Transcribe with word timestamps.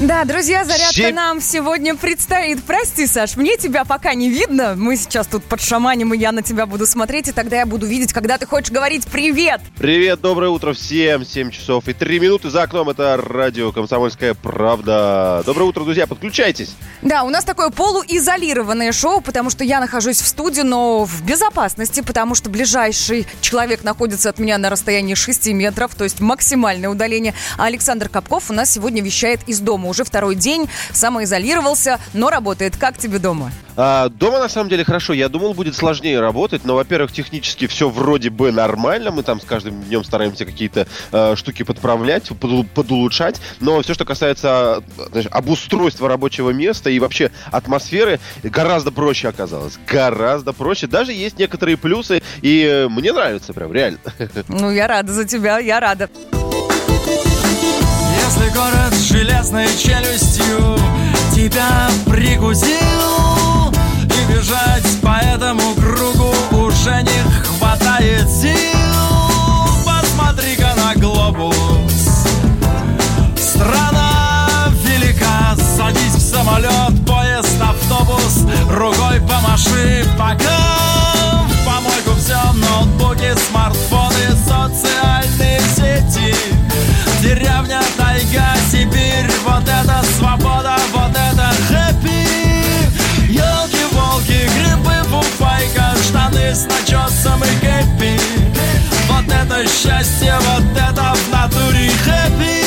Да, 0.00 0.24
друзья, 0.24 0.64
зарядка 0.64 0.92
Щеп- 0.92 1.12
нам 1.14 1.40
сегодня 1.40 1.94
предстоит. 1.94 2.64
Прости, 2.64 3.06
Саш, 3.06 3.36
мне 3.36 3.56
тебя 3.56 3.84
пока 3.84 4.14
не 4.14 4.28
видно. 4.28 4.74
Мы 4.76 4.96
сейчас 4.96 5.28
тут 5.28 5.44
под 5.44 5.62
шаманем, 5.62 6.12
и 6.12 6.18
я 6.18 6.32
на 6.32 6.42
тебя 6.42 6.66
буду 6.66 6.84
смотреть, 6.84 7.28
и 7.28 7.32
тогда 7.32 7.58
я 7.58 7.64
буду 7.64 7.86
видеть, 7.86 8.12
когда 8.12 8.36
ты 8.36 8.44
хочешь 8.44 8.72
говорить 8.72 9.06
«Привет!» 9.06 9.60
Привет, 9.78 10.20
доброе 10.20 10.50
утро 10.50 10.72
всем. 10.72 11.24
7 11.24 11.52
часов 11.52 11.86
и 11.86 11.92
3 11.92 12.18
минуты 12.18 12.50
за 12.50 12.64
окном. 12.64 12.88
Это 12.90 13.16
радио 13.16 13.70
«Комсомольская 13.70 14.34
правда». 14.34 15.44
Доброе 15.46 15.66
утро, 15.66 15.84
друзья. 15.84 16.08
Подключайтесь. 16.08 16.74
Да, 17.02 17.22
у 17.22 17.30
нас 17.30 17.44
такое 17.44 17.70
полуизолированное 17.70 18.90
шоу, 18.90 19.20
потому 19.20 19.48
что 19.48 19.62
я 19.62 19.78
нахожусь 19.78 20.20
в 20.20 20.26
студии, 20.26 20.62
но 20.62 21.04
в 21.04 21.22
безопасности, 21.22 22.00
потому 22.00 22.34
что 22.34 22.50
ближайший 22.50 23.28
человек 23.40 23.84
находится 23.84 24.28
от 24.28 24.40
меня 24.40 24.58
на 24.58 24.70
расстоянии 24.70 25.14
6 25.14 25.46
метров, 25.52 25.94
то 25.94 26.02
есть 26.02 26.18
максимальное 26.18 26.88
удаление. 26.88 27.32
А 27.58 27.66
Александр 27.66 28.08
Капков 28.08 28.50
у 28.50 28.52
нас 28.52 28.72
сегодня 28.72 29.00
вещает 29.00 29.38
из 29.46 29.60
дома. 29.60 29.83
Уже 29.88 30.04
второй 30.04 30.34
день, 30.34 30.68
самоизолировался, 30.92 32.00
но 32.12 32.30
работает. 32.30 32.76
Как 32.76 32.98
тебе 32.98 33.18
дома? 33.18 33.50
А, 33.76 34.08
дома 34.08 34.38
на 34.38 34.48
самом 34.48 34.68
деле 34.68 34.84
хорошо. 34.84 35.12
Я 35.12 35.28
думал, 35.28 35.54
будет 35.54 35.74
сложнее 35.74 36.20
работать, 36.20 36.64
но, 36.64 36.76
во-первых, 36.76 37.12
технически 37.12 37.66
все 37.66 37.88
вроде 37.88 38.30
бы 38.30 38.52
нормально. 38.52 39.10
Мы 39.10 39.22
там 39.22 39.40
с 39.40 39.44
каждым 39.44 39.82
днем 39.82 40.04
стараемся 40.04 40.44
какие-то 40.44 40.86
э, 41.12 41.34
штуки 41.36 41.62
подправлять, 41.64 42.28
поду- 42.38 42.64
подулучшать. 42.64 43.40
Но 43.60 43.82
все, 43.82 43.94
что 43.94 44.04
касается 44.04 44.82
знаешь, 45.10 45.26
обустройства 45.30 46.08
рабочего 46.08 46.50
места 46.50 46.90
и 46.90 46.98
вообще 46.98 47.30
атмосферы, 47.50 48.20
гораздо 48.42 48.92
проще 48.92 49.28
оказалось. 49.28 49.78
Гораздо 49.88 50.52
проще. 50.52 50.86
Даже 50.86 51.12
есть 51.12 51.38
некоторые 51.38 51.76
плюсы, 51.76 52.22
и 52.42 52.86
мне 52.90 53.12
нравится 53.12 53.52
прям, 53.52 53.72
реально. 53.72 53.98
Ну, 54.48 54.70
я 54.70 54.86
рада 54.86 55.12
за 55.12 55.24
тебя, 55.24 55.58
я 55.58 55.80
рада. 55.80 56.08
Если 58.24 58.48
город 58.50 58.94
с 58.94 59.10
железной 59.10 59.66
челюстью 59.76 60.78
тебя 61.34 61.90
прикусил 62.06 62.70
И 64.04 64.32
бежать 64.32 65.00
по 65.02 65.18
этому 65.22 65.74
кругу 65.74 66.32
уже 66.64 67.02
не 67.02 67.42
хватает 67.42 68.26
сил. 68.30 68.54
Посмотри-ка 69.84 70.74
на 70.74 70.94
глобус. 70.94 71.54
Страна 73.36 74.70
велика, 74.84 75.54
садись 75.76 76.14
в 76.14 76.20
самолет, 76.20 77.06
поезд, 77.06 77.60
автобус. 77.60 78.46
Рукой 78.70 79.20
помаши 79.20 80.06
пока. 80.16 81.44
В 81.46 81.66
помойку 81.66 82.18
все, 82.18 82.40
ноутбуки, 82.54 83.34
смартфоны, 83.50 84.30
социальные 84.46 84.83
штаны 96.54 96.56
с 96.56 96.64
начесом 96.66 97.42
и 97.42 97.48
кэппи. 97.60 98.20
Вот 99.08 99.24
это 99.26 99.68
счастье, 99.68 100.34
вот 100.40 100.64
это 100.76 101.14
в 101.14 101.30
натуре 101.32 101.90
хэппи. 101.90 102.64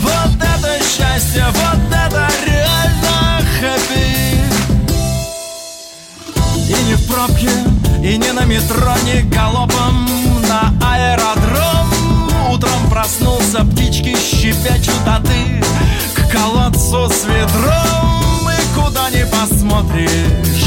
Вот 0.00 0.36
это 0.36 0.84
счастье, 0.84 1.46
вот 1.48 1.80
это 1.88 2.28
реально 2.46 3.40
хэппи. 3.60 4.06
И 6.68 6.84
не 6.84 6.94
в 6.94 7.06
пробке, 7.06 7.50
и 8.02 8.16
не 8.16 8.32
на 8.32 8.44
метро, 8.44 8.94
не 9.04 9.22
галопом 9.22 10.08
на 10.48 10.72
аэродром. 10.82 12.50
Утром 12.50 12.90
проснулся, 12.90 13.64
птички 13.64 14.16
щебечут, 14.16 15.06
а 15.06 15.20
ты 15.20 15.62
к 16.14 16.30
колодцу 16.30 17.08
с 17.08 17.24
ведром. 17.24 18.48
И 18.50 18.80
куда 18.80 19.10
не 19.10 19.26
посмотришь 19.26 20.65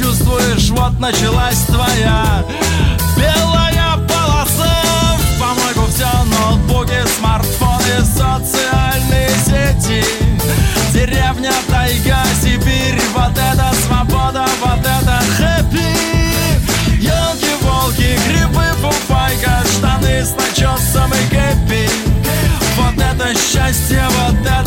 почувствуешь, 0.00 0.70
вот 0.70 0.98
началась 0.98 1.60
твоя 1.66 2.44
белая 3.16 3.96
полоса. 4.08 4.72
В 5.18 5.40
помойку 5.40 5.90
все, 5.90 6.08
ноутбуки, 6.24 7.02
смартфоны, 7.18 8.04
социальные 8.04 9.28
сети. 9.44 10.04
Деревня, 10.92 11.52
тайга, 11.68 12.22
Сибирь, 12.40 13.00
вот 13.14 13.32
это 13.32 13.72
свобода, 13.86 14.46
вот 14.64 14.80
это 14.80 15.20
хэппи. 15.36 15.96
Елки-волки, 16.98 18.18
грибы, 18.26 18.64
фуфайка, 18.80 19.62
штаны 19.76 20.24
с 20.24 20.34
начесом 20.34 21.12
и 21.12 21.30
кэппи. 21.30 21.90
Вот 22.76 22.94
это 22.94 23.34
счастье, 23.34 24.06
вот 24.08 24.40
это 24.40 24.59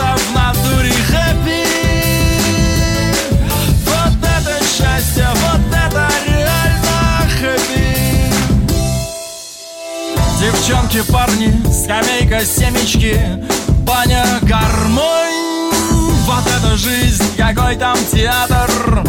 Девчонки, 10.66 11.01
парни, 11.12 11.62
скамейка, 11.69 12.46
семечки, 12.46 13.19
баня, 13.79 14.25
гармонь. 14.44 15.74
Вот 16.25 16.47
это 16.47 16.78
жизнь, 16.78 17.22
какой 17.35 17.75
там 17.75 17.97
театр, 18.09 19.03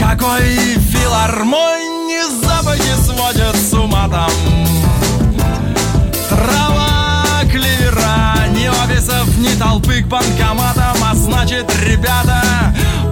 какой 0.00 0.46
филармонь. 0.78 2.10
И 2.10 2.42
запахи 2.42 2.94
сводят 3.04 3.54
с 3.54 3.74
ума 3.74 4.08
там. 4.08 4.30
Трава, 6.30 7.42
клевера, 7.52 8.48
ни 8.56 8.66
офисов, 8.68 9.28
ни 9.36 9.54
толпы 9.58 10.00
к 10.00 10.06
банкоматам. 10.06 10.96
А 11.04 11.14
значит, 11.14 11.70
ребята, 11.82 12.42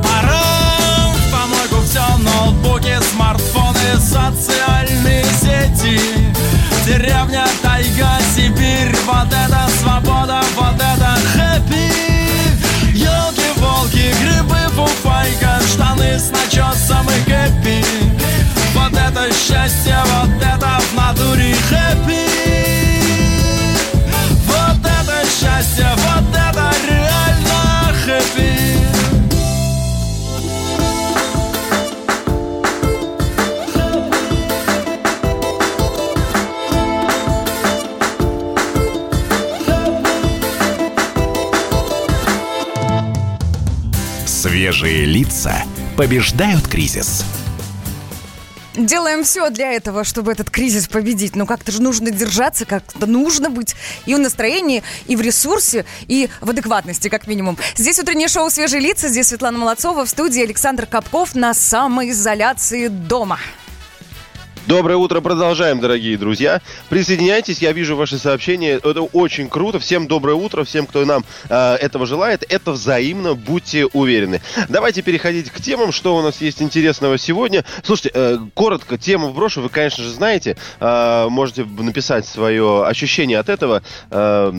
пора 0.03 1.11
в 1.15 1.31
помойку 1.31 1.87
все 1.87 2.01
Ноутбуки, 2.17 2.97
смартфоны, 3.13 3.99
социальные 4.01 5.27
сети 5.43 6.23
Деревня, 6.85 7.47
тайга, 7.63 8.19
Сибирь. 8.35 8.95
Вот 9.07 9.29
это 9.29 9.69
свобода, 9.81 10.41
вот 10.57 10.75
это 10.75 11.17
хэппи. 11.33 11.93
Елки-волки, 12.93 14.13
грибы, 14.21 14.59
фуфайка 14.75 15.61
Штаны 15.65 16.19
с 16.19 16.31
начесом 16.31 17.07
и 17.09 17.31
кэппи. 17.31 17.85
Вот 18.75 18.93
это 18.93 19.33
счастье, 19.33 19.97
вот 20.07 20.43
это 20.43 20.81
в 20.81 20.95
натуре 20.97 21.55
хэппи. 21.69 22.27
Вот 24.47 24.81
это 24.81 25.25
счастье, 25.29 25.89
вот 25.95 26.35
это 26.35 26.72
Свежие 44.73 45.05
лица 45.05 45.55
побеждают 45.99 46.67
кризис. 46.67 47.27
Делаем 48.75 49.23
все 49.23 49.51
для 49.51 49.71
этого, 49.73 50.03
чтобы 50.03 50.33
этот 50.33 50.49
кризис 50.49 50.89
победить. 50.89 51.37
Но 51.37 51.45
как-то 51.45 51.71
же 51.71 51.83
нужно 51.83 52.11
держаться, 52.11 52.65
как-то 52.65 53.05
нужно 53.05 53.51
быть 53.51 53.77
и 54.07 54.15
в 54.15 54.19
настроении, 54.19 54.83
и 55.09 55.15
в 55.15 55.21
ресурсе, 55.21 55.85
и 56.09 56.31
в 56.41 56.49
адекватности, 56.49 57.09
как 57.09 57.27
минимум. 57.27 57.59
Здесь 57.77 57.99
утреннее 57.99 58.29
шоу 58.29 58.49
«Свежие 58.49 58.81
лица». 58.81 59.09
Здесь 59.09 59.29
Светлана 59.29 59.59
Молодцова. 59.59 60.07
В 60.07 60.09
студии 60.09 60.43
Александр 60.43 60.87
Капков 60.87 61.35
на 61.35 61.53
самоизоляции 61.53 62.89
дома. 62.89 63.39
Доброе 64.69 64.97
утро, 64.97 65.21
продолжаем, 65.21 65.81
дорогие 65.81 66.17
друзья. 66.17 66.61
Присоединяйтесь, 66.89 67.59
я 67.59 67.73
вижу 67.73 67.97
ваши 67.97 68.17
сообщения, 68.17 68.75
это 68.75 69.03
очень 69.03 69.49
круто. 69.49 69.81
Всем 69.81 70.07
доброе 70.07 70.37
утро, 70.37 70.63
всем, 70.63 70.87
кто 70.87 71.05
нам 71.05 71.25
э, 71.49 71.75
этого 71.75 72.07
желает. 72.07 72.45
Это 72.49 72.71
взаимно, 72.71 73.35
будьте 73.35 73.87
уверены. 73.87 74.41
Давайте 74.69 75.03
переходить 75.03 75.51
к 75.51 75.61
темам, 75.61 75.91
что 75.91 76.17
у 76.17 76.23
нас 76.23 76.41
есть 76.41 76.63
интересного 76.63 77.19
сегодня. 77.19 77.65
Слушайте, 77.83 78.13
э, 78.15 78.39
коротко 78.55 78.99
тему 78.99 79.31
вброшу, 79.31 79.63
вы, 79.63 79.69
конечно 79.69 80.05
же, 80.05 80.11
знаете. 80.11 80.57
Э, 80.79 81.27
можете 81.29 81.65
написать 81.65 82.25
свое 82.25 82.87
ощущение 82.87 83.41
от 83.41 83.49
этого. 83.49 83.83
Э, 84.11 84.53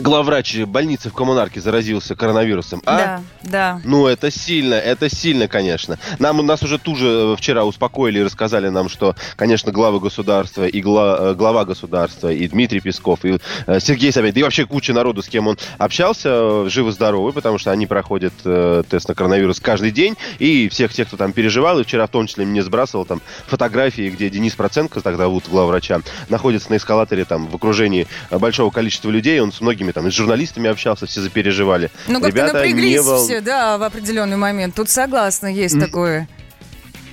главврач 0.00 0.58
больницы 0.64 1.10
в 1.10 1.12
коммунарке 1.12 1.60
заразился 1.60 2.14
коронавирусом, 2.14 2.82
а? 2.86 2.96
Да, 2.96 3.22
да. 3.42 3.80
Ну, 3.84 4.06
это 4.06 4.30
сильно, 4.30 4.74
это 4.74 5.08
сильно, 5.08 5.48
конечно. 5.48 5.98
Нам, 6.18 6.44
нас 6.46 6.62
уже 6.62 6.78
тут 6.78 6.98
же 6.98 7.06
э, 7.08 7.36
вчера 7.36 7.64
успокоили 7.64 8.20
и 8.20 8.22
рассказали 8.22 8.68
нам, 8.68 8.88
что, 8.88 9.14
конечно, 9.36 9.72
главы 9.72 10.00
государства 10.00 10.66
и 10.66 10.80
гла, 10.80 11.18
э, 11.20 11.34
глава 11.34 11.64
государства, 11.64 12.32
и 12.32 12.46
Дмитрий 12.48 12.80
Песков, 12.80 13.24
и 13.24 13.38
э, 13.66 13.80
Сергей 13.80 14.12
Собянин, 14.12 14.36
и 14.36 14.42
вообще 14.42 14.66
куча 14.66 14.92
народу, 14.92 15.22
с 15.22 15.28
кем 15.28 15.48
он 15.48 15.58
общался, 15.78 16.28
э, 16.32 16.66
живы-здоровы, 16.68 17.32
потому 17.32 17.58
что 17.58 17.70
они 17.70 17.86
проходят 17.86 18.34
э, 18.44 18.82
тест 18.88 19.08
на 19.08 19.14
коронавирус 19.14 19.60
каждый 19.60 19.90
день, 19.90 20.16
и 20.38 20.68
всех 20.68 20.92
тех, 20.92 21.08
кто 21.08 21.16
там 21.16 21.32
переживал, 21.32 21.78
и 21.80 21.84
вчера 21.84 22.06
в 22.06 22.10
том 22.10 22.26
числе 22.26 22.44
мне 22.44 22.62
сбрасывал 22.62 23.04
там 23.04 23.20
фотографии, 23.46 24.10
где 24.10 24.30
Денис 24.30 24.54
Проценко, 24.54 25.00
тогда 25.00 25.22
зовут 25.22 25.44
главврача, 25.48 26.00
находится 26.28 26.70
на 26.70 26.76
эскалаторе 26.76 27.24
там 27.24 27.46
в 27.46 27.54
окружении 27.54 28.06
большого 28.30 28.70
количества 28.70 29.08
людей, 29.08 29.40
он 29.40 29.52
с 29.52 29.60
многими 29.60 29.81
там, 29.90 30.06
и 30.06 30.10
с 30.10 30.14
журналистами 30.14 30.70
общался, 30.70 31.06
все 31.06 31.20
запереживали. 31.20 31.90
Ну, 32.06 32.20
как-то 32.20 32.28
Ребята, 32.28 32.54
напряглись 32.58 32.90
не 32.92 33.00
вол- 33.02 33.24
все, 33.24 33.40
да, 33.40 33.76
в 33.78 33.82
определенный 33.82 34.36
момент. 34.36 34.76
Тут 34.76 34.88
согласна, 34.88 35.48
есть 35.48 35.80
такое. 35.80 36.28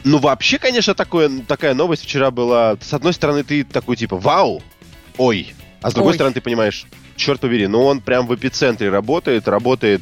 Ну, 0.03 0.19
вообще, 0.19 0.59
конечно, 0.59 0.93
такое, 0.93 1.29
такая 1.47 1.73
новость 1.73 2.03
вчера 2.03 2.29
была. 2.31 2.77
С 2.81 2.93
одной 2.93 3.13
стороны, 3.13 3.43
ты 3.43 3.63
такой, 3.63 3.95
типа, 3.97 4.17
вау, 4.17 4.61
ой. 5.17 5.53
А 5.81 5.89
с 5.89 5.93
другой 5.93 6.11
Ой. 6.11 6.15
стороны, 6.15 6.33
ты 6.33 6.41
понимаешь, 6.41 6.85
черт 7.19 7.39
побери, 7.41 7.67
ну 7.67 7.83
он 7.85 8.01
прям 8.01 8.25
в 8.27 8.33
эпицентре 8.33 8.89
работает, 8.89 9.47
работает. 9.47 10.01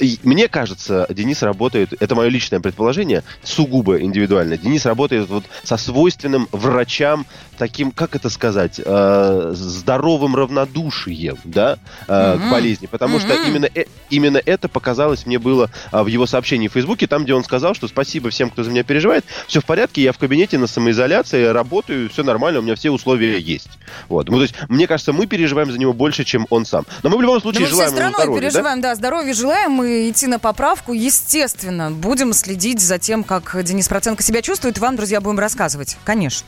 И 0.00 0.18
мне 0.22 0.48
кажется, 0.48 1.06
Денис 1.10 1.42
работает, 1.42 1.94
это 1.98 2.14
мое 2.14 2.28
личное 2.28 2.60
предположение, 2.60 3.24
сугубо 3.42 4.00
индивидуально. 4.00 4.56
Денис 4.56 4.86
работает 4.86 5.28
вот 5.28 5.44
со 5.64 5.76
свойственным 5.76 6.48
врачам 6.52 7.26
таким, 7.56 7.90
как 7.90 8.14
это 8.14 8.30
сказать, 8.30 8.80
э, 8.84 9.50
здоровым 9.54 10.36
равнодушием, 10.36 11.38
да, 11.44 11.78
э, 12.06 12.36
к 12.36 12.40
Мгм. 12.40 12.50
болезни. 12.50 12.86
Потому 12.86 13.18
что 13.18 13.34
Мгм. 13.34 13.48
именно, 13.48 13.68
э- 13.74 13.86
именно 14.10 14.40
это 14.44 14.68
показалось 14.68 15.26
мне 15.26 15.38
было 15.38 15.70
а, 15.90 16.04
в 16.04 16.06
его 16.06 16.26
сообщении 16.26 16.68
в 16.68 16.72
Фейсбуке, 16.72 17.06
там, 17.06 17.24
где 17.24 17.34
он 17.34 17.42
сказал, 17.44 17.74
что 17.74 17.88
спасибо 17.88 18.30
всем, 18.30 18.50
кто 18.50 18.62
за 18.62 18.70
меня 18.70 18.84
переживает, 18.84 19.24
все 19.46 19.60
в 19.60 19.64
порядке, 19.64 20.02
я 20.02 20.12
в 20.12 20.18
кабинете 20.18 20.58
на 20.58 20.66
самоизоляции, 20.66 21.44
работаю, 21.46 22.08
все 22.10 22.22
нормально, 22.22 22.60
у 22.60 22.62
меня 22.62 22.74
все 22.74 22.90
условия 22.90 23.38
есть. 23.38 23.70
Вот. 24.08 24.28
Ну, 24.28 24.36
то 24.36 24.42
есть, 24.42 24.54
мне 24.68 24.86
кажется, 24.86 25.12
мы 25.12 25.26
переживаем 25.26 25.72
за 25.72 25.78
него 25.78 25.92
больше, 25.92 26.24
чем 26.24 26.46
он 26.50 26.57
сам. 26.64 26.86
Но 27.02 27.10
мы 27.10 27.18
в 27.18 27.22
любом 27.22 27.36
Да 27.36 27.40
случае 27.42 27.60
мы 27.60 27.66
всей 27.66 27.74
желаем 27.74 27.90
ему 27.90 27.96
страной 27.98 28.14
здоровья, 28.14 28.34
да? 28.40 28.40
переживаем, 28.48 28.80
да? 28.80 28.94
здоровья 28.94 29.34
желаем 29.34 29.82
и 29.82 30.10
идти 30.10 30.26
на 30.26 30.38
поправку, 30.38 30.92
естественно. 30.92 31.90
Будем 31.90 32.32
следить 32.32 32.80
за 32.80 32.98
тем, 32.98 33.24
как 33.24 33.56
Денис 33.64 33.88
Проценко 33.88 34.22
себя 34.22 34.42
чувствует. 34.42 34.76
и 34.76 34.80
Вам, 34.80 34.96
друзья, 34.96 35.20
будем 35.20 35.38
рассказывать. 35.38 35.96
Конечно. 36.04 36.46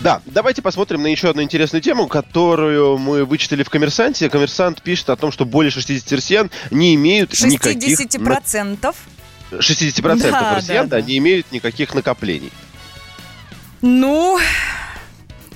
Да, 0.00 0.20
давайте 0.26 0.62
посмотрим 0.62 1.02
на 1.02 1.06
еще 1.06 1.30
одну 1.30 1.42
интересную 1.42 1.80
тему, 1.80 2.08
которую 2.08 2.98
мы 2.98 3.24
вычитали 3.24 3.62
в 3.62 3.70
«Коммерсанте». 3.70 4.28
«Коммерсант» 4.28 4.82
пишет 4.82 5.10
о 5.10 5.16
том, 5.16 5.30
что 5.30 5.44
более 5.44 5.70
60 5.70 6.10
россиян 6.12 6.50
не 6.72 6.94
имеют 6.96 7.30
никаких... 7.44 8.00
60%. 8.00 8.78
на- 9.52 9.56
60% 9.58 10.30
Да, 10.30 10.54
россиян 10.56 10.88
да, 10.88 10.96
да, 10.96 11.02
да. 11.02 11.06
не 11.06 11.18
имеют 11.18 11.52
никаких 11.52 11.94
накоплений. 11.94 12.50
Ну, 13.80 14.38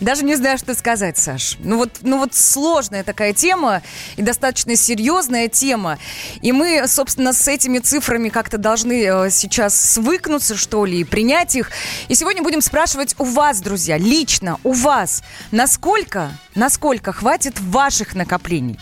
даже 0.00 0.24
не 0.24 0.34
знаю, 0.36 0.58
что 0.58 0.74
сказать, 0.74 1.18
Саш. 1.18 1.56
Ну 1.60 1.78
вот, 1.78 1.90
ну 2.02 2.18
вот 2.18 2.34
сложная 2.34 3.02
такая 3.04 3.32
тема 3.32 3.82
и 4.16 4.22
достаточно 4.22 4.76
серьезная 4.76 5.48
тема. 5.48 5.98
И 6.42 6.52
мы, 6.52 6.86
собственно, 6.86 7.32
с 7.32 7.46
этими 7.48 7.78
цифрами 7.78 8.28
как-то 8.28 8.58
должны 8.58 9.04
э, 9.04 9.30
сейчас 9.30 9.78
свыкнуться, 9.78 10.56
что 10.56 10.84
ли, 10.84 11.00
и 11.00 11.04
принять 11.04 11.54
их. 11.54 11.70
И 12.08 12.14
сегодня 12.14 12.42
будем 12.42 12.60
спрашивать 12.60 13.14
у 13.18 13.24
вас, 13.24 13.60
друзья, 13.60 13.98
лично 13.98 14.58
у 14.64 14.72
вас, 14.72 15.22
насколько, 15.50 16.30
насколько 16.54 17.12
хватит 17.12 17.58
ваших 17.60 18.14
накоплений? 18.14 18.78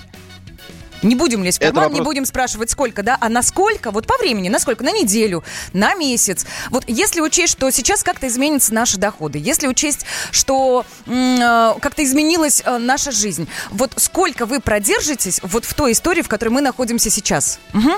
Не 1.05 1.15
будем 1.15 1.45
лезть 1.45 1.59
в 1.59 1.61
карман, 1.61 1.85
не 1.93 2.01
вопрос- 2.01 2.05
будем 2.05 2.25
спрашивать, 2.25 2.71
сколько, 2.71 3.03
да, 3.03 3.17
а 3.21 3.29
насколько, 3.29 3.91
вот 3.91 4.07
по 4.07 4.17
времени, 4.19 4.49
насколько, 4.49 4.83
на 4.83 4.91
неделю, 4.93 5.45
на 5.73 5.95
месяц. 5.95 6.47
Вот 6.71 6.85
если 6.87 7.21
учесть, 7.21 7.53
что 7.53 7.71
сейчас 7.71 8.03
как-то 8.03 8.27
изменятся 8.27 8.73
наши 8.75 8.97
доходы, 8.99 9.39
если 9.39 9.67
учесть, 9.67 10.07
что 10.31 10.85
э, 11.07 11.75
как-то 11.81 12.03
изменилась 12.03 12.63
э, 12.65 12.79
наша 12.79 13.13
жизнь, 13.13 13.47
вот 13.71 13.93
сколько 13.97 14.47
вы 14.47 14.61
продержитесь 14.61 15.41
вот 15.43 15.65
в 15.65 15.75
той 15.75 15.93
истории, 15.93 16.23
в 16.23 16.29
которой 16.29 16.51
мы 16.51 16.61
находимся 16.61 17.11
сейчас? 17.11 17.59
Мгм. 17.73 17.93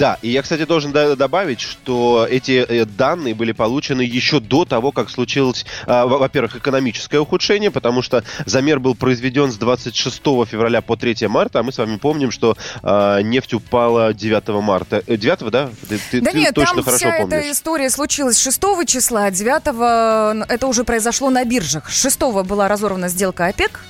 Да, 0.00 0.16
и 0.22 0.30
я, 0.30 0.40
кстати, 0.40 0.64
должен 0.64 0.92
до- 0.92 1.14
добавить, 1.14 1.60
что 1.60 2.26
эти 2.28 2.52
э, 2.66 2.86
данные 2.86 3.34
были 3.34 3.52
получены 3.52 4.00
еще 4.00 4.40
до 4.40 4.64
того, 4.64 4.92
как 4.92 5.10
случилось, 5.10 5.66
а, 5.86 6.06
во- 6.06 6.16
во-первых, 6.16 6.56
экономическое 6.56 7.18
ухудшение, 7.20 7.70
потому 7.70 8.00
что 8.00 8.24
замер 8.46 8.80
был 8.80 8.94
произведен 8.94 9.52
с 9.52 9.56
26 9.58 10.22
февраля 10.46 10.80
по 10.80 10.96
3 10.96 11.28
марта, 11.28 11.60
а 11.60 11.62
мы 11.62 11.70
с 11.70 11.76
вами 11.76 11.96
помним, 11.98 12.30
что 12.30 12.56
а, 12.82 13.20
нефть 13.20 13.52
упала 13.52 14.14
9 14.14 14.48
марта. 14.62 15.02
Э, 15.06 15.18
9, 15.18 15.50
да? 15.50 15.68
Ты, 15.86 16.00
ты- 16.10 16.20
Да 16.22 16.30
ты 16.30 16.38
нет, 16.38 16.54
точно 16.54 16.76
там 16.76 16.84
хорошо 16.84 16.96
вся 16.96 17.16
помнишь. 17.18 17.36
эта 17.38 17.50
история 17.52 17.90
случилась 17.90 18.38
6 18.40 18.86
числа, 18.86 19.24
а 19.26 19.30
9 19.30 20.46
это 20.48 20.66
уже 20.66 20.84
произошло 20.84 21.28
на 21.28 21.44
биржах. 21.44 21.90
6 21.90 22.20
была 22.44 22.68
разорвана 22.68 23.08
сделка 23.08 23.48
ОПЕК, 23.48 23.84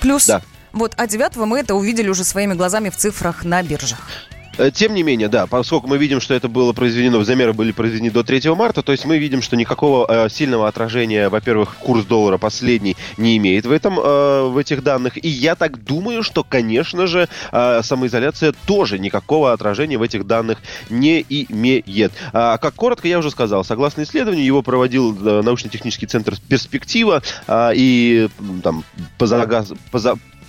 плюс... 0.00 0.26
Да. 0.26 0.42
Вот, 0.72 0.94
а 0.96 1.06
9 1.06 1.36
мы 1.36 1.60
это 1.60 1.76
увидели 1.76 2.08
уже 2.08 2.24
своими 2.24 2.54
глазами 2.54 2.90
в 2.90 2.96
цифрах 2.96 3.44
на 3.44 3.62
биржах. 3.62 4.00
Э, 4.58 4.70
Тем 4.70 4.94
не 4.94 5.02
менее, 5.02 5.28
да, 5.28 5.46
поскольку 5.46 5.88
мы 5.88 5.98
видим, 5.98 6.20
что 6.20 6.34
это 6.34 6.48
было 6.48 6.72
произведено, 6.72 7.22
замеры 7.24 7.52
были 7.52 7.72
произведены 7.72 8.10
до 8.10 8.22
3 8.22 8.54
марта, 8.54 8.82
то 8.82 8.92
есть 8.92 9.04
мы 9.04 9.18
видим, 9.18 9.42
что 9.42 9.56
никакого 9.56 10.06
э, 10.08 10.28
сильного 10.28 10.68
отражения, 10.68 11.28
во-первых, 11.28 11.76
курс 11.76 12.04
доллара 12.04 12.38
последний 12.38 12.96
не 13.16 13.36
имеет 13.36 13.66
в 13.66 13.70
этом, 13.72 13.98
э, 13.98 14.48
в 14.48 14.56
этих 14.58 14.82
данных. 14.82 15.22
И 15.22 15.28
я 15.28 15.54
так 15.54 15.82
думаю, 15.82 16.22
что, 16.22 16.44
конечно 16.44 17.06
же, 17.06 17.28
э, 17.52 17.80
самоизоляция 17.82 18.54
тоже 18.66 18.98
никакого 18.98 19.52
отражения 19.52 19.98
в 19.98 20.02
этих 20.02 20.26
данных 20.26 20.58
не 20.90 21.24
имеет. 21.28 22.12
А, 22.32 22.58
как 22.58 22.74
коротко 22.74 23.08
я 23.08 23.18
уже 23.18 23.30
сказал, 23.30 23.64
согласно 23.64 24.02
исследованию, 24.02 24.44
его 24.44 24.62
проводил 24.62 25.16
э, 25.16 25.42
научно-технический 25.42 26.06
центр 26.06 26.34
«Перспектива», 26.48 27.22
а, 27.46 27.72
и 27.74 28.28
там 28.62 28.84
по, 29.18 29.24
загаз- 29.26 29.76
по 29.90 29.98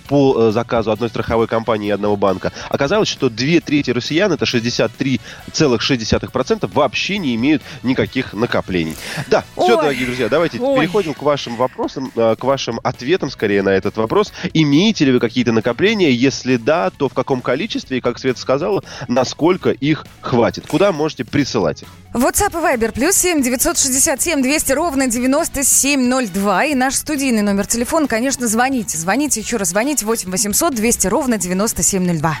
по 0.08 0.48
э, 0.48 0.52
заказу 0.52 0.90
одной 0.90 1.08
страховой 1.08 1.46
компании 1.46 1.88
и 1.88 1.90
одного 1.90 2.16
банка, 2.16 2.52
оказалось, 2.68 3.08
что 3.08 3.28
две 3.28 3.60
трети 3.60 3.90
россиян, 3.90 4.32
это 4.32 4.44
63,6%, 4.44 6.70
вообще 6.72 7.18
не 7.18 7.34
имеют 7.34 7.62
никаких 7.82 8.32
накоплений. 8.32 8.96
Да, 9.28 9.44
все, 9.56 9.76
Ой. 9.76 9.82
дорогие 9.82 10.06
друзья, 10.06 10.28
давайте 10.28 10.58
Ой. 10.60 10.80
переходим 10.80 11.14
к 11.14 11.22
вашим 11.22 11.56
вопросам, 11.56 12.12
э, 12.14 12.36
к 12.38 12.44
вашим 12.44 12.80
ответам, 12.82 13.30
скорее, 13.30 13.62
на 13.62 13.70
этот 13.70 13.96
вопрос. 13.96 14.32
Имеете 14.54 15.04
ли 15.04 15.12
вы 15.12 15.20
какие-то 15.20 15.52
накопления? 15.52 16.10
Если 16.10 16.56
да, 16.56 16.90
то 16.90 17.08
в 17.08 17.14
каком 17.14 17.40
количестве 17.40 17.98
и, 17.98 18.00
как 18.00 18.18
Света 18.18 18.40
сказала, 18.40 18.82
насколько 19.08 19.70
их 19.70 20.06
хватит? 20.20 20.66
Куда 20.66 20.92
можете 20.92 21.24
присылать 21.24 21.82
их? 21.82 21.88
WhatsApp 22.12 22.52
и 22.52 22.64
Viber 22.64 22.92
плюс 22.92 23.16
7 23.16 23.42
967 23.42 24.42
200 24.42 24.72
ровно 24.72 25.06
9702. 25.06 26.64
И 26.66 26.74
наш 26.74 26.94
студийный 26.94 27.42
номер 27.42 27.66
телефона, 27.66 28.06
конечно, 28.06 28.48
звоните. 28.48 28.98
Звоните, 28.98 29.40
еще 29.40 29.56
раз 29.56 29.68
звоните 29.68 29.95
8 30.02 30.30
800 30.30 30.74
200 30.74 31.06
ровно 31.08 31.38
9702. 31.38 32.36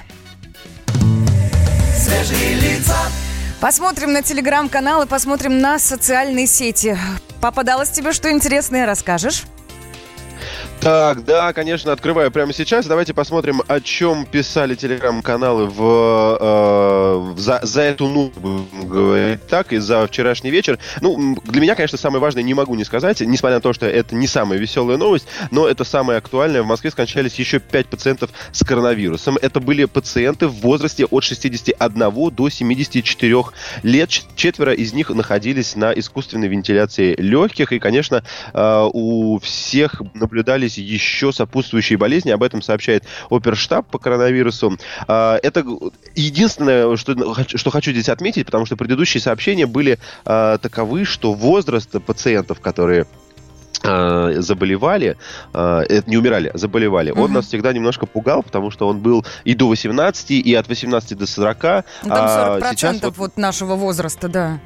Свежие 1.96 2.54
лица, 2.54 2.96
Посмотрим 3.60 4.12
на 4.12 4.22
телеграм-канал 4.22 5.02
и 5.02 5.06
посмотрим 5.06 5.60
на 5.60 5.78
социальные 5.78 6.46
сети. 6.46 6.96
Попадалось 7.40 7.88
тебе 7.88 8.12
что 8.12 8.30
интересное, 8.30 8.86
расскажешь? 8.86 9.44
Так, 10.80 11.24
да, 11.24 11.52
конечно, 11.52 11.90
открываю 11.90 12.30
прямо 12.30 12.52
сейчас. 12.52 12.86
Давайте 12.86 13.12
посмотрим, 13.12 13.60
о 13.66 13.80
чем 13.80 14.24
писали 14.24 14.76
телеграм-каналы 14.76 15.66
в, 15.66 15.80
э, 16.40 17.16
в- 17.32 17.38
за, 17.40 17.58
за 17.62 17.82
эту 17.82 18.06
ну, 18.06 18.30
говорить 18.84 19.44
так, 19.48 19.72
и 19.72 19.78
за 19.78 20.06
вчерашний 20.06 20.50
вечер. 20.50 20.78
Ну, 21.00 21.36
для 21.44 21.60
меня, 21.60 21.74
конечно, 21.74 21.98
самое 21.98 22.20
важное 22.20 22.44
не 22.44 22.54
могу 22.54 22.76
не 22.76 22.84
сказать, 22.84 23.20
несмотря 23.20 23.56
на 23.56 23.60
то, 23.62 23.72
что 23.72 23.86
это 23.86 24.14
не 24.14 24.28
самая 24.28 24.60
веселая 24.60 24.96
новость, 24.96 25.26
но 25.50 25.66
это 25.66 25.82
самое 25.82 26.18
актуальное. 26.18 26.62
В 26.62 26.66
Москве 26.66 26.92
скончались 26.92 27.34
еще 27.34 27.58
5 27.58 27.86
пациентов 27.88 28.30
с 28.52 28.62
коронавирусом. 28.64 29.38
Это 29.42 29.58
были 29.58 29.86
пациенты 29.86 30.46
в 30.46 30.54
возрасте 30.60 31.04
от 31.06 31.24
61 31.24 32.30
до 32.30 32.48
74 32.48 33.44
лет. 33.82 34.10
Четверо 34.36 34.72
из 34.72 34.92
них 34.92 35.10
находились 35.10 35.74
на 35.74 35.90
искусственной 35.92 36.46
вентиляции 36.46 37.16
легких. 37.16 37.72
И, 37.72 37.80
конечно, 37.80 38.22
э, 38.54 38.88
у 38.92 39.40
всех 39.40 40.00
наблюдались 40.66 40.78
еще 40.78 41.32
сопутствующие 41.32 41.98
болезни. 41.98 42.30
Об 42.30 42.42
этом 42.42 42.62
сообщает 42.62 43.04
оперштаб 43.30 43.86
по 43.86 43.98
коронавирусу. 43.98 44.76
А, 45.08 45.38
Это 45.42 45.64
единственное, 46.14 46.96
что, 46.96 47.14
что 47.44 47.70
хочу 47.70 47.92
здесь 47.92 48.08
отметить, 48.08 48.46
потому 48.46 48.66
что 48.66 48.76
предыдущие 48.76 49.20
сообщения 49.20 49.66
были 49.66 49.98
а, 50.24 50.58
таковы, 50.58 51.04
что 51.04 51.32
возраст 51.34 51.90
пациентов, 52.04 52.60
которые 52.60 53.06
а, 53.82 54.32
заболевали, 54.38 55.16
а, 55.52 55.82
это 55.82 56.08
не 56.10 56.16
умирали, 56.16 56.50
а 56.52 56.58
заболевали, 56.58 57.10
он 57.10 57.24
Мгм. 57.24 57.34
нас 57.34 57.46
всегда 57.46 57.72
немножко 57.72 58.06
пугал, 58.06 58.42
потому 58.42 58.70
что 58.70 58.88
он 58.88 58.98
был 58.98 59.24
и 59.44 59.54
до 59.54 59.68
18, 59.68 60.30
и 60.30 60.54
от 60.54 60.68
18 60.68 61.14
до 61.18 61.26
40. 61.26 61.84
Ну, 62.02 62.08
Там 62.08 62.26
а 62.28 62.58
40% 62.60 62.76
сейчас 62.76 63.02
вот 63.02 63.16
вот 63.16 63.36
нашего 63.36 63.76
возраста, 63.76 64.28
да. 64.28 64.58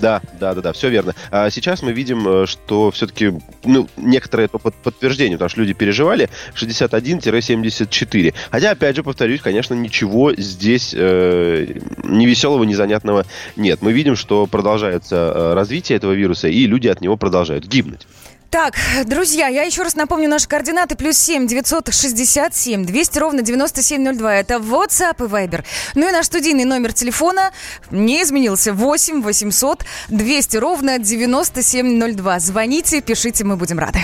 Да, 0.00 0.20
да, 0.38 0.54
да, 0.54 0.62
да, 0.62 0.72
все 0.72 0.88
верно. 0.88 1.14
А 1.30 1.50
сейчас 1.50 1.82
мы 1.82 1.92
видим, 1.92 2.26
э, 2.28 2.46
что 2.46 2.90
все-таки, 2.90 3.32
ну, 3.64 3.88
некоторое 3.96 4.44
это 4.44 4.58
под, 4.58 4.74
подтверждение, 4.74 5.38
потому 5.38 5.48
что 5.48 5.60
люди 5.60 5.72
переживали 5.72 6.28
61-74. 6.54 8.34
Хотя, 8.50 8.70
опять 8.70 8.96
же, 8.96 9.02
повторюсь, 9.02 9.40
конечно, 9.40 9.74
ничего 9.74 10.34
здесь 10.34 10.94
э, 10.96 11.78
ни 12.04 12.26
веселого, 12.26 12.64
ни 12.64 12.74
занятного 12.74 13.24
нет. 13.56 13.80
Мы 13.82 13.92
видим, 13.92 14.16
что 14.16 14.46
продолжается 14.46 15.32
э, 15.34 15.54
развитие 15.54 15.96
этого 15.96 16.12
вируса, 16.12 16.48
и 16.48 16.66
люди 16.66 16.88
от 16.88 17.00
него 17.00 17.16
продолжают 17.16 17.66
гибнуть. 17.66 18.06
Так, 18.50 18.74
друзья, 19.04 19.48
я 19.48 19.64
еще 19.64 19.82
раз 19.82 19.96
напомню 19.96 20.28
наши 20.28 20.48
координаты. 20.48 20.96
Плюс 20.96 21.18
семь 21.18 21.46
девятьсот 21.46 21.92
шестьдесят 21.92 22.54
семь 22.54 22.86
двести 22.86 23.18
ровно 23.18 23.42
девяносто 23.42 23.82
семь 23.82 24.02
ноль 24.02 24.16
два. 24.16 24.34
Это 24.34 24.54
WhatsApp 24.54 25.16
и 25.18 25.28
Viber. 25.28 25.64
Ну 25.94 26.08
и 26.08 26.12
наш 26.12 26.26
студийный 26.26 26.64
номер 26.64 26.92
телефона 26.92 27.52
не 27.90 28.22
изменился. 28.22 28.72
восемь 28.72 29.20
восемьсот 29.20 29.84
двести 30.08 30.56
ровно 30.56 30.98
девяносто 30.98 31.62
семь 31.62 31.98
ноль 31.98 32.14
два. 32.14 32.38
Звоните, 32.38 33.02
пишите, 33.02 33.44
мы 33.44 33.56
будем 33.56 33.78
рады. 33.78 34.00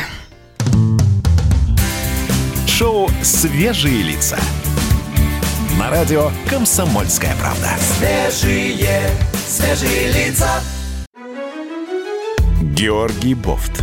Шоу 2.66 3.08
«Свежие 3.22 4.02
лица». 4.02 4.38
На 5.78 5.88
радио 5.90 6.30
«Комсомольская 6.50 7.34
правда». 7.36 7.70
Свежие, 7.98 9.00
свежие 9.48 10.12
лица. 10.12 10.60
Георгий 12.60 13.34
Бофт. 13.34 13.82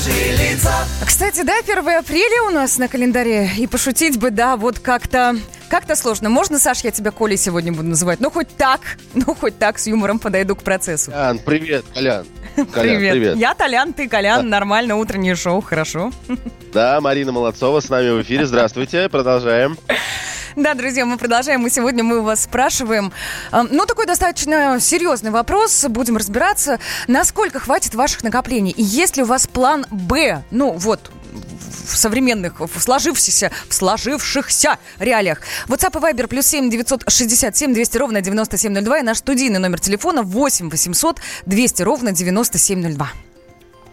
Свежие 0.00 0.36
лица. 0.36 0.72
Кстати, 1.04 1.42
да, 1.42 1.58
1 1.58 1.78
апреля 1.78 2.42
у 2.48 2.50
нас 2.50 2.78
на 2.78 2.88
календаре. 2.88 3.50
И 3.58 3.66
пошутить 3.66 4.18
бы, 4.18 4.30
да, 4.30 4.56
вот 4.56 4.78
как-то... 4.78 5.36
Как-то 5.68 5.96
сложно. 5.96 6.30
Можно, 6.30 6.58
Саш, 6.58 6.80
я 6.84 6.90
тебя 6.90 7.10
Колей 7.10 7.36
сегодня 7.36 7.72
буду 7.72 7.88
называть? 7.88 8.20
Ну, 8.20 8.30
хоть 8.30 8.48
так. 8.56 8.80
Ну, 9.14 9.34
хоть 9.34 9.58
так, 9.58 9.78
с 9.78 9.86
юмором 9.86 10.18
подойду 10.18 10.54
к 10.54 10.62
процессу. 10.62 11.10
Колян, 11.10 11.38
привет, 11.40 11.84
Колян. 11.92 12.26
Колян, 12.54 12.96
привет. 12.96 13.12
привет. 13.12 13.36
Я 13.36 13.54
Толян, 13.54 13.92
ты 13.92 14.08
Колян. 14.08 14.48
Нормально, 14.48 14.96
утреннее 14.96 15.34
шоу, 15.34 15.60
хорошо. 15.60 16.12
Да, 16.72 17.00
Марина 17.00 17.32
Молодцова 17.32 17.80
с 17.80 17.88
нами 17.88 18.10
в 18.10 18.22
эфире. 18.22 18.46
Здравствуйте, 18.46 19.08
продолжаем. 19.08 19.76
Да, 20.58 20.74
друзья, 20.74 21.06
мы 21.06 21.18
продолжаем. 21.18 21.64
И 21.68 21.70
сегодня 21.70 22.02
мы 22.02 22.20
вас 22.20 22.42
спрашиваем, 22.42 23.12
э, 23.52 23.62
ну, 23.70 23.86
такой 23.86 24.06
достаточно 24.06 24.80
серьезный 24.80 25.30
вопрос. 25.30 25.84
Будем 25.84 26.16
разбираться, 26.16 26.80
насколько 27.06 27.60
хватит 27.60 27.94
ваших 27.94 28.24
накоплений. 28.24 28.72
И 28.72 28.82
есть 28.82 29.16
ли 29.16 29.22
у 29.22 29.26
вас 29.26 29.46
план 29.46 29.86
«Б»? 29.88 30.42
Ну, 30.50 30.72
вот, 30.72 31.12
в 31.86 31.96
современных, 31.96 32.58
в 32.58 32.80
сложившихся, 32.80 33.52
в 33.68 33.74
сложившихся 33.74 34.78
реалиях. 34.98 35.42
WhatsApp 35.68 35.96
и 35.96 36.12
Viber 36.12 36.26
плюс 36.26 36.46
7 36.46 36.70
967 36.70 37.72
200 37.72 37.96
ровно 37.96 38.20
9702 38.20 38.98
и 38.98 39.02
наш 39.02 39.18
студийный 39.18 39.60
номер 39.60 39.78
телефона 39.78 40.24
8 40.24 40.70
800 40.70 41.20
200 41.46 41.82
ровно 41.82 42.10
9702. 42.10 43.12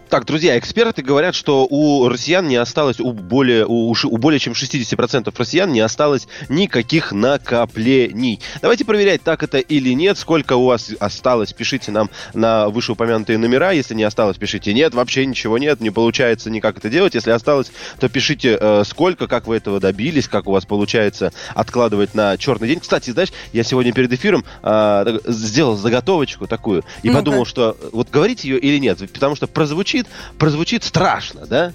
Так, 0.08 0.24
друзья, 0.24 0.56
эксперты 0.56 1.02
говорят, 1.02 1.34
что 1.34 1.66
у 1.68 2.08
россиян 2.08 2.46
не 2.46 2.54
осталось, 2.54 3.00
у 3.00 3.12
более, 3.12 3.66
у, 3.66 3.92
у 3.92 4.16
более 4.18 4.38
чем 4.38 4.52
60% 4.52 5.34
россиян 5.36 5.72
не 5.72 5.80
осталось 5.80 6.28
никаких 6.48 7.10
накоплений. 7.10 8.40
Давайте 8.62 8.84
проверять, 8.84 9.22
так 9.22 9.42
это 9.42 9.58
или 9.58 9.90
нет, 9.94 10.16
сколько 10.16 10.54
у 10.54 10.66
вас 10.66 10.92
осталось, 11.00 11.52
пишите 11.52 11.90
нам 11.90 12.08
на 12.34 12.68
вышеупомянутые 12.68 13.36
номера, 13.36 13.72
если 13.72 13.94
не 13.94 14.04
осталось, 14.04 14.36
пишите 14.36 14.72
нет, 14.72 14.94
вообще 14.94 15.26
ничего 15.26 15.58
нет, 15.58 15.80
не 15.80 15.90
получается 15.90 16.50
никак 16.50 16.78
это 16.78 16.88
делать, 16.88 17.16
если 17.16 17.32
осталось, 17.32 17.72
то 17.98 18.08
пишите 18.08 18.56
э, 18.60 18.84
сколько, 18.86 19.26
как 19.26 19.48
вы 19.48 19.56
этого 19.56 19.80
добились, 19.80 20.28
как 20.28 20.46
у 20.46 20.52
вас 20.52 20.64
получается 20.66 21.32
откладывать 21.56 22.14
на 22.14 22.36
черный 22.36 22.68
день. 22.68 22.78
Кстати, 22.78 23.10
знаешь, 23.10 23.32
я 23.52 23.64
сегодня 23.64 23.92
перед 23.92 24.12
эфиром 24.12 24.44
так, 24.62 25.20
сделал 25.26 25.76
заготовочку 25.76 26.46
такую 26.46 26.84
и 27.02 27.08
Ну-ка. 27.08 27.18
подумал, 27.18 27.44
что 27.44 27.76
э, 27.80 27.88
вот 27.92 28.08
говорить 28.10 28.44
ее 28.44 28.60
или 28.60 28.78
нет, 28.78 28.98
потому 29.12 29.34
что 29.34 29.48
прозвучит, 29.48 29.95
прозвучит 30.38 30.84
страшно, 30.84 31.46
да? 31.46 31.72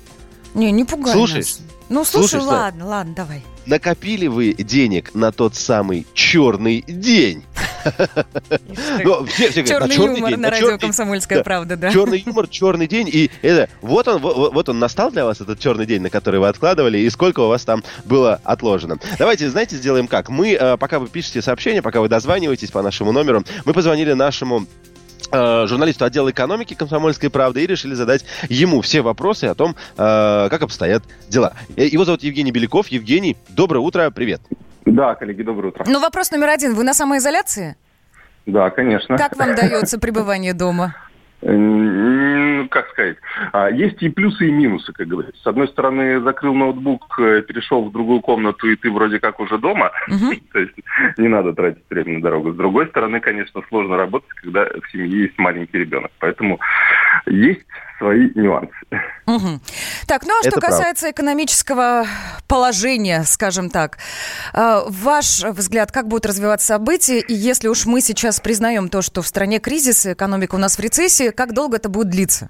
Не, 0.54 0.72
не 0.72 0.84
пугай 0.84 1.14
Слушаешь? 1.14 1.46
нас. 1.46 1.62
Ну, 1.90 2.06
слушай, 2.06 2.30
Слушаешь, 2.30 2.46
да? 2.46 2.52
ладно, 2.52 2.88
ладно, 2.88 3.14
давай. 3.16 3.44
Накопили 3.66 4.28
вы 4.28 4.54
денег 4.54 5.14
на 5.14 5.32
тот 5.32 5.56
самый 5.56 6.08
черный 6.14 6.84
день? 6.88 7.44
Ну, 9.04 9.26
все, 9.26 9.50
все 9.52 9.62
говорят, 9.64 9.68
Черный 9.68 9.96
черный 9.96 10.16
юмор 10.18 10.30
день, 10.32 10.40
на 10.40 10.50
радио 10.50 10.68
черный- 10.68 10.80
«Комсомольская 10.80 11.38
да. 11.40 11.44
правда», 11.44 11.78
да. 11.78 11.92
Черный 11.92 12.24
юмор, 12.26 12.48
черный 12.48 12.88
день. 12.88 13.10
И 13.12 13.30
это, 13.42 13.70
вот 13.82 14.08
он, 14.08 14.22
вот, 14.22 14.54
вот 14.54 14.70
он 14.70 14.80
настал 14.80 15.12
для 15.12 15.26
вас, 15.26 15.42
этот 15.42 15.60
черный 15.60 15.86
день, 15.86 16.02
на 16.02 16.10
который 16.10 16.40
вы 16.40 16.48
откладывали, 16.48 16.98
и 17.00 17.10
сколько 17.10 17.42
у 17.42 17.48
вас 17.48 17.64
там 17.64 17.84
было 18.06 18.40
отложено. 18.44 18.98
Давайте, 19.18 19.50
знаете, 19.50 19.76
сделаем 19.78 20.08
как? 20.08 20.30
Мы, 20.30 20.54
э, 20.54 20.78
пока 20.78 21.00
вы 21.00 21.08
пишете 21.08 21.42
сообщение, 21.42 21.82
пока 21.82 22.02
вы 22.02 22.08
дозваниваетесь 22.10 22.72
по 22.72 22.82
нашему 22.82 23.12
номеру, 23.12 23.44
мы 23.66 23.74
позвонили 23.74 24.14
нашему 24.14 24.66
журналисту 25.32 26.06
отдела 26.06 26.32
экономики 26.32 26.74
«Комсомольской 26.74 27.30
правды» 27.30 27.64
и 27.64 27.68
решили 27.68 27.94
задать 27.94 28.26
ему 28.50 28.82
все 28.82 29.02
вопросы 29.02 29.46
о 29.46 29.56
том, 29.56 29.76
э, 29.98 30.48
как 30.50 30.62
обстоят 30.62 31.04
дела. 31.30 31.54
Э, 31.76 31.86
Его 31.86 32.06
зовут 32.06 32.24
Евгений 32.24 32.52
Беляков. 32.52 32.88
Евгений, 32.88 33.38
доброе 33.50 33.80
утро, 33.80 34.10
привет. 34.12 34.42
Да, 34.86 35.16
коллеги, 35.16 35.44
доброе 35.44 35.70
утро. 35.70 35.86
Ну, 35.88 36.00
вопрос 36.00 36.32
номер 36.32 36.50
один. 36.50 36.74
Вы 36.74 36.84
на 36.84 36.94
самоизоляции? 36.94 37.76
Да, 38.46 38.70
конечно. 38.72 39.18
Как 39.18 39.38
вам 39.38 39.56
дается 39.56 40.00
пребывание 40.00 40.54
дома? 40.54 40.96
М, 41.42 42.68
Как 42.70 42.88
сказать? 42.90 43.18
а, 43.52 43.70
Есть 43.70 44.02
и 44.04 44.10
плюсы, 44.10 44.48
и 44.48 44.52
минусы, 44.52 44.94
как 44.94 45.08
говорится. 45.08 45.42
С 45.42 45.48
одной 45.48 45.68
стороны, 45.68 46.22
закрыл 46.22 46.54
ноутбук, 46.54 47.20
э, 47.20 47.42
перешел 47.42 47.84
в 47.86 47.92
другую 47.92 48.22
комнату, 48.22 48.70
и 48.70 48.76
ты 48.76 48.92
вроде 48.92 49.20
как 49.20 49.40
уже 49.40 49.58
дома. 49.58 49.92
Мгм. 50.08 50.36
То 50.54 50.60
есть 50.60 50.74
не 51.18 51.28
надо 51.28 51.54
тратить 51.54 51.84
время 51.90 52.14
на 52.18 52.22
дорогу. 52.22 52.52
С 52.52 52.56
другой 52.56 52.88
стороны, 52.88 53.20
конечно, 53.20 53.62
сложно 53.70 53.98
работать, 53.98 54.30
когда 54.36 54.66
в 54.66 54.92
семье 54.92 55.24
есть 55.24 55.38
маленький 55.38 55.80
ребенок. 55.80 56.12
Поэтому 56.20 56.60
есть 57.26 57.66
свои 58.02 58.30
нюансы. 58.34 58.74
Мгм. 59.28 59.62
Так, 60.08 60.26
ну 60.26 60.34
а 60.38 60.42
что 60.42 60.50
Это 60.50 60.60
правда. 60.60 60.78
касается 60.78 61.12
экономического 61.12 62.06
положения, 62.48 63.24
скажем 63.26 63.70
так, 63.70 64.00
э, 64.54 64.82
ваш 64.88 65.44
взгляд, 65.44 65.92
как 65.92 66.08
будут 66.08 66.26
развиваться 66.26 66.66
события, 66.68 67.20
и 67.20 67.34
если 67.34 67.68
уж 67.68 67.86
мы 67.86 68.02
сейчас 68.02 68.40
признаем 68.40 68.90
то, 68.90 69.02
что 69.04 69.22
в 69.22 69.28
стране 69.28 69.60
кризис, 69.60 70.06
экономика 70.08 70.56
у 70.56 70.58
нас 70.58 70.78
в 70.78 70.80
рецессии, 70.80 71.30
как 71.30 71.54
долго 71.54 71.78
это 71.78 71.90
будет 71.90 72.10
длиться? 72.10 72.50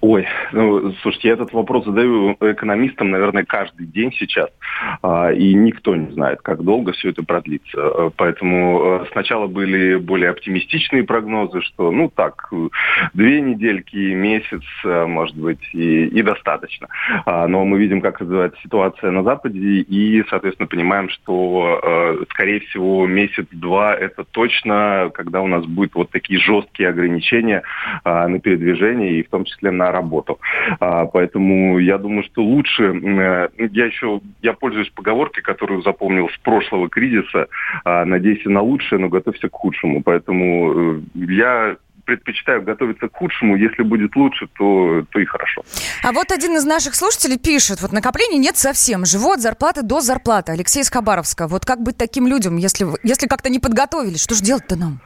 Ой, 0.00 0.28
ну, 0.52 0.92
слушайте, 1.02 1.28
я 1.28 1.34
этот 1.34 1.52
вопрос 1.52 1.84
задаю 1.84 2.36
экономистам, 2.40 3.10
наверное, 3.10 3.44
каждый 3.44 3.86
день 3.86 4.12
сейчас, 4.12 4.48
а, 5.02 5.32
и 5.32 5.54
никто 5.54 5.96
не 5.96 6.12
знает, 6.12 6.40
как 6.40 6.62
долго 6.62 6.92
все 6.92 7.10
это 7.10 7.24
продлится. 7.24 7.76
Э, 7.76 8.10
Поэтому 8.16 9.02
э, 9.02 9.06
сначала 9.10 9.48
были 9.48 9.96
более 9.96 10.30
оптимистичные 10.30 11.02
прогнозы, 11.02 11.62
что, 11.62 11.90
ну, 11.90 12.08
так, 12.14 12.48
две 13.12 13.40
недельки, 13.40 13.96
месяц, 13.96 14.62
э, 14.84 15.06
может 15.06 15.36
быть, 15.36 15.62
и, 15.72 16.06
и 16.06 16.22
достаточно. 16.22 16.86
А, 17.26 17.48
Но 17.48 17.64
мы 17.64 17.78
видим, 17.78 18.00
как 18.00 18.20
развивается 18.20 18.60
ситуация 18.62 19.10
на 19.10 19.24
Западе, 19.24 19.58
и, 19.58 20.24
соответственно, 20.30 20.68
понимаем, 20.68 21.08
что, 21.08 21.80
э, 21.82 22.24
скорее 22.30 22.60
всего, 22.60 23.04
месяц-два 23.08 23.96
это 23.96 24.22
точно, 24.30 25.10
когда 25.12 25.40
у 25.40 25.48
нас 25.48 25.66
будут 25.66 25.94
вот 25.96 26.10
такие 26.10 26.38
жесткие 26.38 26.90
ограничения 26.90 27.62
а, 28.04 28.28
на 28.28 28.38
передвижение 28.38 29.18
и 29.18 29.22
в 29.24 29.28
том 29.28 29.44
числе 29.44 29.71
на 29.72 29.90
работу. 29.92 30.38
А, 30.80 31.06
поэтому 31.06 31.78
я 31.78 31.98
думаю, 31.98 32.24
что 32.24 32.42
лучше, 32.42 32.84
э, 32.84 33.48
я 33.58 33.86
еще, 33.86 34.20
я 34.42 34.52
пользуюсь 34.52 34.90
поговоркой, 34.90 35.42
которую 35.42 35.82
запомнил 35.82 36.28
с 36.28 36.38
прошлого 36.38 36.88
кризиса, 36.88 37.48
а, 37.84 38.04
надейся 38.04 38.50
на 38.50 38.60
лучшее, 38.60 38.98
но 38.98 39.08
готовься 39.08 39.48
к 39.48 39.52
худшему. 39.52 40.02
Поэтому 40.02 40.96
э, 40.96 41.00
я 41.14 41.76
предпочитаю 42.04 42.62
готовиться 42.62 43.08
к 43.08 43.16
худшему, 43.16 43.56
если 43.56 43.82
будет 43.82 44.16
лучше, 44.16 44.48
то, 44.58 45.04
то 45.10 45.18
и 45.20 45.24
хорошо. 45.24 45.62
А 46.02 46.12
вот 46.12 46.32
один 46.32 46.56
из 46.56 46.64
наших 46.64 46.94
слушателей 46.94 47.38
пишет, 47.38 47.80
вот 47.80 47.92
накоплений 47.92 48.38
нет 48.38 48.56
совсем, 48.56 49.04
живу 49.04 49.32
от 49.32 49.40
зарплаты 49.40 49.82
до 49.82 50.00
зарплаты. 50.00 50.52
Алексей 50.52 50.82
из 50.82 50.90
Хабаровска. 50.90 51.46
Вот 51.46 51.64
как 51.64 51.80
быть 51.80 51.96
таким 51.96 52.26
людям, 52.26 52.56
если, 52.56 52.86
если 53.02 53.28
как-то 53.28 53.50
не 53.50 53.60
подготовились? 53.60 54.22
Что 54.22 54.34
же 54.34 54.42
делать-то 54.42 54.76
нам? 54.76 55.00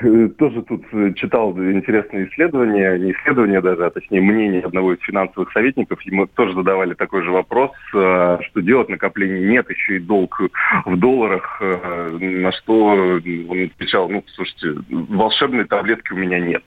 Э, 0.00 0.28
тоже 0.38 0.62
тут 0.62 0.84
э, 0.92 1.12
читал 1.14 1.52
интересные 1.58 2.28
исследования, 2.28 2.98
не 2.98 3.12
исследования 3.12 3.60
даже, 3.60 3.86
а 3.86 3.90
точнее 3.90 4.20
мнение 4.20 4.62
одного 4.62 4.94
из 4.94 5.00
финансовых 5.00 5.52
советников. 5.52 6.00
Ему 6.02 6.26
тоже 6.26 6.54
задавали 6.54 6.94
такой 6.94 7.22
же 7.22 7.30
вопрос, 7.30 7.72
э, 7.94 8.38
что 8.42 8.60
делать, 8.60 8.88
накоплений 8.88 9.48
нет, 9.48 9.68
еще 9.70 9.96
и 9.96 10.00
долг 10.00 10.40
в 10.84 10.96
долларах, 10.96 11.60
на 11.60 12.52
что 12.52 12.84
он 12.84 13.16
отвечал, 13.18 14.08
ну, 14.08 14.24
слушайте, 14.34 14.80
волшебной 14.90 15.64
таблетки 15.64 16.12
у 16.12 16.16
меня 16.16 16.38
нет. 16.38 16.62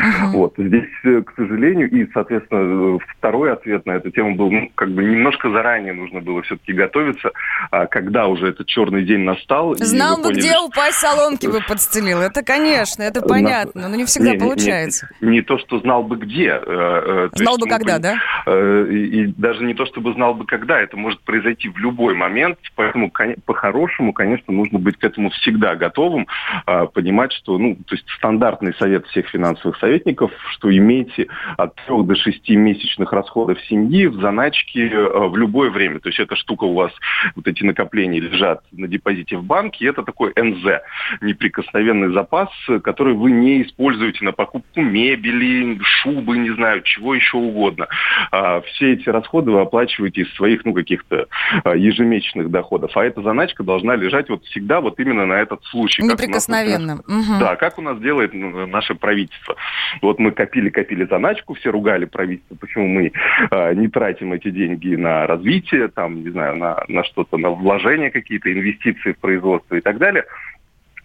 Uh-huh. 0.00 0.32
Вот, 0.42 0.54
здесь, 0.56 0.88
к 1.02 1.34
сожалению, 1.36 1.90
и, 1.90 2.10
соответственно, 2.12 2.98
второй 3.18 3.52
ответ 3.52 3.86
на 3.86 3.92
эту 3.92 4.10
тему 4.10 4.34
был, 4.34 4.50
ну, 4.50 4.70
как 4.74 4.90
бы 4.90 5.04
немножко 5.04 5.50
заранее 5.50 5.92
нужно 5.92 6.20
было 6.20 6.42
все-таки 6.42 6.72
готовиться, 6.72 7.30
а 7.70 7.86
когда 7.86 8.26
уже 8.26 8.48
этот 8.48 8.66
черный 8.66 9.04
день 9.04 9.20
настал. 9.20 9.74
Знал 9.76 10.16
бы, 10.16 10.24
поняли, 10.24 10.40
где 10.40 10.58
упасть 10.58 10.98
соломки 10.98 11.46
бы 11.46 11.60
подстелил. 11.68 12.20
Это, 12.20 12.42
конечно, 12.42 12.71
это 12.80 13.22
понятно, 13.22 13.88
но 13.88 13.96
не 13.96 14.04
всегда 14.04 14.32
не, 14.32 14.38
получается. 14.38 15.08
Не, 15.20 15.28
не, 15.28 15.32
не 15.36 15.42
то, 15.42 15.58
что 15.58 15.78
знал 15.80 16.02
бы 16.02 16.16
где. 16.16 16.48
Э, 16.48 16.60
э 16.64 17.28
знал 17.34 17.58
бы 17.58 17.66
когда, 17.66 17.98
да? 17.98 18.16
Э, 18.46 18.86
и, 18.90 19.22
и 19.22 19.26
даже 19.26 19.64
не 19.64 19.74
то, 19.74 19.86
чтобы 19.86 20.12
знал 20.14 20.34
бы 20.34 20.46
когда. 20.46 20.80
Это 20.80 20.96
может 20.96 21.20
произойти 21.20 21.68
в 21.68 21.78
любой 21.78 22.14
момент. 22.14 22.58
Поэтому 22.74 23.12
по-хорошему, 23.44 24.12
конечно, 24.12 24.52
нужно 24.52 24.78
быть 24.78 24.96
к 24.96 25.04
этому 25.04 25.30
всегда 25.30 25.74
готовым. 25.74 26.26
Э, 26.66 26.86
понимать, 26.86 27.32
что, 27.32 27.58
ну, 27.58 27.76
то 27.86 27.94
есть 27.94 28.08
стандартный 28.16 28.74
совет 28.74 29.06
всех 29.06 29.28
финансовых 29.28 29.78
советников, 29.78 30.30
что 30.52 30.74
имейте 30.74 31.28
от 31.56 31.74
3 31.86 32.02
до 32.04 32.14
6 32.14 32.48
месячных 32.50 33.12
расходов 33.12 33.58
семьи 33.68 34.06
в 34.06 34.20
заначке 34.20 34.88
э, 34.88 35.28
в 35.28 35.36
любое 35.36 35.70
время. 35.70 36.00
То 36.00 36.08
есть 36.08 36.20
эта 36.20 36.36
штука 36.36 36.64
у 36.64 36.74
вас, 36.74 36.92
вот 37.36 37.46
эти 37.46 37.62
накопления 37.62 38.20
лежат 38.20 38.62
на 38.72 38.88
депозите 38.88 39.36
в 39.36 39.44
банке, 39.44 39.84
и 39.84 39.88
это 39.88 40.02
такой 40.02 40.32
НЗ, 40.36 40.80
неприкосновенный 41.20 42.12
запас, 42.12 42.48
который 42.82 43.14
вы 43.14 43.30
не 43.30 43.62
используете 43.62 44.24
на 44.24 44.32
покупку 44.32 44.80
мебели, 44.80 45.78
шубы, 45.82 46.38
не 46.38 46.50
знаю, 46.50 46.82
чего 46.82 47.14
еще 47.14 47.36
угодно. 47.36 47.88
А, 48.30 48.60
все 48.62 48.94
эти 48.94 49.08
расходы 49.08 49.50
вы 49.50 49.60
оплачиваете 49.60 50.22
из 50.22 50.34
своих, 50.34 50.64
ну, 50.64 50.72
каких-то 50.72 51.26
а, 51.64 51.76
ежемесячных 51.76 52.50
доходов. 52.50 52.96
А 52.96 53.04
эта 53.04 53.22
заначка 53.22 53.62
должна 53.62 53.96
лежать 53.96 54.28
вот 54.28 54.44
всегда 54.44 54.80
вот 54.80 54.98
именно 55.00 55.26
на 55.26 55.34
этот 55.34 55.64
случай. 55.64 56.02
Неприкосновенным. 56.02 56.98
Как 56.98 57.08
нас, 57.08 57.28
угу. 57.28 57.40
Да, 57.40 57.56
как 57.56 57.78
у 57.78 57.82
нас 57.82 57.98
делает 58.00 58.32
наше 58.34 58.94
правительство. 58.94 59.56
Вот 60.00 60.18
мы 60.18 60.32
копили-копили 60.32 61.04
заначку, 61.04 61.54
все 61.54 61.70
ругали 61.70 62.04
правительство, 62.04 62.54
почему 62.56 62.86
мы 62.88 63.12
а, 63.50 63.72
не 63.74 63.88
тратим 63.88 64.32
эти 64.32 64.50
деньги 64.50 64.94
на 64.94 65.26
развитие, 65.26 65.88
там, 65.88 66.22
не 66.22 66.30
знаю, 66.30 66.56
на, 66.56 66.84
на 66.88 67.04
что-то, 67.04 67.36
на 67.36 67.50
вложения 67.50 68.10
какие-то, 68.10 68.52
инвестиции 68.52 69.12
в 69.12 69.18
производство 69.18 69.74
и 69.74 69.80
так 69.80 69.98
далее 69.98 70.24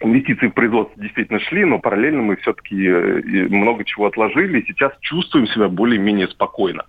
инвестиции 0.00 0.48
в 0.48 0.54
производство 0.54 1.00
действительно 1.02 1.40
шли, 1.40 1.64
но 1.64 1.78
параллельно 1.78 2.22
мы 2.22 2.36
все-таки 2.36 2.86
э, 2.86 3.48
много 3.48 3.84
чего 3.84 4.06
отложили, 4.06 4.60
и 4.60 4.66
сейчас 4.66 4.92
чувствуем 5.00 5.46
себя 5.48 5.68
более-менее 5.68 6.28
спокойно. 6.28 6.84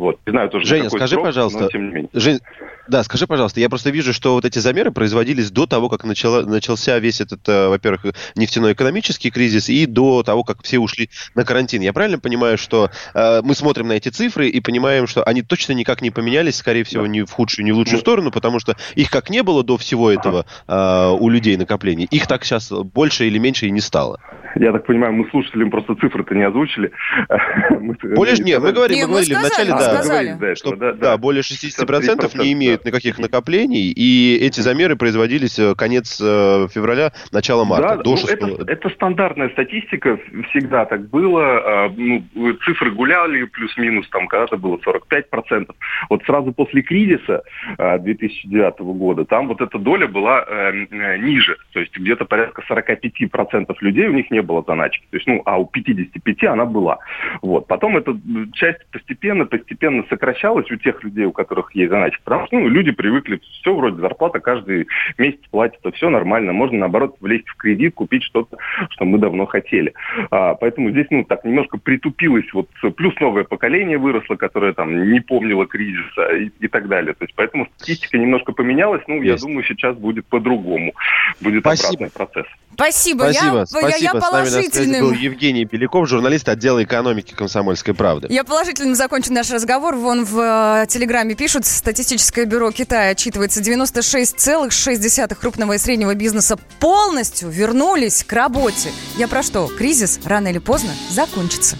Вот. 0.00 0.18
Не 0.26 0.30
знаю, 0.30 0.48
тоже 0.48 0.64
Женя, 0.64 0.88
скажи, 0.88 1.12
срок, 1.12 1.24
пожалуйста, 1.24 1.60
но, 1.60 1.68
тем 1.68 1.88
не 1.88 1.92
менее. 1.92 2.10
Жень, 2.14 2.40
да, 2.88 3.04
скажи, 3.04 3.26
пожалуйста, 3.26 3.60
я 3.60 3.68
просто 3.68 3.90
вижу, 3.90 4.14
что 4.14 4.32
вот 4.32 4.46
эти 4.46 4.58
замеры 4.58 4.90
производились 4.92 5.50
до 5.50 5.66
того, 5.66 5.90
как 5.90 6.04
начало, 6.04 6.40
начался 6.40 6.98
весь 6.98 7.20
этот, 7.20 7.46
э, 7.46 7.68
во-первых, 7.68 8.14
нефтяной 8.34 8.72
экономический 8.72 9.30
кризис 9.30 9.68
и 9.68 9.84
до 9.84 10.22
того, 10.22 10.42
как 10.42 10.62
все 10.62 10.78
ушли 10.78 11.10
на 11.34 11.44
карантин. 11.44 11.82
Я 11.82 11.92
правильно 11.92 12.18
понимаю, 12.18 12.56
что 12.56 12.88
э, 13.14 13.42
мы 13.44 13.54
смотрим 13.54 13.88
на 13.88 13.92
эти 13.92 14.08
цифры 14.08 14.48
и 14.48 14.58
понимаем, 14.60 15.06
что 15.06 15.22
они 15.22 15.42
точно 15.42 15.74
никак 15.74 16.00
не 16.00 16.10
поменялись, 16.10 16.56
скорее 16.56 16.84
всего, 16.84 17.06
ни 17.06 17.20
в 17.20 17.30
худшую, 17.30 17.66
ни 17.66 17.72
в 17.72 17.76
лучшую 17.76 17.98
сторону, 17.98 18.30
потому 18.30 18.58
что 18.58 18.74
их 18.94 19.10
как 19.10 19.28
не 19.28 19.42
было 19.42 19.62
до 19.62 19.76
всего 19.76 20.10
этого 20.10 20.46
э, 20.66 21.16
у 21.20 21.28
людей 21.28 21.58
накоплений, 21.58 22.08
их 22.10 22.26
так 22.26 22.44
сейчас 22.46 22.72
больше 22.72 23.26
или 23.26 23.36
меньше 23.36 23.66
и 23.66 23.70
не 23.70 23.80
стало. 23.80 24.18
Я 24.56 24.72
так 24.72 24.84
понимаю, 24.86 25.12
мы 25.12 25.28
слушателям 25.30 25.70
просто 25.70 25.94
цифры-то 25.94 26.34
не 26.34 26.42
озвучили. 26.42 26.90
Более, 28.16 28.36
нет, 28.38 28.60
мы 28.60 28.72
говорили, 28.72 29.02
мы 29.02 29.08
говорили 29.08 29.34
вначале, 29.34 29.70
да, 29.70 29.89
сказали. 29.96 30.54
что 30.54 30.76
да, 30.76 30.92
да, 30.92 31.18
более 31.18 31.42
60% 31.42 32.38
не 32.38 32.52
имеют 32.52 32.84
никаких 32.84 33.18
накоплений, 33.18 33.90
и 33.90 34.38
эти 34.40 34.60
замеры 34.60 34.96
производились 34.96 35.58
э, 35.58 35.74
конец 35.74 36.20
э, 36.20 36.68
февраля, 36.72 37.12
начало 37.32 37.64
марта. 37.64 37.96
Да, 37.96 38.02
до 38.02 38.10
ну, 38.10 38.28
это, 38.28 38.70
это 38.70 38.90
стандартная 38.90 39.50
статистика, 39.50 40.18
всегда 40.50 40.84
так 40.84 41.08
было. 41.08 41.42
А, 41.42 41.92
ну, 41.94 42.22
цифры 42.64 42.90
гуляли, 42.90 43.44
плюс-минус, 43.44 44.08
там 44.10 44.28
когда-то 44.28 44.56
было 44.56 44.78
45%. 44.78 45.70
Вот 46.08 46.22
сразу 46.24 46.52
после 46.52 46.82
кризиса 46.82 47.42
2009 47.78 48.74
а, 48.78 48.82
года, 48.82 49.24
там 49.24 49.48
вот 49.48 49.60
эта 49.60 49.78
доля 49.78 50.06
была 50.06 50.44
э, 50.46 51.16
ниже, 51.18 51.56
то 51.72 51.80
есть 51.80 51.96
где-то 51.96 52.24
порядка 52.24 52.62
45% 52.68 53.74
людей 53.80 54.08
у 54.08 54.12
них 54.12 54.30
не 54.30 54.42
было 54.42 54.64
заначки, 54.66 55.04
то 55.10 55.16
есть, 55.16 55.26
ну, 55.26 55.42
а 55.44 55.58
у 55.58 55.66
55 55.66 56.44
она 56.44 56.64
была. 56.64 56.98
Вот. 57.42 57.66
Потом 57.66 57.96
эта 57.96 58.16
часть 58.52 58.84
постепенно, 58.92 59.46
постепенно 59.46 59.79
сокращалась 60.08 60.70
у 60.70 60.76
тех 60.76 61.02
людей, 61.02 61.24
у 61.24 61.32
которых 61.32 61.74
есть 61.74 61.90
заначка, 61.90 62.20
потому 62.24 62.46
что 62.46 62.58
ну, 62.58 62.68
люди 62.68 62.90
привыкли, 62.90 63.40
все 63.60 63.74
вроде 63.74 64.00
зарплата 64.00 64.40
каждый 64.40 64.88
месяц 65.18 65.40
платится, 65.50 65.90
все 65.92 66.10
нормально, 66.10 66.52
можно 66.52 66.78
наоборот 66.78 67.16
влезть 67.20 67.48
в 67.48 67.56
кредит, 67.56 67.94
купить 67.94 68.22
что-то, 68.22 68.58
что 68.90 69.04
мы 69.04 69.18
давно 69.18 69.46
хотели. 69.46 69.94
А, 70.30 70.54
поэтому 70.54 70.90
здесь, 70.90 71.06
ну, 71.10 71.24
так 71.24 71.44
немножко 71.44 71.78
притупилось, 71.78 72.46
вот 72.52 72.68
плюс 72.96 73.14
новое 73.20 73.44
поколение 73.44 73.98
выросло, 73.98 74.36
которое 74.36 74.72
там 74.72 75.10
не 75.10 75.20
помнило 75.20 75.66
кризиса 75.66 76.28
и, 76.36 76.50
и 76.60 76.68
так 76.68 76.88
далее. 76.88 77.14
То 77.14 77.24
есть 77.24 77.34
поэтому 77.36 77.66
статистика 77.76 78.18
немножко 78.18 78.52
поменялась, 78.52 79.02
ну, 79.06 79.22
есть. 79.22 79.42
я 79.42 79.48
думаю, 79.48 79.64
сейчас 79.64 79.96
будет 79.96 80.26
по-другому, 80.26 80.92
будет 81.40 81.62
Спасибо. 81.62 82.06
обратный 82.06 82.10
процесс. 82.10 82.46
Спасибо. 82.74 83.22
Спасибо. 83.24 83.56
Я, 83.58 83.66
Спасибо. 83.66 83.90
Я, 83.90 83.96
я 83.96 84.14
положительным. 84.14 84.70
С 84.70 84.86
нами 84.86 85.00
был 85.00 85.12
Евгений 85.12 85.64
Беляков, 85.64 86.08
журналист 86.08 86.48
отдела 86.48 86.82
экономики 86.82 87.34
«Комсомольской 87.34 87.94
правды». 87.94 88.28
Я 88.30 88.44
положительным 88.44 88.94
закончу 88.94 89.32
наш 89.32 89.50
разговор. 89.50 89.59
Вон 89.96 90.24
в 90.24 90.82
э, 90.82 90.86
Телеграме 90.86 91.34
пишут, 91.34 91.66
статистическое 91.66 92.44
бюро 92.44 92.70
Китая 92.70 93.10
отчитывается, 93.10 93.60
96,6 93.60 95.34
крупного 95.34 95.74
и 95.74 95.78
среднего 95.78 96.14
бизнеса 96.14 96.56
полностью 96.78 97.48
вернулись 97.48 98.24
к 98.24 98.32
работе. 98.32 98.90
Я 99.16 99.28
про 99.28 99.42
что? 99.42 99.68
Кризис 99.68 100.20
рано 100.24 100.48
или 100.48 100.58
поздно 100.58 100.90
закончится. 101.10 101.76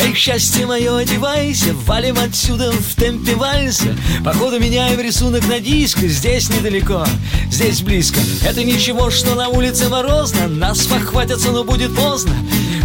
Эй, 0.00 0.14
счастье 0.14 0.66
мое, 0.66 0.98
одевайся, 0.98 1.72
валим 1.72 2.18
отсюда 2.18 2.72
в 2.72 2.94
темпе 2.94 3.34
вальса. 3.36 3.96
Походу 4.24 4.58
меняем 4.58 5.00
рисунок 5.00 5.46
на 5.46 5.60
диск, 5.60 5.98
здесь 5.98 6.50
недалеко, 6.50 7.04
здесь 7.50 7.82
близко. 7.82 8.18
Это 8.44 8.64
ничего, 8.64 9.10
что 9.10 9.34
на 9.34 9.48
улице 9.48 9.88
морозно, 9.88 10.48
нас 10.48 10.86
похватятся, 10.86 11.52
но 11.52 11.64
будет 11.64 11.94
поздно. 11.94 12.34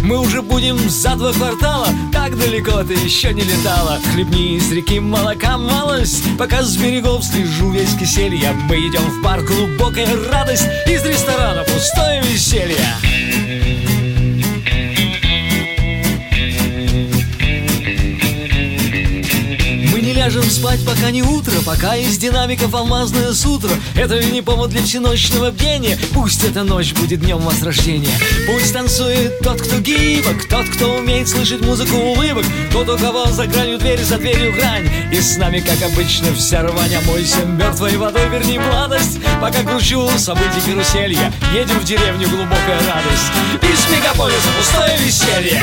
Мы 0.02 0.18
уже 0.18 0.40
будем 0.42 0.78
за 0.88 1.14
два 1.16 1.32
квартала 1.32 1.88
Так 2.12 2.38
далеко 2.38 2.82
ты 2.84 2.94
еще 2.94 3.32
не 3.34 3.42
летала. 3.42 3.98
Хлебни 4.12 4.56
из 4.56 4.72
реки 4.72 4.98
молока 4.98 5.58
малость 5.58 6.24
Пока 6.38 6.62
с 6.62 6.76
берегов 6.76 7.24
слежу 7.24 7.70
весь 7.70 7.94
киселья 7.94 8.52
Мы 8.68 8.76
идем 8.76 9.02
в 9.02 9.22
бар, 9.22 9.42
глубокая 9.42 10.08
радость 10.30 10.66
Из 10.86 11.04
ресторана 11.04 11.64
пустое 11.64 12.22
веселье 12.22 13.29
ляжем 20.30 20.48
спать, 20.48 20.84
пока 20.86 21.10
не 21.10 21.22
утро 21.22 21.52
Пока 21.66 21.96
из 21.96 22.16
динамиков 22.16 22.72
алмазное 22.74 23.32
сутро. 23.32 23.70
Это 23.96 24.22
не 24.22 24.42
повод 24.42 24.70
для 24.70 24.82
всеночного 24.82 25.50
бдения. 25.50 25.98
Пусть 26.14 26.44
эта 26.44 26.62
ночь 26.62 26.92
будет 26.92 27.20
днем 27.20 27.38
возрождения 27.38 28.12
Пусть 28.46 28.72
танцует 28.72 29.40
тот, 29.40 29.60
кто 29.60 29.78
гибок 29.80 30.48
Тот, 30.48 30.68
кто 30.68 30.96
умеет 30.96 31.28
слышать 31.28 31.60
музыку 31.62 31.96
улыбок 31.96 32.44
Тот, 32.72 32.88
у 32.88 32.96
кого 32.96 33.26
за 33.26 33.46
гранью 33.46 33.78
двери, 33.78 34.02
за 34.02 34.18
дверью 34.18 34.52
грань. 34.52 34.88
И 35.12 35.20
с 35.20 35.36
нами, 35.36 35.60
как 35.60 35.82
обычно, 35.90 36.32
вся 36.34 36.62
рвань 36.62 36.90
Мойся 37.06 37.44
мертвой 37.44 37.96
водой, 37.96 38.28
верни 38.28 38.58
младость. 38.58 39.18
Пока 39.40 39.62
кручу 39.62 40.08
событий 40.16 40.60
каруселья 40.64 41.32
Едем 41.52 41.78
в 41.78 41.84
деревню, 41.84 42.28
глубокая 42.28 42.78
радость. 42.86 43.32
Из 43.62 43.90
мегаполиса 43.90 44.48
пустое 44.56 44.96
веселье 44.98 45.62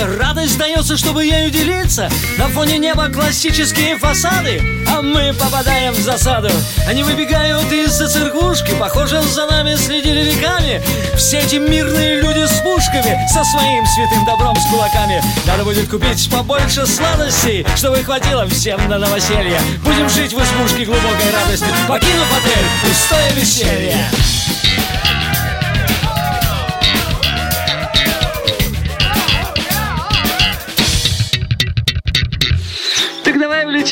лица 0.00 0.18
Радость 0.18 0.58
дается, 0.58 0.96
чтобы 0.96 1.24
ею 1.24 1.50
делиться. 1.50 2.08
На 2.38 2.48
фоне 2.48 2.78
неба 2.78 3.08
классические 3.08 3.96
фасады 3.98 4.62
А 4.88 5.02
мы 5.02 5.32
попадаем 5.32 5.92
в 5.92 6.00
засаду. 6.00 6.50
Они 6.86 7.02
выбегают 7.02 7.70
из-за 7.72 8.08
церквушки 8.08 8.72
Похоже, 8.78 9.22
за 9.22 9.46
нами 9.46 9.74
следили 9.76 10.30
веками. 10.30 10.82
Все 11.16 11.38
эти 11.38 11.56
мирные 11.56 12.20
люди 12.20 12.46
с 12.46 12.60
пушками 12.60 13.18
Со 13.28 13.44
своим 13.44 13.84
святым 13.86 14.24
добром 14.24 14.56
с 14.56 14.66
кулаками. 14.70 15.22
Надо 15.46 15.64
будет 15.64 15.88
купить 15.88 16.30
побольше 16.30 16.86
сладостей 16.86 17.66
Чтобы 17.76 18.02
хватило 18.02 18.46
всем 18.48 18.80
на 18.88 18.98
новоселье. 18.98 19.60
Будем 19.84 20.08
жить 20.08 20.32
в 20.32 20.42
избушке 20.42 20.84
глубокой 20.84 21.30
радости 21.32 21.66
Покинув 21.88 22.26
отель, 22.38 22.66
пустое 22.88 23.32
веселье 23.34 24.39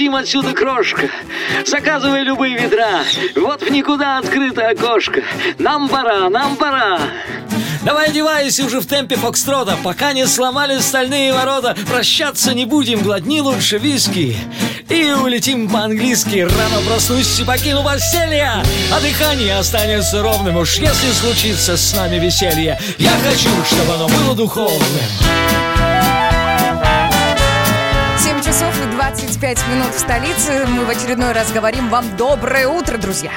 улетим 0.09 0.15
отсюда, 0.15 0.53
крошка. 0.53 1.09
Заказывай 1.67 2.23
любые 2.23 2.57
ведра. 2.59 3.03
Вот 3.37 3.63
в 3.63 3.71
никуда 3.71 4.19
открыто 4.19 4.69
окошко. 4.69 5.23
Нам 5.59 5.89
пора, 5.89 6.29
нам 6.31 6.57
пора. 6.57 7.01
Давай 7.83 8.09
одевайся 8.09 8.65
уже 8.65 8.81
в 8.81 8.87
темпе 8.87 9.17
фокстрота, 9.17 9.77
пока 9.83 10.13
не 10.13 10.27
сломали 10.27 10.79
стальные 10.81 11.33
ворота. 11.33 11.77
Прощаться 11.89 12.55
не 12.55 12.65
будем, 12.65 13.03
глотни 13.03 13.41
лучше 13.41 13.79
виски. 13.79 14.37
И 14.89 15.13
улетим 15.13 15.69
по-английски. 15.69 16.41
Рано 16.41 16.83
проснусь 16.87 17.41
и 17.41 17.45
покину 17.45 17.85
постелье. 17.85 18.63
А 18.93 19.01
дыхание 19.01 19.57
останется 19.59 20.23
ровным. 20.23 20.57
Уж 20.57 20.79
если 20.79 21.13
случится 21.13 21.77
с 21.77 21.95
нами 21.95 22.17
веселье, 22.17 22.79
я 22.99 23.13
хочу, 23.23 23.51
чтобы 23.65 23.95
оно 23.95 24.09
было 24.09 24.35
духовным. 24.35 25.68
25 29.09 29.69
минут 29.69 29.95
в 29.95 29.99
столице. 29.99 30.67
Мы 30.67 30.85
в 30.85 30.91
очередной 30.91 31.33
раз 31.33 31.51
говорим 31.51 31.89
вам 31.89 32.05
доброе 32.19 32.69
утро, 32.69 32.99
друзья. 32.99 33.33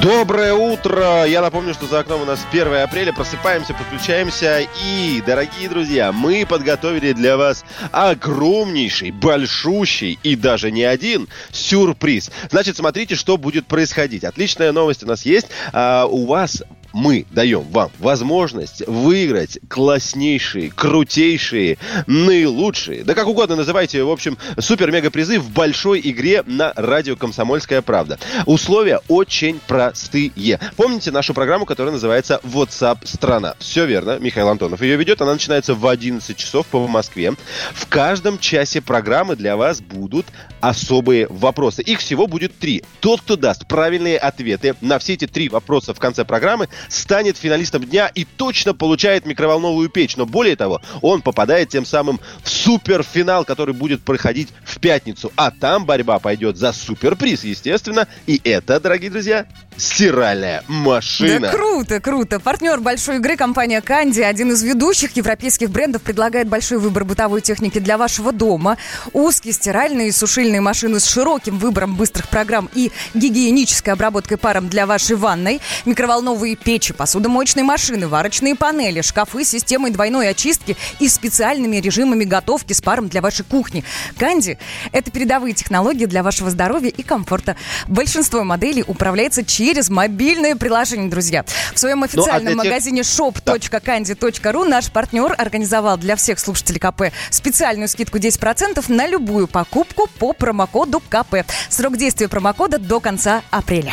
Доброе 0.00 0.54
утро! 0.54 1.26
Я 1.26 1.42
напомню, 1.42 1.74
что 1.74 1.86
за 1.86 1.98
окном 1.98 2.22
у 2.22 2.24
нас 2.24 2.40
1 2.50 2.74
апреля. 2.76 3.12
Просыпаемся, 3.12 3.74
подключаемся. 3.74 4.66
И, 4.82 5.22
дорогие 5.26 5.68
друзья, 5.68 6.10
мы 6.10 6.46
подготовили 6.48 7.12
для 7.12 7.36
вас 7.36 7.66
огромнейший, 7.92 9.10
большущий 9.10 10.18
и 10.22 10.36
даже 10.36 10.70
не 10.70 10.84
один 10.84 11.28
сюрприз. 11.52 12.30
Значит, 12.50 12.78
смотрите, 12.78 13.14
что 13.14 13.36
будет 13.36 13.66
происходить. 13.66 14.24
Отличная 14.24 14.72
новость 14.72 15.02
у 15.02 15.06
нас 15.06 15.26
есть. 15.26 15.48
А, 15.74 16.06
у 16.06 16.24
вас 16.24 16.62
мы 16.94 17.26
даем 17.32 17.62
вам 17.62 17.90
возможность 17.98 18.86
выиграть 18.86 19.58
класснейшие, 19.68 20.70
крутейшие, 20.70 21.76
наилучшие, 22.06 23.04
да 23.04 23.14
как 23.14 23.26
угодно 23.26 23.56
называйте, 23.56 24.02
в 24.04 24.10
общем, 24.10 24.38
супер-мега-призы 24.58 25.40
в 25.40 25.50
большой 25.50 26.00
игре 26.04 26.42
на 26.46 26.72
радио 26.76 27.16
«Комсомольская 27.16 27.82
правда». 27.82 28.18
Условия 28.46 29.00
очень 29.08 29.60
простые. 29.66 30.60
Помните 30.76 31.10
нашу 31.10 31.34
программу, 31.34 31.66
которая 31.66 31.92
называется 31.92 32.40
WhatsApp 32.44 32.98
страна? 33.04 33.56
Все 33.58 33.84
верно, 33.86 34.18
Михаил 34.20 34.48
Антонов 34.48 34.80
ее 34.80 34.96
ведет. 34.96 35.20
Она 35.20 35.32
начинается 35.32 35.74
в 35.74 35.86
11 35.86 36.36
часов 36.36 36.66
по 36.66 36.86
Москве. 36.86 37.34
В 37.74 37.88
каждом 37.88 38.38
часе 38.38 38.80
программы 38.80 39.34
для 39.34 39.56
вас 39.56 39.80
будут 39.80 40.26
особые 40.60 41.26
вопросы. 41.28 41.82
Их 41.82 41.98
всего 41.98 42.28
будет 42.28 42.56
три. 42.56 42.84
Тот, 43.00 43.20
кто 43.20 43.34
даст 43.36 43.66
правильные 43.66 44.16
ответы 44.16 44.76
на 44.80 45.00
все 45.00 45.14
эти 45.14 45.26
три 45.26 45.48
вопроса 45.48 45.92
в 45.92 45.98
конце 45.98 46.24
программы, 46.24 46.68
станет 46.88 47.36
финалистом 47.36 47.84
дня 47.84 48.10
и 48.14 48.24
точно 48.24 48.74
получает 48.74 49.26
микроволновую 49.26 49.88
печь. 49.88 50.16
Но 50.16 50.26
более 50.26 50.56
того, 50.56 50.80
он 51.02 51.22
попадает 51.22 51.68
тем 51.68 51.84
самым 51.84 52.20
в 52.42 52.48
суперфинал, 52.48 53.44
который 53.44 53.74
будет 53.74 54.02
проходить 54.02 54.48
в 54.64 54.78
пятницу. 54.80 55.32
А 55.36 55.50
там 55.50 55.86
борьба 55.86 56.18
пойдет 56.18 56.56
за 56.56 56.72
суперприз, 56.72 57.44
естественно. 57.44 58.06
И 58.26 58.40
это, 58.44 58.80
дорогие 58.80 59.10
друзья, 59.10 59.46
стиральная 59.76 60.62
машина. 60.68 61.40
Да 61.40 61.50
круто, 61.50 62.00
круто. 62.00 62.40
Партнер 62.40 62.80
большой 62.80 63.16
игры 63.16 63.36
компания 63.36 63.80
Канди, 63.80 64.20
один 64.20 64.52
из 64.52 64.62
ведущих 64.62 65.16
европейских 65.16 65.70
брендов, 65.70 66.02
предлагает 66.02 66.48
большой 66.48 66.78
выбор 66.78 67.04
бытовой 67.04 67.40
техники 67.40 67.78
для 67.78 67.98
вашего 67.98 68.32
дома. 68.32 68.76
Узкие 69.12 69.52
стиральные 69.52 70.08
и 70.08 70.12
сушильные 70.12 70.60
машины 70.60 71.00
с 71.00 71.06
широким 71.06 71.58
выбором 71.58 71.96
быстрых 71.96 72.28
программ 72.28 72.68
и 72.74 72.92
гигиенической 73.14 73.92
обработкой 73.92 74.38
паром 74.38 74.68
для 74.68 74.86
вашей 74.86 75.16
ванной, 75.16 75.60
микроволновые 75.84 76.56
печи, 76.56 76.73
посудомоечные 76.94 77.64
машины, 77.64 78.08
варочные 78.08 78.54
панели, 78.54 79.00
шкафы 79.00 79.44
с 79.44 79.48
системой 79.50 79.90
двойной 79.90 80.28
очистки 80.28 80.76
и 81.00 81.08
специальными 81.08 81.76
режимами 81.76 82.24
готовки 82.24 82.72
с 82.72 82.80
паром 82.80 83.08
для 83.08 83.20
вашей 83.20 83.44
кухни. 83.44 83.84
Канди– 84.18 84.58
это 84.92 85.10
передовые 85.10 85.54
технологии 85.54 86.06
для 86.06 86.22
вашего 86.22 86.50
здоровья 86.50 86.90
и 86.90 87.02
комфорта. 87.02 87.56
Большинство 87.86 88.42
моделей 88.44 88.84
управляется 88.86 89.44
через 89.44 89.88
мобильное 89.90 90.56
приложение, 90.56 91.08
друзья. 91.08 91.44
В 91.74 91.78
своем 91.78 92.02
официальном 92.02 92.54
Ну, 92.56 92.60
а 92.60 92.62
для 92.62 92.62
тех- 92.62 92.72
магазине 92.72 93.00
shop.candy.ru 93.02 94.68
наш 94.68 94.90
партнер 94.90 95.34
организовал 95.36 95.96
для 95.96 96.16
всех 96.16 96.38
слушателей 96.38 96.80
КП 96.80 97.12
специальную 97.30 97.88
скидку 97.88 98.18
10% 98.18 98.88
на 98.88 99.06
любую 99.06 99.46
покупку 99.46 100.08
по 100.18 100.32
промокоду 100.32 101.00
КП. 101.08 101.44
Срок 101.68 101.96
действия 101.96 102.28
промокода 102.28 102.78
до 102.78 103.00
конца 103.00 103.42
апреля. 103.50 103.92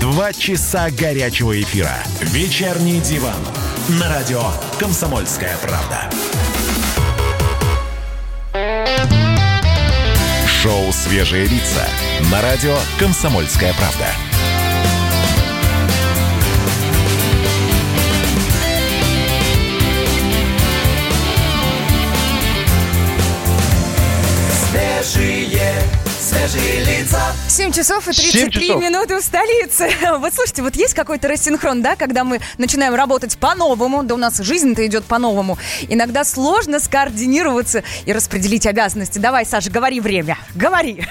Два 0.00 0.32
часа 0.32 0.90
горячего 0.90 1.60
эфира. 1.60 1.96
Вечерний 2.20 3.00
диван. 3.00 3.34
На 4.00 4.08
радио 4.08 4.42
«Комсомольская 4.78 5.56
правда». 5.58 6.10
Шоу 10.46 10.92
«Свежие 10.92 11.46
лица» 11.46 11.86
на 12.30 12.40
радио 12.42 12.76
«Комсомольская 12.98 13.74
правда». 13.74 14.06
Свежие, 24.70 25.74
свежие 26.34 26.84
лица. 26.84 27.20
7 27.48 27.72
часов 27.72 28.08
и 28.08 28.12
Семь 28.12 28.50
33 28.50 28.66
часов. 28.66 28.82
минуты 28.82 29.16
в 29.18 29.22
столице. 29.22 29.90
Вот 30.18 30.32
слушайте, 30.34 30.62
вот 30.62 30.74
есть 30.76 30.94
какой-то 30.94 31.28
рассинхрон, 31.28 31.82
да, 31.82 31.96
когда 31.96 32.24
мы 32.24 32.40
начинаем 32.58 32.94
работать 32.94 33.36
по-новому, 33.38 34.02
да 34.02 34.14
у 34.14 34.18
нас 34.18 34.38
жизнь-то 34.38 34.84
идет 34.86 35.04
по-новому. 35.04 35.58
Иногда 35.88 36.24
сложно 36.24 36.80
скоординироваться 36.80 37.82
и 38.06 38.12
распределить 38.12 38.66
обязанности. 38.66 39.18
Давай, 39.18 39.44
Саша, 39.46 39.70
говори 39.70 40.00
время. 40.00 40.38
Говори. 40.54 41.04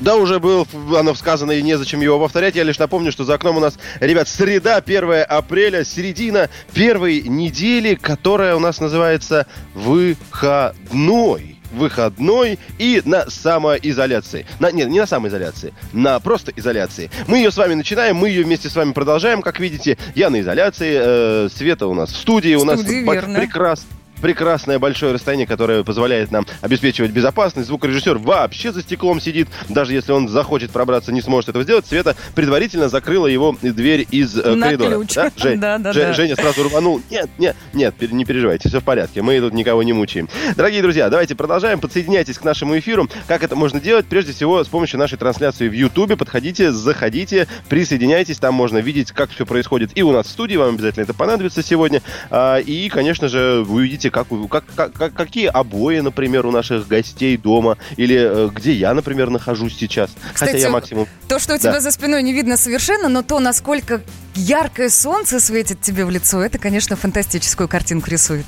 Да, 0.00 0.16
уже 0.16 0.38
было 0.40 0.66
оно 0.98 1.14
сказано, 1.14 1.52
и 1.52 1.62
незачем 1.62 2.00
его 2.02 2.20
повторять. 2.20 2.54
Я 2.54 2.64
лишь 2.64 2.78
напомню, 2.78 3.12
что 3.12 3.24
за 3.24 3.34
окном 3.34 3.56
у 3.56 3.60
нас, 3.60 3.78
ребят, 4.00 4.28
среда, 4.28 4.76
1 4.76 5.24
апреля, 5.26 5.84
середина 5.84 6.50
первой 6.74 7.22
недели, 7.22 7.94
которая 7.94 8.56
у 8.56 8.60
нас 8.60 8.78
называется 8.80 9.46
выходной. 9.74 11.55
Выходной 11.72 12.58
и 12.78 13.02
на 13.04 13.28
самоизоляции. 13.30 14.46
На, 14.58 14.70
нет, 14.72 14.88
не 14.88 15.00
на 15.00 15.06
самоизоляции, 15.06 15.72
на 15.92 16.18
просто 16.20 16.52
изоляции. 16.56 17.10
Мы 17.26 17.38
ее 17.38 17.50
с 17.50 17.56
вами 17.56 17.74
начинаем, 17.74 18.16
мы 18.16 18.28
ее 18.28 18.44
вместе 18.44 18.68
с 18.68 18.76
вами 18.76 18.92
продолжаем. 18.92 19.42
Как 19.42 19.60
видите, 19.60 19.98
я 20.14 20.30
на 20.30 20.40
изоляции, 20.40 20.98
э, 21.00 21.48
Света 21.54 21.86
у 21.86 21.94
нас 21.94 22.10
в 22.10 22.16
студии. 22.16 22.54
у 22.54 22.64
нас 22.64 22.80
студии, 22.80 23.04
бо- 23.04 23.14
верно. 23.14 23.38
прекрас- 23.40 23.86
прекрасное 24.26 24.80
большое 24.80 25.12
расстояние, 25.12 25.46
которое 25.46 25.84
позволяет 25.84 26.32
нам 26.32 26.44
обеспечивать 26.60 27.12
безопасность. 27.12 27.68
Звукорежиссер 27.68 28.18
вообще 28.18 28.72
за 28.72 28.82
стеклом 28.82 29.20
сидит. 29.20 29.46
Даже 29.68 29.92
если 29.94 30.10
он 30.10 30.26
захочет 30.26 30.72
пробраться, 30.72 31.12
не 31.12 31.22
сможет 31.22 31.50
этого 31.50 31.62
сделать. 31.62 31.86
Света 31.86 32.16
предварительно 32.34 32.88
закрыла 32.88 33.28
его 33.28 33.56
дверь 33.62 34.04
из 34.10 34.36
э, 34.36 34.54
На 34.56 34.66
коридора. 34.66 34.96
ключ. 34.96 35.14
Да, 35.14 35.30
Жень? 35.36 35.60
Да, 35.60 35.78
да, 35.78 35.92
Же- 35.92 36.00
да. 36.00 36.12
Женя 36.12 36.34
сразу 36.34 36.64
рванул. 36.64 37.00
Нет, 37.08 37.30
нет, 37.38 37.54
нет, 37.72 37.94
не 38.00 38.24
переживайте, 38.24 38.68
все 38.68 38.80
в 38.80 38.84
порядке. 38.84 39.22
Мы 39.22 39.38
тут 39.38 39.52
никого 39.54 39.84
не 39.84 39.92
мучаем. 39.92 40.28
Дорогие 40.56 40.82
друзья, 40.82 41.08
давайте 41.08 41.36
продолжаем. 41.36 41.78
Подсоединяйтесь 41.78 42.36
к 42.36 42.42
нашему 42.42 42.76
эфиру. 42.76 43.08
Как 43.28 43.44
это 43.44 43.54
можно 43.54 43.78
делать? 43.80 44.06
Прежде 44.06 44.32
всего, 44.32 44.64
с 44.64 44.66
помощью 44.66 44.98
нашей 44.98 45.18
трансляции 45.18 45.68
в 45.68 45.72
Ютубе. 45.72 46.16
Подходите, 46.16 46.72
заходите, 46.72 47.46
присоединяйтесь. 47.68 48.40
Там 48.40 48.54
можно 48.54 48.78
видеть, 48.78 49.12
как 49.12 49.30
все 49.30 49.46
происходит 49.46 49.92
и 49.96 50.02
у 50.02 50.10
нас 50.10 50.26
в 50.26 50.30
студии. 50.30 50.56
Вам 50.56 50.74
обязательно 50.74 51.04
это 51.04 51.14
понадобится 51.14 51.62
сегодня. 51.62 52.02
А, 52.28 52.58
И, 52.58 52.88
конечно 52.88 53.28
же, 53.28 53.62
вы 53.64 53.76
увидите, 53.82 54.10
как, 54.16 54.28
как, 54.50 54.64
как- 54.74 54.92
как- 54.94 55.14
какие 55.14 55.46
обои, 55.46 56.00
например, 56.00 56.46
у 56.46 56.50
наших 56.50 56.88
гостей 56.88 57.36
дома, 57.36 57.76
или 57.96 58.16
э, 58.16 58.48
где 58.54 58.72
я, 58.72 58.94
например, 58.94 59.28
нахожусь 59.30 59.76
сейчас. 59.76 60.10
Хотя 60.34 60.46
Кстати, 60.46 60.62
я 60.62 60.70
максимум... 60.70 61.06
То, 61.28 61.38
что 61.38 61.54
у 61.54 61.58
Да. 61.58 61.70
тебя 61.70 61.80
за 61.80 61.90
спиной 61.90 62.22
не 62.22 62.32
видно 62.32 62.56
совершенно, 62.56 63.08
но 63.08 63.22
то, 63.22 63.38
насколько 63.40 64.00
яркое 64.34 64.88
солнце 64.88 65.40
светит 65.40 65.80
тебе 65.82 66.04
в 66.04 66.10
лицо, 66.10 66.40
это, 66.42 66.58
конечно, 66.58 66.96
фантастическую 66.96 67.68
картинку 67.68 68.10
рисует. 68.10 68.46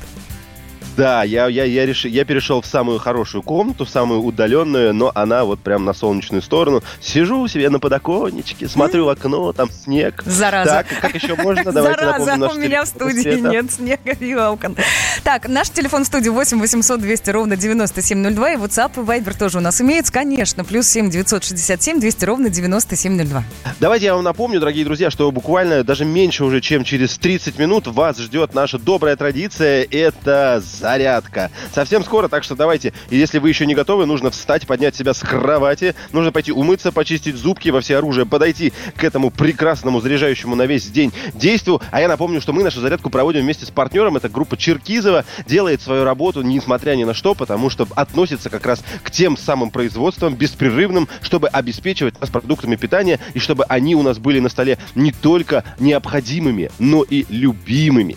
Да, 0.99 1.23
я, 1.23 1.47
я, 1.47 1.63
я, 1.63 1.87
реши- 1.87 2.09
я 2.09 2.25
перешел 2.25 2.61
в 2.61 2.67
самую 2.67 2.99
хорошую 2.99 3.45
комнату, 3.45 3.85
в 3.85 3.89
самую 3.89 4.21
удаленную, 4.21 4.93
но 4.93 5.13
она 5.15 5.45
вот 5.45 5.61
прям 5.61 5.85
на 5.85 5.93
солнечную 5.93 6.43
сторону. 6.43 6.83
Сижу 7.01 7.47
себе 7.47 7.71
на 7.71 7.79
подоконничке, 7.79 8.67
смотрю 8.69 9.05
в 9.05 9.09
окно, 9.09 9.53
там 9.53 9.71
снег. 9.71 10.25
Зараза. 10.27 10.85
Так, 10.89 11.01
как 11.01 11.15
еще 11.15 11.37
можно? 11.37 11.71
Давайте 11.71 12.01
Зараза, 12.05 12.51
у 12.51 12.55
меня 12.55 12.85
в 12.85 12.89
студии 12.89 13.21
Света. 13.21 13.49
нет 13.49 13.71
снега 13.71 14.11
и 14.11 14.35
окон. 14.35 14.77
Так, 15.23 15.49
наш 15.49 15.71
телефон 15.71 16.03
в 16.03 16.09
студии 16.09 16.31
8 16.31 16.59
800 16.59 17.01
200 17.01 17.31
ровно 17.31 17.57
9702. 17.57 18.51
И 18.55 18.57
WhatsApp 18.57 18.91
и 18.97 19.07
Viber 19.07 19.39
тоже 19.39 19.59
у 19.59 19.61
нас 19.61 19.81
имеется, 19.81 20.13
конечно. 20.13 20.65
Плюс 20.65 20.89
7 20.89 21.11
967 21.11 22.01
200 22.01 22.25
ровно 22.25 22.49
9702. 22.51 23.45
Давайте 23.79 24.07
я 24.07 24.15
вам 24.17 24.25
напомню, 24.25 24.59
дорогие 24.59 24.85
друзья, 24.85 25.11
что 25.13 25.31
буквально 25.31 25.85
даже 25.85 26.05
меньше 26.05 26.45
уже, 26.45 26.61
чем 26.61 26.83
через 26.83 27.17
30 27.19 27.57
минут 27.57 27.87
вас 27.87 28.19
ждет 28.19 28.53
наша 28.53 28.79
добрая 28.81 29.15
традиция. 29.15 29.87
Это 29.89 30.61
зарядка. 30.88 31.51
Совсем 31.74 32.03
скоро, 32.03 32.29
так 32.29 32.44
что 32.44 32.57
давайте, 32.57 32.94
и 33.11 33.16
если 33.18 33.38
вы 33.38 33.51
еще 33.51 33.66
не 33.66 33.74
готовы, 33.74 34.07
нужно 34.07 34.31
встать, 34.31 34.66
поднять 34.66 34.96
себя 34.96 35.12
с 35.12 35.20
кровати, 35.20 35.94
нужно 36.12 36.33
пойти 36.33 36.51
умыться, 36.51 36.92
почистить 36.92 37.37
зубки 37.37 37.68
во 37.68 37.83
все 37.83 37.98
оружие, 37.98 38.24
подойти 38.24 38.72
к 38.96 39.05
этому 39.05 39.31
прекрасному 39.31 40.01
заряжающему 40.01 40.57
на 40.57 40.64
весь 40.64 40.87
день 40.87 41.12
действию. 41.35 41.83
А 41.90 42.01
я 42.01 42.09
напомню, 42.09 42.40
что 42.40 42.55
мы 42.55 42.62
нашу 42.64 42.81
зарядку 42.81 43.11
проводим 43.11 43.42
вместе 43.42 43.66
с 43.66 43.70
партнером. 43.70 44.16
Это 44.16 44.31
группа 44.31 44.57
Черкизова. 44.57 45.27
Делает 45.46 45.83
свою 45.83 46.05
работу, 46.05 46.40
несмотря 46.40 46.94
ни 46.94 47.05
на 47.05 47.12
что, 47.12 47.35
потому 47.35 47.68
что 47.68 47.87
относится 47.94 48.48
как 48.48 48.64
раз 48.64 48.83
к 49.03 49.11
тем 49.11 49.37
самым 49.37 49.70
производствам 49.70 50.37
беспрерывным, 50.37 51.07
чтобы 51.20 51.48
обеспечивать 51.48 52.18
нас 52.18 52.31
продуктами 52.31 52.77
питания 52.77 53.20
и 53.35 53.38
чтобы 53.38 53.64
они 53.64 53.94
у 53.94 54.03
нас 54.03 54.18
были 54.18 54.40
на 54.40 54.48
столе 54.48 54.79
не 54.94 55.12
только 55.12 55.64
необходимыми, 55.79 56.70
но 56.79 57.03
и 57.03 57.27
любимыми. 57.29 58.16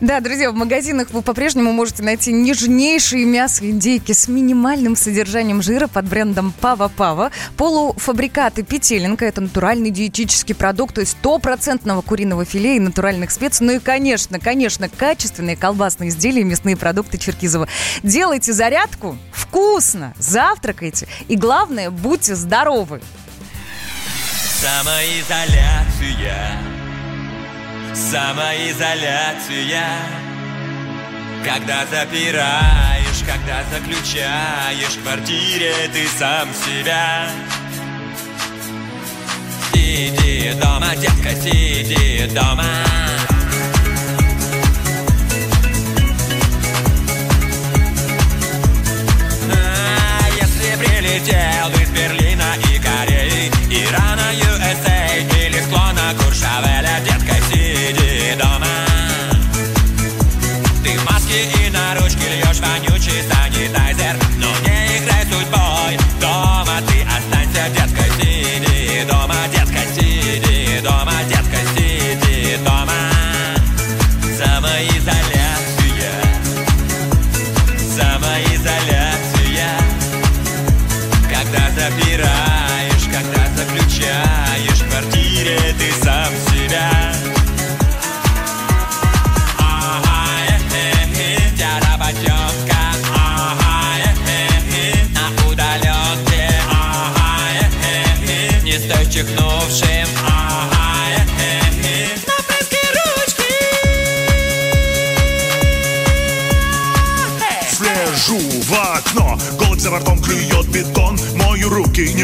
Да, 0.00 0.20
друзья, 0.20 0.50
в 0.50 0.54
магазинах 0.54 1.10
вы 1.10 1.22
по-прежнему 1.22 1.72
можете 1.72 2.02
найти 2.02 2.32
нежнейшие 2.32 3.24
мясо 3.24 3.68
индейки 3.68 4.12
с 4.12 4.28
минимальным 4.28 4.96
содержанием 4.96 5.62
жира 5.62 5.86
под 5.86 6.06
брендом 6.06 6.52
Пава 6.60 6.88
Пава. 6.88 7.30
Полуфабрикаты 7.56 8.62
петелинка– 8.62 9.24
это 9.26 9.40
натуральный 9.40 9.90
диетический 9.90 10.54
продукт, 10.54 10.98
есть 10.98 11.12
стопроцентного 11.12 12.02
куриного 12.02 12.44
филе 12.44 12.76
и 12.76 12.80
натуральных 12.80 13.30
специй. 13.30 13.66
Ну 13.66 13.72
и, 13.72 13.78
конечно, 13.78 14.38
конечно, 14.38 14.88
качественные 14.88 15.56
колбасные 15.56 16.10
изделия 16.10 16.42
и 16.42 16.44
мясные 16.44 16.76
продукты 16.76 17.18
Черкизова. 17.18 17.68
Делайте 18.02 18.52
зарядку 18.52 19.16
вкусно, 19.32 20.14
завтракайте 20.18 21.08
и, 21.28 21.36
главное, 21.36 21.90
будьте 21.90 22.34
здоровы. 22.34 23.00
Самоизоляция 24.60 26.75
Самоизоляция. 27.96 29.86
Когда 31.42 31.86
запираешь, 31.86 33.24
когда 33.26 33.64
заключаешь 33.72 34.96
в 34.98 35.02
квартире 35.02 35.72
ты 35.92 36.06
сам 36.06 36.48
себя. 36.52 37.30
Сиди 39.72 40.52
дома, 40.60 40.94
детка, 40.96 41.34
сиди 41.34 42.26
дома 42.34 42.64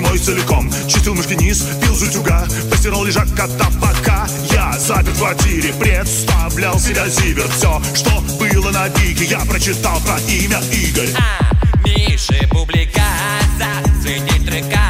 мой 0.02 0.18
целиком. 0.18 0.70
Мышки 1.14 1.34
низ, 1.34 1.62
пил 1.80 1.94
с 1.94 2.02
утюга 2.02 2.46
Постирал 2.70 3.04
лежак 3.04 3.28
кота 3.34 3.68
пока 3.80 4.26
Я 4.50 4.72
запер 4.78 5.12
в 5.12 5.18
квартире, 5.18 5.72
представлял 5.74 6.78
себя 6.78 7.08
зивер. 7.08 7.48
Все, 7.48 7.80
что 7.94 8.10
было 8.38 8.70
на 8.70 8.88
бике, 8.88 9.24
я 9.24 9.40
прочитал 9.40 10.00
про 10.00 10.18
имя 10.20 10.58
Игорь. 10.72 11.10
А, 11.18 11.54
Миши 11.84 12.46
Бублика 12.50 13.02
заценить 13.58 14.46
трека 14.46 14.80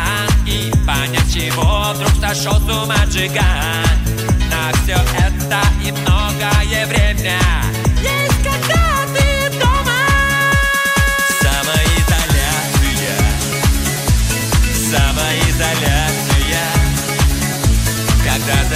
И 0.46 0.70
понять, 0.86 1.32
чего 1.32 1.92
вдруг 1.92 2.12
сошел 2.20 2.58
с 2.60 2.70
ума 2.70 3.04
джиган. 3.06 3.84
На 4.48 4.72
все 4.82 5.00
это 5.18 5.60
и 5.84 5.92
многое 5.92 6.86
время 6.86 7.01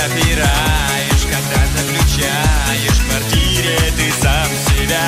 Когда 0.06 0.20
запираешь, 0.20 1.22
когда 1.22 1.66
заключаешь 1.76 2.98
в 2.98 3.08
квартире 3.08 3.76
ты 3.96 4.12
сам 4.22 4.48
себя. 4.68 5.00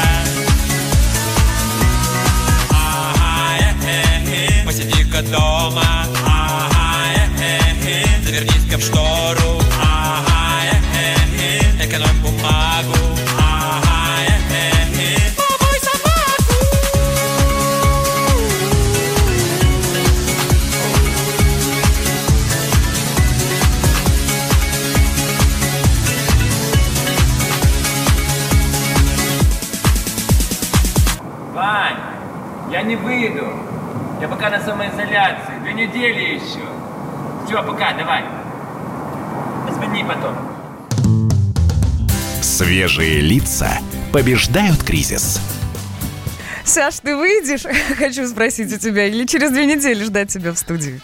Ага, 2.71 3.75
э-э-э, 3.85 4.65
посиди-ка 4.67 5.23
дома. 5.23 5.85
Ага, 6.27 7.13
э-э-э, 7.39 8.25
завернись-ка 8.25 8.79
в 8.79 8.83
штору. 8.83 9.63
Ага, 9.81 10.65
э-э-э, 10.73 11.85
экономь 11.85 12.21
бумагу 12.21 13.18
не 32.89 32.97
выйду. 32.97 33.47
Я 34.21 34.29
пока 34.29 34.49
на 34.51 34.61
самоизоляции. 34.65 35.59
Две 35.63 35.75
недели 35.75 36.35
еще. 36.35 36.65
Все, 37.47 37.63
пока, 37.63 37.93
давай. 37.93 38.25
Позвони 39.67 40.05
потом. 40.05 40.35
Свежие 42.43 43.21
лица 43.21 43.71
побеждают 44.13 44.83
кризис. 44.83 45.39
Саш, 46.65 47.01
ты 47.01 47.15
выйдешь? 47.15 47.65
Хочу 47.99 48.27
спросить 48.27 48.73
у 48.73 48.79
тебя. 48.79 49.07
Или 49.07 49.27
через 49.27 49.51
две 49.51 49.67
недели 49.67 50.03
ждать 50.03 50.33
тебя 50.33 50.53
в 50.53 50.59
студии? 50.59 51.01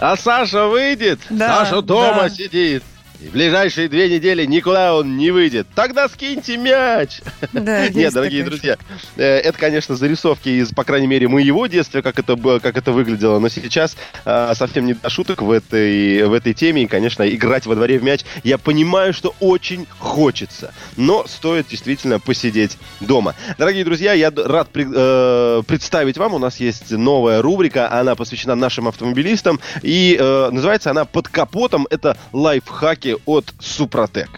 А 0.00 0.16
Саша 0.16 0.66
выйдет? 0.66 1.20
Да, 1.30 1.64
Саша 1.64 1.80
дома 1.80 2.22
да. 2.22 2.30
сидит. 2.30 2.82
И 3.22 3.26
в 3.28 3.32
ближайшие 3.32 3.88
две 3.88 4.08
недели 4.08 4.46
никуда 4.46 4.94
он 4.94 5.16
не 5.18 5.30
выйдет. 5.30 5.66
Тогда 5.74 6.08
скиньте 6.08 6.56
мяч. 6.56 7.20
Да, 7.52 7.88
Нет, 7.90 8.14
дорогие 8.14 8.42
друзья, 8.44 8.78
э, 9.16 9.22
это, 9.24 9.58
конечно, 9.58 9.94
зарисовки 9.94 10.48
из, 10.48 10.70
по 10.70 10.84
крайней 10.84 11.06
мере, 11.06 11.28
моего 11.28 11.66
детства, 11.66 12.00
как 12.00 12.18
это, 12.18 12.36
было- 12.36 12.60
как 12.60 12.76
это 12.78 12.92
выглядело. 12.92 13.38
Но 13.38 13.48
сейчас 13.48 13.96
а, 14.24 14.54
совсем 14.54 14.86
не 14.86 14.94
до 14.94 15.10
шуток 15.10 15.42
в 15.42 15.50
этой, 15.50 16.22
в 16.26 16.32
этой 16.32 16.54
теме. 16.54 16.84
И, 16.84 16.86
конечно, 16.86 17.28
играть 17.28 17.66
во 17.66 17.74
дворе 17.74 17.98
в 17.98 18.02
мяч 18.04 18.20
я 18.42 18.56
понимаю, 18.56 19.12
что 19.12 19.34
очень 19.40 19.86
хочется. 19.98 20.72
Но 20.96 21.26
стоит 21.26 21.68
действительно 21.68 22.20
посидеть 22.20 22.78
дома. 23.00 23.34
Дорогие 23.58 23.84
друзья, 23.84 24.12
я 24.14 24.30
рад 24.34 24.70
при- 24.70 24.86
э, 24.90 25.62
представить 25.66 26.16
вам. 26.16 26.34
У 26.34 26.38
нас 26.38 26.58
есть 26.58 26.90
новая 26.90 27.42
рубрика. 27.42 27.92
Она 27.92 28.14
посвящена 28.14 28.54
нашим 28.54 28.88
автомобилистам. 28.88 29.60
И 29.82 30.16
э, 30.18 30.48
называется 30.50 30.90
она 30.90 31.04
«Под 31.04 31.28
капотом». 31.28 31.86
Это 31.90 32.16
лайфхаки 32.32 33.09
от 33.26 33.54
Супротек. 33.58 34.28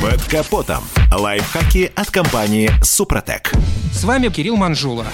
Под 0.00 0.22
капотом. 0.24 0.82
Лайфхаки 1.12 1.92
от 1.94 2.10
компании 2.10 2.70
«Супротек». 2.82 3.52
С 3.92 4.04
вами 4.04 4.28
Кирилл 4.28 4.56
Манжула. 4.56 5.06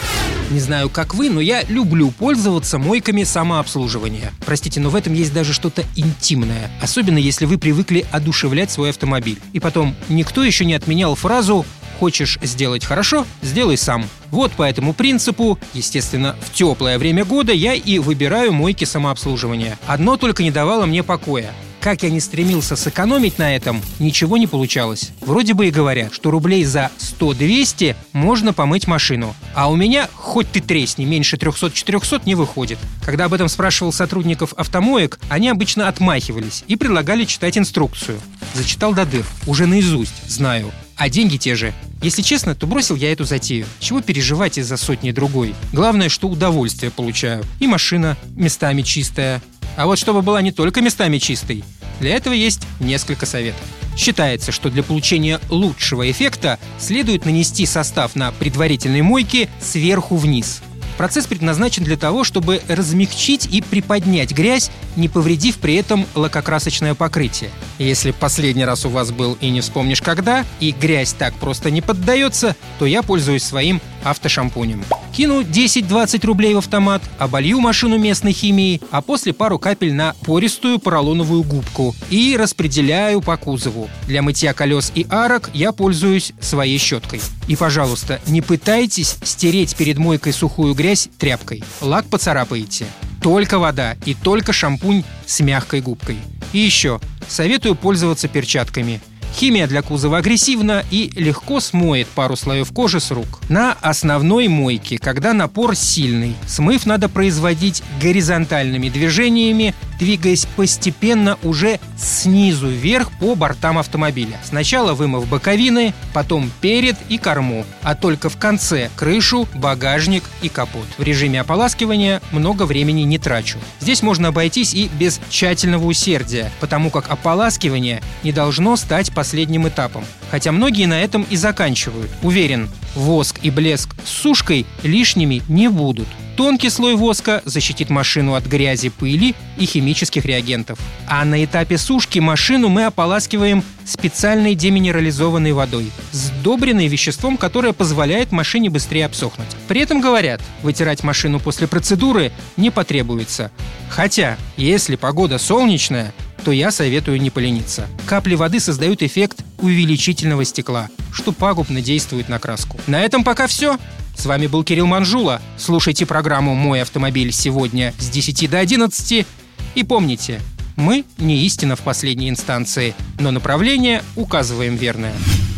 Не 0.51 0.61
знаю, 0.61 0.89
как 0.91 1.15
вы, 1.15 1.29
но 1.29 1.41
я 1.41 1.65
люблю 1.65 2.13
пользоваться 2.13 2.79
мойками 2.79 3.25
самообслуживания. 3.25 4.33
Простите, 4.45 4.79
но 4.79 4.91
в 4.91 4.95
этом 4.95 5.13
есть 5.13 5.35
даже 5.35 5.53
что-то 5.53 5.83
интимное. 5.97 6.71
Особенно, 6.81 7.19
если 7.19 7.47
вы 7.47 7.59
привыкли 7.59 8.07
одушевлять 8.13 8.71
свой 8.71 8.91
автомобиль. 8.91 9.41
И 9.53 9.59
потом, 9.59 9.97
никто 10.09 10.45
еще 10.45 10.65
не 10.65 10.75
отменял 10.75 11.17
фразу 11.17 11.67
«Хочешь 11.99 12.39
сделать 12.43 12.85
хорошо? 12.85 13.27
Сделай 13.43 13.77
сам». 13.77 14.05
Вот 14.31 14.53
по 14.53 14.63
этому 14.63 14.93
принципу, 14.93 15.59
естественно, 15.73 16.37
в 16.41 16.53
теплое 16.53 16.99
время 16.99 17.25
года 17.25 17.53
я 17.53 17.75
и 17.75 17.99
выбираю 17.99 18.53
мойки 18.53 18.85
самообслуживания. 18.85 19.79
Одно 19.87 20.17
только 20.17 20.43
не 20.43 20.51
давало 20.51 20.87
мне 20.87 21.03
покоя. 21.03 21.53
Как 21.87 22.03
я 22.03 22.11
не 22.11 22.19
стремился 22.19 22.75
сэкономить 22.75 23.39
на 23.39 23.55
этом, 23.55 23.81
ничего 24.01 24.37
не 24.39 24.49
получалось. 24.49 25.13
Вроде 25.21 25.55
бы 25.55 25.69
и 25.69 25.71
говорят, 25.71 26.13
что 26.13 26.33
рублей 26.33 26.65
за 26.65 26.91
100-200 26.99 27.95
можно 28.13 28.53
помыть 28.53 28.89
машину. 28.89 29.37
А 29.55 29.71
у 29.71 29.77
меня, 29.77 30.09
хоть 30.13 30.51
ты 30.51 30.61
тресни, 30.61 31.05
меньше 31.05 31.37
300-400 31.37 32.23
не 32.27 32.35
выходит. 32.35 32.79
Когда 33.05 33.27
об 33.27 33.35
этом 33.35 33.49
спрашивал 33.49 33.93
сотрудников 33.93 34.53
автомоек, 34.55 35.21
они 35.29 35.49
обычно 35.49 35.87
отмахивались 35.87 36.65
и 36.67 36.75
предлагали 36.75 37.25
читать 37.25 37.57
инструкцию. 37.57 38.21
Зачитал 38.55 38.93
до 38.93 39.07
дыр, 39.07 39.25
уже 39.47 39.67
наизусть, 39.67 40.29
знаю. 40.29 40.73
А 40.97 41.09
деньги 41.11 41.37
те 41.37 41.55
же. 41.55 41.75
Если 42.03 42.23
честно, 42.23 42.55
то 42.55 42.67
бросил 42.67 42.97
я 42.97 43.13
эту 43.13 43.25
затею. 43.25 43.67
Чего 43.81 44.01
переживать 44.01 44.59
из-за 44.59 44.77
сотни 44.77 45.11
другой? 45.11 45.55
Главное, 45.73 46.09
что 46.09 46.29
удовольствие 46.29 46.91
получаю. 46.91 47.45
И 47.61 47.67
машина 47.67 48.17
местами 48.35 48.83
чистая. 48.83 49.43
А 49.77 49.87
вот 49.87 49.99
чтобы 49.99 50.23
была 50.23 50.41
не 50.41 50.53
только 50.53 50.81
местами 50.81 51.19
чистой, 51.19 51.63
для 52.01 52.17
этого 52.17 52.33
есть 52.33 52.63
несколько 52.81 53.27
советов. 53.27 53.61
Считается, 53.97 54.53
что 54.53 54.71
для 54.71 54.83
получения 54.83 55.41
лучшего 55.51 56.11
эффекта 56.11 56.59
следует 56.79 57.25
нанести 57.25 57.67
состав 57.67 58.15
на 58.15 58.33
предварительной 58.33 59.03
мойке 59.03 59.49
сверху 59.61 60.17
вниз. 60.17 60.63
Процесс 60.97 61.27
предназначен 61.27 61.85
для 61.85 61.97
того, 61.97 62.25
чтобы 62.25 62.63
размягчить 62.69 63.47
и 63.47 63.61
приподнять 63.61 64.33
грязь, 64.33 64.71
не 64.97 65.09
повредив 65.09 65.59
при 65.59 65.75
этом 65.75 66.07
лакокрасочное 66.15 66.95
покрытие. 66.95 67.51
Если 67.79 68.13
последний 68.13 68.65
раз 68.65 68.87
у 68.87 68.89
вас 68.89 69.11
был 69.11 69.37
и 69.41 69.51
не 69.51 69.61
вспомнишь 69.61 70.01
когда, 70.01 70.45
и 70.61 70.73
грязь 70.73 71.13
так 71.13 71.35
просто 71.35 71.71
не 71.71 71.83
поддается, 71.83 72.57
то 72.79 72.87
я 72.87 73.03
пользуюсь 73.03 73.43
своим 73.43 73.81
автошампунем. 74.05 74.85
Кину 75.15 75.41
10-20 75.43 76.27
рублей 76.27 76.55
в 76.55 76.59
автомат, 76.59 77.03
оболью 77.19 77.61
машину 77.61 77.99
местной 77.99 78.33
химией, 78.33 78.83
а 78.91 79.01
после 79.01 79.33
пару 79.33 79.59
капель 79.59 79.95
на 79.95 80.15
пористую 80.25 80.79
поролоновую 80.79 81.43
губку 81.43 81.95
и 82.11 82.37
распределяю 82.39 83.21
по 83.23 83.37
кузову. 83.37 83.89
Для 84.07 84.23
мытья 84.23 84.53
колес 84.53 84.93
и 84.95 85.07
арок 85.09 85.51
я 85.55 85.73
пользуюсь 85.73 86.33
своей 86.41 86.79
щеткой. 86.79 87.21
И, 87.49 87.57
пожалуйста, 87.57 88.21
не 88.27 88.43
пытайтесь 88.43 89.17
стереть 89.23 89.75
перед 89.77 89.99
мойкой 89.99 90.33
сухую 90.33 90.75
грязь 90.75 90.86
тряпкой. 91.19 91.65
Лак 91.81 92.07
поцарапаете. 92.07 92.87
Только 93.23 93.59
вода 93.59 93.97
и 94.05 94.15
только 94.15 94.53
шампунь 94.53 95.05
с 95.27 95.41
мягкой 95.41 95.81
губкой. 95.81 96.19
И 96.53 96.59
еще, 96.59 97.01
советую 97.29 97.75
пользоваться 97.75 98.29
перчатками. 98.29 99.01
Химия 99.37 99.67
для 99.67 99.83
кузова 99.83 100.19
агрессивна 100.19 100.83
и 100.91 101.11
легко 101.15 101.61
смоет 101.61 102.09
пару 102.09 102.37
слоев 102.37 102.73
кожи 102.73 103.01
с 103.01 103.11
рук. 103.11 103.41
На 103.51 103.77
основной 103.83 104.49
мойке, 104.49 104.97
когда 104.97 105.35
напор 105.35 105.77
сильный, 105.77 106.35
смыв 106.47 106.87
надо 106.87 107.11
производить 107.11 107.83
горизонтальными 108.01 108.89
движениями, 108.89 109.75
двигаясь 109.99 110.47
постепенно 110.57 111.39
уже 111.43 111.81
снизу 111.99 112.69
вверх 112.69 113.11
по 113.19 113.35
бортам 113.35 113.79
автомобиля. 113.79 114.41
Сначала 114.43 114.95
вымыв 114.95 115.29
боковины, 115.29 115.93
потом 116.15 116.51
перед 116.63 116.97
и 117.11 117.19
корму, 117.19 117.67
а 117.83 117.95
только 117.95 118.29
в 118.29 118.39
конце 118.39 118.91
крышу, 118.97 119.47
багажник 119.55 120.25
и 120.43 120.49
капот. 120.49 120.87
В 120.97 121.03
режиме 121.03 121.41
ополаскивания 121.41 122.23
много 122.33 122.65
времени 122.65 123.03
не 123.03 123.19
трачу. 123.19 123.59
Здесь 123.81 124.03
можно 124.03 124.29
обойтись 124.29 124.75
и 124.75 124.89
без 124.99 125.21
тщательного 125.29 125.85
усердия, 125.85 126.51
потому 126.61 126.91
как 126.91 127.11
ополаскивание 127.11 128.03
не 128.23 128.33
должно 128.33 128.77
стать 128.77 129.13
последним 129.27 129.67
этапом. 129.67 130.05
Хотя 130.31 130.53
многие 130.53 130.87
на 130.87 131.03
этом 131.03 131.27
и 131.29 131.35
заканчивают. 131.35 132.09
Уверен, 132.23 132.71
воск 132.95 133.41
и 133.43 133.51
блеск 133.51 133.91
с 134.05 134.09
сушкой 134.09 134.65
лишними 134.85 135.43
не 135.49 135.69
будут. 135.69 136.07
Тонкий 136.37 136.71
слой 136.71 136.95
воска 136.95 137.43
защитит 137.45 137.91
машину 137.91 138.35
от 138.35 138.47
грязи, 138.47 138.89
пыли 138.89 139.35
и 139.59 139.67
химических 139.67 140.25
реагентов. 140.25 140.79
А 141.09 141.25
на 141.25 141.45
этапе 141.45 141.77
сушки 141.77 142.21
машину 142.21 142.69
мы 142.69 142.85
ополаскиваем 142.85 143.65
специальной 143.85 144.55
деминерализованной 144.55 145.53
водой, 145.53 145.91
сдобренной 146.13 146.87
веществом, 146.87 147.37
которое 147.37 147.73
позволяет 147.73 148.31
машине 148.31 148.71
быстрее 148.71 149.07
обсохнуть. 149.07 149.49
При 149.67 149.81
этом 149.81 150.01
говорят, 150.01 150.41
вытирать 150.63 151.03
машину 151.03 151.41
после 151.41 151.67
процедуры 151.67 152.31
не 152.57 152.71
потребуется. 152.71 153.51
Хотя, 153.89 154.37
если 154.57 154.95
погода 154.95 155.39
солнечная, 155.39 156.13
то 156.47 156.53
я 156.53 156.71
советую 156.71 157.21
не 157.21 157.31
полениться. 157.31 157.89
Капли 158.07 158.37
воды 158.37 158.61
создают 158.61 159.03
эффект 159.03 159.39
увеличительного 159.59 160.45
стекла, 160.45 160.91
что 161.13 161.33
пагубно 161.33 161.81
действует 161.81 162.29
на 162.29 162.39
краску. 162.39 162.79
На 162.87 163.03
этом 163.03 163.25
пока 163.25 163.49
все. 163.49 163.79
С 164.17 164.27
вами 164.27 164.47
был 164.47 164.63
Кирилл 164.63 164.87
Манжула. 164.87 165.43
Слушайте 165.59 166.07
программу 166.07 166.55
«Мой 166.55 166.83
автомобиль» 166.83 167.33
сегодня 167.33 167.93
с 167.99 168.09
10 168.11 168.49
до 168.49 168.61
11. 168.61 169.27
И 169.75 169.83
помните, 169.83 170.41
мы 170.77 171.05
не 171.19 171.45
истина 171.45 171.75
в 171.75 171.81
последней 171.81 172.31
инстанции, 172.31 172.95
но 173.19 173.33
направление 173.33 174.05
указываем 174.15 174.77
верное. 174.77 175.15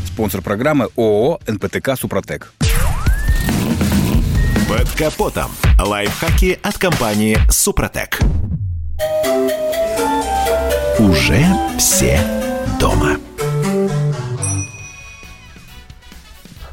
Спонсор 0.07 0.41
программы 0.41 0.89
ООО 0.97 1.39
«НПТК 1.47 1.97
Супротек». 2.01 2.55
Под 4.67 4.91
капотом. 4.93 5.51
Лайфхаки 5.79 6.59
от 6.63 6.79
компании 6.79 7.37
«Супротек». 7.51 8.21
Уже 10.99 11.45
все 11.79 12.21
дома. 12.81 13.17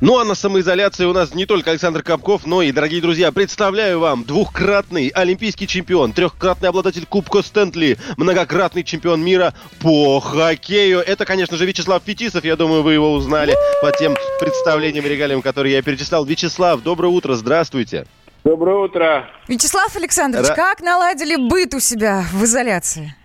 Ну 0.02 0.18
а 0.20 0.26
на 0.26 0.34
самоизоляции 0.34 1.06
у 1.06 1.14
нас 1.14 1.36
не 1.36 1.46
только 1.46 1.70
Александр 1.70 2.02
Капков, 2.02 2.46
но 2.46 2.64
и, 2.64 2.72
дорогие 2.72 3.02
друзья, 3.02 3.32
представляю 3.32 4.00
вам 4.00 4.24
двухкратный 4.24 5.10
олимпийский 5.10 5.68
чемпион, 5.68 6.12
трехкратный 6.12 6.70
обладатель 6.70 7.06
Кубка 7.06 7.44
Стэнтли, 7.44 7.98
многократный 8.18 8.84
чемпион 8.84 9.24
мира 9.24 9.54
по 9.80 10.20
хоккею. 10.20 11.00
Это, 11.00 11.24
конечно 11.26 11.56
же, 11.56 11.66
Вячеслав 11.66 12.02
Фетисов. 12.04 12.44
Я 12.44 12.56
думаю, 12.56 12.82
вы 12.82 12.94
его 12.94 13.14
узнали 13.14 13.56
по 13.82 13.92
тем 13.92 14.16
представлениям 14.40 15.06
и 15.06 15.10
регалиям, 15.10 15.44
которые 15.44 15.76
я 15.76 15.82
перечислял. 15.84 16.26
Вячеслав, 16.26 16.82
доброе 16.82 17.10
утро, 17.10 17.36
здравствуйте. 17.36 18.06
Доброе 18.46 18.76
утро. 18.76 19.28
Вячеслав 19.48 19.96
Александрович, 19.96 20.50
Ра- 20.50 20.56
как 20.56 20.82
наладили 20.82 21.36
быт 21.36 21.74
у 21.74 21.80
себя 21.80 22.22
в 22.32 22.44
изоляции? 22.44 23.16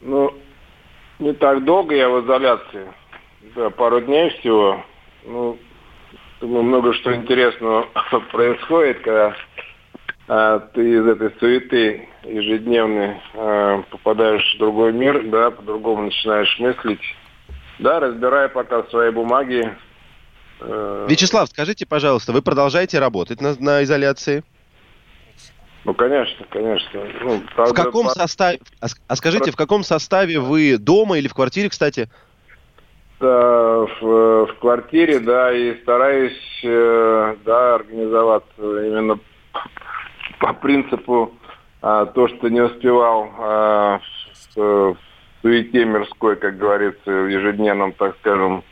Ну, 0.00 0.34
не 1.18 1.34
так 1.34 1.62
долго 1.64 1.94
я 1.94 2.08
в 2.08 2.24
изоляции. 2.24 2.90
Да, 3.54 3.68
пару 3.68 4.00
дней 4.00 4.30
всего. 4.38 4.82
Ну, 5.26 5.58
думаю, 6.40 6.62
много 6.62 6.94
что 6.94 7.14
интересного 7.14 7.86
происходит, 8.32 9.00
когда 9.02 9.36
а, 10.26 10.60
ты 10.60 10.94
из 10.94 11.06
этой 11.06 11.30
суеты 11.38 12.08
ежедневной 12.22 13.20
а, 13.34 13.82
попадаешь 13.90 14.54
в 14.54 14.58
другой 14.58 14.94
мир, 14.94 15.22
да, 15.24 15.50
по-другому 15.50 16.04
начинаешь 16.04 16.58
мыслить. 16.58 17.02
Да, 17.78 18.00
разбирая 18.00 18.48
пока 18.48 18.84
свои 18.84 19.10
бумаги. 19.10 19.76
Э, 20.64 21.06
Вячеслав, 21.08 21.48
скажите, 21.48 21.86
пожалуйста, 21.86 22.32
вы 22.32 22.42
продолжаете 22.42 22.98
работать 22.98 23.40
на, 23.40 23.54
на 23.58 23.82
изоляции? 23.82 24.44
Ну, 25.84 25.94
конечно, 25.94 26.46
конечно. 26.50 27.00
Ну, 27.22 27.42
В 27.56 27.74
каком 27.74 28.08
составе? 28.08 28.60
А, 28.80 28.86
а 29.08 29.16
скажите, 29.16 29.50
в 29.50 29.56
каком 29.56 29.82
составе 29.82 30.38
вы 30.38 30.78
дома 30.78 31.18
или 31.18 31.28
в 31.28 31.34
квартире, 31.34 31.68
кстати? 31.68 32.08
В, 33.18 33.86
в 34.00 34.54
квартире, 34.60 35.20
да, 35.20 35.52
и 35.52 35.80
стараюсь, 35.82 36.60
э, 36.64 37.36
да, 37.44 37.76
организоваться 37.76 38.52
именно 38.58 39.18
по 40.40 40.52
принципу 40.54 41.32
А, 41.82 42.06
то, 42.06 42.28
что 42.28 42.48
не 42.48 42.60
успевал 42.60 43.28
а, 43.38 44.00
в, 44.54 44.56
в 44.56 44.96
суете 45.42 45.84
мирской, 45.84 46.36
как 46.36 46.56
говорится, 46.56 47.10
в 47.10 47.26
ежедневном, 47.26 47.92
так 47.92 48.16
скажем, 48.20 48.62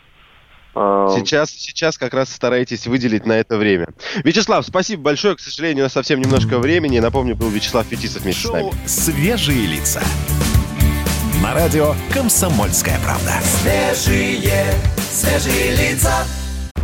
Сейчас, 0.75 1.51
сейчас 1.51 1.99
как 1.99 2.15
раз 2.15 2.33
стараетесь 2.33 2.87
выделить 2.87 3.27
на 3.27 3.33
это 3.33 3.57
время. 3.57 3.89
Вячеслав, 4.25 4.65
спасибо 4.65 5.03
большое. 5.03 5.37
К 5.37 5.41
сожалению, 5.41 5.85
у 5.85 5.87
нас 5.87 5.93
совсем 5.93 6.21
немножко 6.21 6.59
времени. 6.59 6.99
Напомню, 6.99 7.35
был 7.37 7.49
Вячеслав 7.51 7.87
Фетисов 7.87 8.23
вместе 8.23 8.49
с 8.49 8.51
нами. 8.51 8.73
«Свежие 8.87 9.67
лица». 9.67 10.03
На 11.43 11.55
радио 11.55 11.95
«Комсомольская 12.13 12.99
правда». 13.01 13.33
Свежие, 13.43 14.73
свежие 14.99 15.75
лица. 15.75 16.27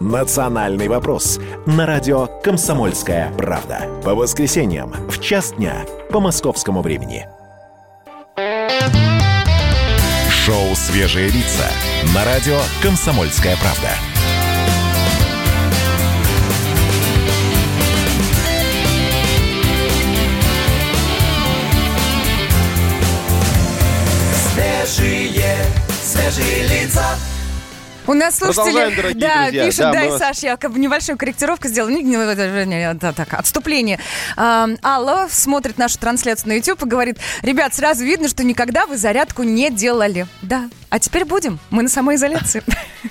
«Национальный 0.00 0.88
вопрос» 0.88 1.38
на 1.66 1.84
радио 1.84 2.26
«Комсомольская 2.42 3.30
правда». 3.36 3.86
По 4.02 4.14
воскресеньям 4.14 4.92
в 5.10 5.20
час 5.20 5.52
дня 5.52 5.84
по 6.10 6.20
московскому 6.20 6.80
времени. 6.80 7.28
Шоу 10.30 10.74
«Свежие 10.74 11.26
лица» 11.26 11.66
на 12.14 12.24
радио 12.24 12.58
«Комсомольская 12.82 13.58
правда». 13.58 13.90
Свежие, 24.32 25.56
свежие 26.02 26.62
лица. 26.68 27.04
У 28.06 28.14
нас 28.14 28.36
слушатели 28.38 28.94
дорогие 28.96 29.20
да, 29.20 29.42
друзья. 29.44 29.66
пишут, 29.66 29.80
Да, 29.80 29.92
дай, 29.92 30.04
мы 30.06 30.10
вас- 30.12 30.18
Саш, 30.20 30.38
я 30.38 30.56
как 30.56 30.72
бы 30.72 30.78
небольшую 30.78 31.18
корректировку 31.18 31.68
сделала. 31.68 31.90
Не, 31.90 32.02
не, 32.02 32.16
не, 32.16 32.64
не, 32.66 32.94
да, 32.94 33.12
так, 33.12 33.34
отступление. 33.34 33.98
А, 34.36 34.68
Алла 34.82 35.28
смотрит 35.30 35.78
нашу 35.78 35.98
трансляцию 35.98 36.48
на 36.48 36.52
YouTube 36.54 36.82
и 36.82 36.86
говорит, 36.86 37.18
ребят, 37.42 37.74
сразу 37.74 38.04
видно, 38.04 38.28
что 38.28 38.42
никогда 38.44 38.86
вы 38.86 38.96
зарядку 38.96 39.42
не 39.42 39.70
делали. 39.70 40.26
Да, 40.42 40.68
а 40.88 40.98
теперь 40.98 41.24
будем. 41.24 41.58
Мы 41.70 41.82
на 41.82 41.88
самоизоляции. 41.88 42.62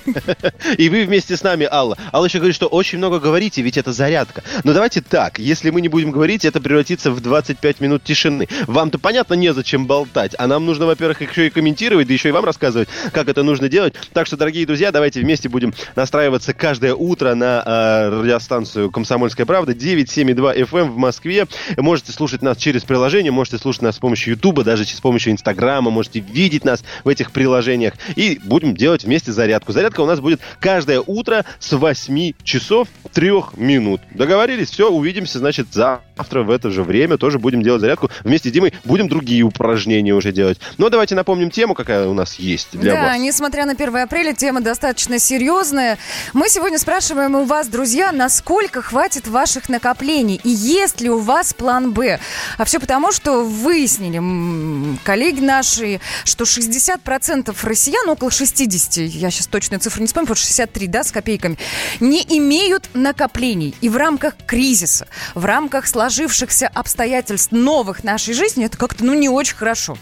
И 0.76 0.88
вы 0.88 1.04
вместе 1.04 1.36
с 1.36 1.42
нами, 1.42 1.66
Алла. 1.70 1.96
Алла 2.12 2.26
еще 2.26 2.38
говорит, 2.38 2.54
что 2.54 2.66
очень 2.66 2.98
много 2.98 3.18
говорите, 3.20 3.62
ведь 3.62 3.76
это 3.76 3.92
зарядка. 3.92 4.42
Но 4.64 4.72
давайте 4.72 5.00
так, 5.00 5.38
если 5.38 5.70
мы 5.70 5.80
не 5.80 5.88
будем 5.88 6.10
говорить, 6.10 6.44
это 6.44 6.60
превратится 6.60 7.10
в 7.10 7.20
25 7.20 7.80
минут 7.80 8.04
тишины. 8.04 8.48
Вам-то 8.66 8.98
понятно, 8.98 9.34
незачем 9.34 9.86
болтать, 9.86 10.34
а 10.38 10.46
нам 10.46 10.66
нужно, 10.66 10.86
во-первых, 10.86 11.22
еще 11.22 11.46
и 11.46 11.50
комментировать, 11.50 12.06
да 12.06 12.12
еще 12.12 12.28
и 12.28 12.32
вам 12.32 12.44
рассказывать, 12.44 12.88
как 13.12 13.28
это 13.28 13.42
нужно 13.42 13.68
делать. 13.68 13.94
Так 14.12 14.26
что, 14.26 14.36
дорогие 14.36 14.66
друзья, 14.66 14.79
давайте 14.90 15.20
вместе 15.20 15.48
будем 15.48 15.74
настраиваться 15.96 16.54
каждое 16.54 16.94
утро 16.94 17.34
на 17.34 17.62
э, 17.64 18.20
радиостанцию 18.20 18.90
«Комсомольская 18.90 19.46
правда» 19.46 19.74
972 19.74 20.54
FM 20.54 20.90
в 20.90 20.96
Москве. 20.96 21.46
Можете 21.76 22.12
слушать 22.12 22.42
нас 22.42 22.56
через 22.56 22.84
приложение, 22.84 23.32
можете 23.32 23.58
слушать 23.58 23.82
нас 23.82 23.96
с 23.96 23.98
помощью 23.98 24.34
Ютуба, 24.34 24.64
даже 24.64 24.84
с 24.84 25.00
помощью 25.00 25.32
Инстаграма, 25.32 25.90
можете 25.90 26.20
видеть 26.20 26.64
нас 26.64 26.82
в 27.04 27.08
этих 27.08 27.32
приложениях. 27.32 27.94
И 28.16 28.40
будем 28.42 28.74
делать 28.74 29.04
вместе 29.04 29.32
зарядку. 29.32 29.72
Зарядка 29.72 30.00
у 30.00 30.06
нас 30.06 30.20
будет 30.20 30.40
каждое 30.60 31.00
утро 31.00 31.44
с 31.58 31.72
8 31.72 32.32
часов 32.42 32.88
3 33.12 33.30
минут. 33.56 34.00
Договорились? 34.12 34.70
Все, 34.70 34.90
увидимся, 34.90 35.38
значит, 35.38 35.68
завтра 35.72 36.42
в 36.42 36.50
это 36.50 36.70
же 36.70 36.82
время 36.82 37.18
тоже 37.18 37.38
будем 37.38 37.62
делать 37.62 37.80
зарядку. 37.80 38.10
Вместе 38.24 38.48
с 38.48 38.52
Димой 38.52 38.72
будем 38.84 39.08
другие 39.08 39.42
упражнения 39.42 40.14
уже 40.14 40.32
делать. 40.32 40.58
Но 40.78 40.88
давайте 40.88 41.14
напомним 41.14 41.50
тему, 41.50 41.74
какая 41.74 42.06
у 42.06 42.14
нас 42.14 42.36
есть 42.36 42.68
для 42.72 42.92
да, 42.94 43.02
вас. 43.02 43.18
несмотря 43.20 43.66
на 43.66 43.72
1 43.72 43.96
апреля, 43.96 44.32
тема 44.34 44.60
достаточно 44.70 45.18
серьезная. 45.18 45.98
Мы 46.32 46.48
сегодня 46.48 46.78
спрашиваем 46.78 47.34
у 47.34 47.42
вас, 47.42 47.66
друзья, 47.66 48.12
насколько 48.12 48.82
хватит 48.82 49.26
ваших 49.26 49.68
накоплений 49.68 50.40
и 50.44 50.48
есть 50.48 51.00
ли 51.00 51.10
у 51.10 51.18
вас 51.18 51.52
план 51.52 51.90
«Б». 51.90 52.20
А 52.56 52.64
все 52.64 52.78
потому, 52.78 53.10
что 53.10 53.42
выяснили 53.42 54.96
коллеги 55.02 55.40
наши, 55.40 56.00
что 56.22 56.44
60% 56.44 57.56
россиян, 57.64 58.08
около 58.08 58.30
60, 58.30 58.98
я 58.98 59.32
сейчас 59.32 59.48
точную 59.48 59.80
цифру 59.80 60.02
не 60.02 60.06
вспомню, 60.06 60.28
потому 60.28 60.36
что 60.36 60.46
63, 60.46 60.86
да, 60.86 61.02
с 61.02 61.10
копейками, 61.10 61.58
не 61.98 62.22
имеют 62.22 62.90
накоплений. 62.94 63.74
И 63.80 63.88
в 63.88 63.96
рамках 63.96 64.34
кризиса, 64.46 65.08
в 65.34 65.44
рамках 65.46 65.88
сложившихся 65.88 66.68
обстоятельств 66.68 67.50
новых 67.50 68.04
нашей 68.04 68.34
жизни, 68.34 68.66
это 68.66 68.78
как-то, 68.78 69.04
ну, 69.04 69.14
не 69.14 69.28
очень 69.28 69.56
хорошо. 69.56 69.98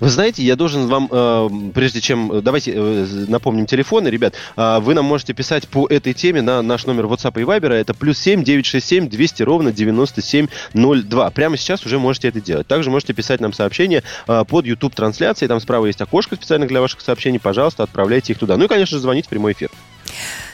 Вы 0.00 0.08
знаете, 0.08 0.42
я 0.42 0.56
должен 0.56 0.86
вам, 0.86 1.08
э, 1.10 1.48
прежде 1.74 2.00
чем... 2.00 2.42
Давайте 2.42 2.72
э, 2.74 3.06
напомним 3.28 3.66
телефоны, 3.66 4.08
ребят. 4.08 4.34
Э, 4.56 4.78
вы 4.80 4.94
нам 4.94 5.04
можете 5.04 5.32
писать 5.32 5.68
по 5.68 5.86
этой 5.86 6.14
теме 6.14 6.42
на 6.42 6.62
наш 6.62 6.86
номер 6.86 7.06
WhatsApp 7.06 7.40
и 7.40 7.44
Viber. 7.44 7.72
Это 7.72 7.94
плюс 7.94 8.18
7 8.18 8.44
967 8.44 9.08
200 9.08 9.42
ровно 9.42 9.72
9702. 9.72 11.30
Прямо 11.30 11.56
сейчас 11.56 11.84
уже 11.86 11.98
можете 11.98 12.28
это 12.28 12.40
делать. 12.40 12.66
Также 12.66 12.90
можете 12.90 13.12
писать 13.12 13.40
нам 13.40 13.52
сообщения 13.52 14.02
э, 14.26 14.44
под 14.46 14.66
YouTube-трансляцией. 14.66 15.48
Там 15.48 15.60
справа 15.60 15.86
есть 15.86 16.00
окошко 16.00 16.36
специально 16.36 16.66
для 16.66 16.80
ваших 16.80 17.00
сообщений. 17.00 17.40
Пожалуйста, 17.40 17.82
отправляйте 17.82 18.32
их 18.32 18.38
туда. 18.38 18.56
Ну 18.56 18.64
и, 18.64 18.68
конечно 18.68 18.96
же, 18.96 19.02
звоните 19.02 19.26
в 19.26 19.30
прямой 19.30 19.52
эфир. 19.52 19.70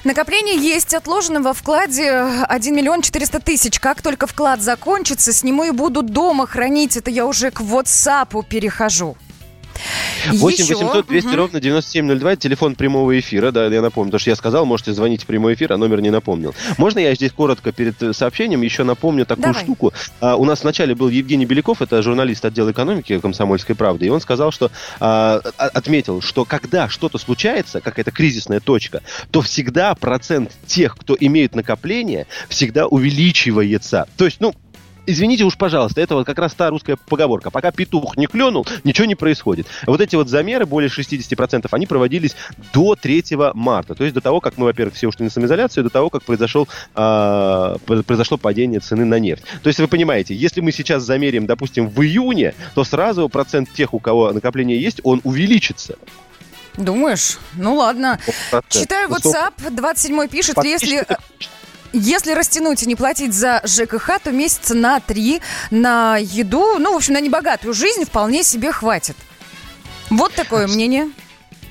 Накопление 0.03 0.57
есть 0.57 0.95
отложено 0.95 1.43
во 1.43 1.53
вкладе 1.53 2.11
1 2.49 2.75
миллион 2.75 3.03
400 3.03 3.39
тысяч. 3.41 3.79
Как 3.79 4.01
только 4.01 4.27
вклад 4.27 4.63
закончится, 4.63 5.31
сниму 5.31 5.65
и 5.65 5.73
буду 5.73 6.03
дома 6.03 6.47
хранить. 6.47 6.97
Это 6.97 7.11
я 7.11 7.27
уже 7.27 7.51
к 7.51 7.61
WhatsApp 7.61 8.43
перехожу. 8.49 9.17
8 10.33 10.65
Еще? 10.65 10.75
800 10.75 11.07
200 11.07 11.29
Мгм. 11.29 11.37
ровно 11.37 11.61
9702, 11.61 12.33
это 12.33 12.43
телефон 12.43 12.75
прямого 12.75 13.19
эфира, 13.19 13.51
да, 13.51 13.67
я 13.67 13.83
напомню, 13.83 14.11
потому 14.11 14.21
что 14.21 14.31
я 14.31 14.37
сказал, 14.37 14.67
можете 14.67 14.93
звонить 14.93 15.23
в 15.23 15.27
прямой 15.27 15.55
эфир, 15.55 15.73
а 15.73 15.77
номер 15.77 16.01
не 16.01 16.11
напомнил. 16.11 16.55
Можно 16.79 16.99
я 16.99 17.15
здесь 17.15 17.33
коротко 17.33 17.73
перед 17.73 18.03
э, 18.03 18.13
сообщением 18.13 18.63
еще 18.63 18.85
напомню 18.85 19.27
такую 19.27 19.45
Давай. 19.45 19.63
штуку? 19.63 19.93
А, 20.21 20.37
у 20.37 20.45
нас 20.45 20.63
вначале 20.63 20.95
был 20.95 21.09
Евгений 21.09 21.47
Беляков, 21.47 21.83
это 21.83 22.03
журналист 22.03 22.45
отдела 22.45 22.71
экономики 22.71 23.19
«Комсомольской 23.19 23.75
правды», 23.75 24.07
и 24.07 24.09
он 24.09 24.21
сказал, 24.21 24.53
что 24.53 24.71
а, 25.01 25.41
а- 25.59 25.67
отметил, 25.69 26.21
что 26.21 26.45
когда 26.45 26.89
что-то 26.89 27.19
случается, 27.19 27.81
какая-то 27.81 28.11
кризисная 28.11 28.61
точка, 28.61 29.03
то 29.31 29.41
всегда 29.41 29.95
процент 29.95 30.53
тех, 30.67 30.97
кто 30.97 31.17
имеет 31.19 31.55
накопление, 31.55 32.27
всегда 32.49 32.87
увеличивается. 32.87 34.07
То 34.17 34.25
есть, 34.25 34.39
ну, 34.41 34.55
Извините 35.11 35.45
уж, 35.45 35.57
пожалуйста, 35.57 36.01
это 36.01 36.15
вот 36.15 36.27
как 36.27 36.39
раз 36.39 36.55
та 36.55 36.71
русская 36.71 36.97
поговорка. 36.97 37.51
Пока 37.51 37.71
петух 37.73 38.17
не 38.17 38.27
клюнул, 38.27 38.67
ничего 38.85 39.07
не 39.07 39.15
происходит. 39.15 39.67
Вот 39.87 40.01
эти 40.01 40.17
вот 40.17 40.29
замеры, 40.29 40.67
более 40.67 40.89
60%, 40.91 41.67
они 41.71 41.87
проводились 41.87 42.37
до 42.73 42.95
3 42.95 43.25
марта. 43.55 43.95
То 43.95 44.05
есть 44.05 44.15
до 44.15 44.21
того, 44.21 44.41
как 44.41 44.57
мы, 44.57 44.67
во-первых, 44.67 44.95
все 44.95 45.09
ушли 45.09 45.25
на 45.25 45.31
самоизоляцию, 45.31 45.85
до 45.85 45.91
того, 45.91 46.11
как 46.11 46.23
произошел, 46.23 46.69
п- 46.95 48.03
произошло 48.07 48.37
падение 48.37 48.81
цены 48.81 49.05
на 49.05 49.19
нефть. 49.19 49.43
То 49.63 49.69
есть 49.69 49.81
вы 49.81 49.89
понимаете, 49.89 50.35
если 50.35 50.61
мы 50.61 50.73
сейчас 50.73 51.03
замерим, 51.03 51.47
допустим, 51.47 51.89
в 51.89 52.01
июне, 52.03 52.55
то 52.75 52.85
сразу 52.85 53.29
процент 53.29 53.73
тех, 53.73 53.95
у 53.95 53.99
кого 53.99 54.33
накопление 54.33 54.81
есть, 54.81 55.01
он 55.03 55.21
увеличится. 55.25 55.97
Думаешь? 56.77 57.39
Ну 57.55 57.75
ладно. 57.75 58.19
Процент. 58.51 58.83
Читаю 58.83 59.09
Ну, 59.09 59.17
WhatsApp. 59.17 59.71
27 59.71 60.29
пишет, 60.29 60.57
если... 60.65 61.05
Если 61.93 62.33
растянуть 62.33 62.83
и 62.83 62.87
не 62.87 62.95
платить 62.95 63.35
за 63.35 63.61
ЖКХ, 63.65 64.21
то 64.23 64.31
месяца 64.31 64.75
на 64.75 65.01
три 65.01 65.41
на 65.71 66.17
еду, 66.19 66.79
ну, 66.79 66.93
в 66.93 66.97
общем, 66.97 67.15
на 67.15 67.21
небогатую 67.21 67.75
жизнь 67.75 68.05
вполне 68.05 68.45
себе 68.45 68.71
хватит. 68.71 69.17
Вот 70.09 70.33
такое 70.35 70.67
мнение. 70.67 71.11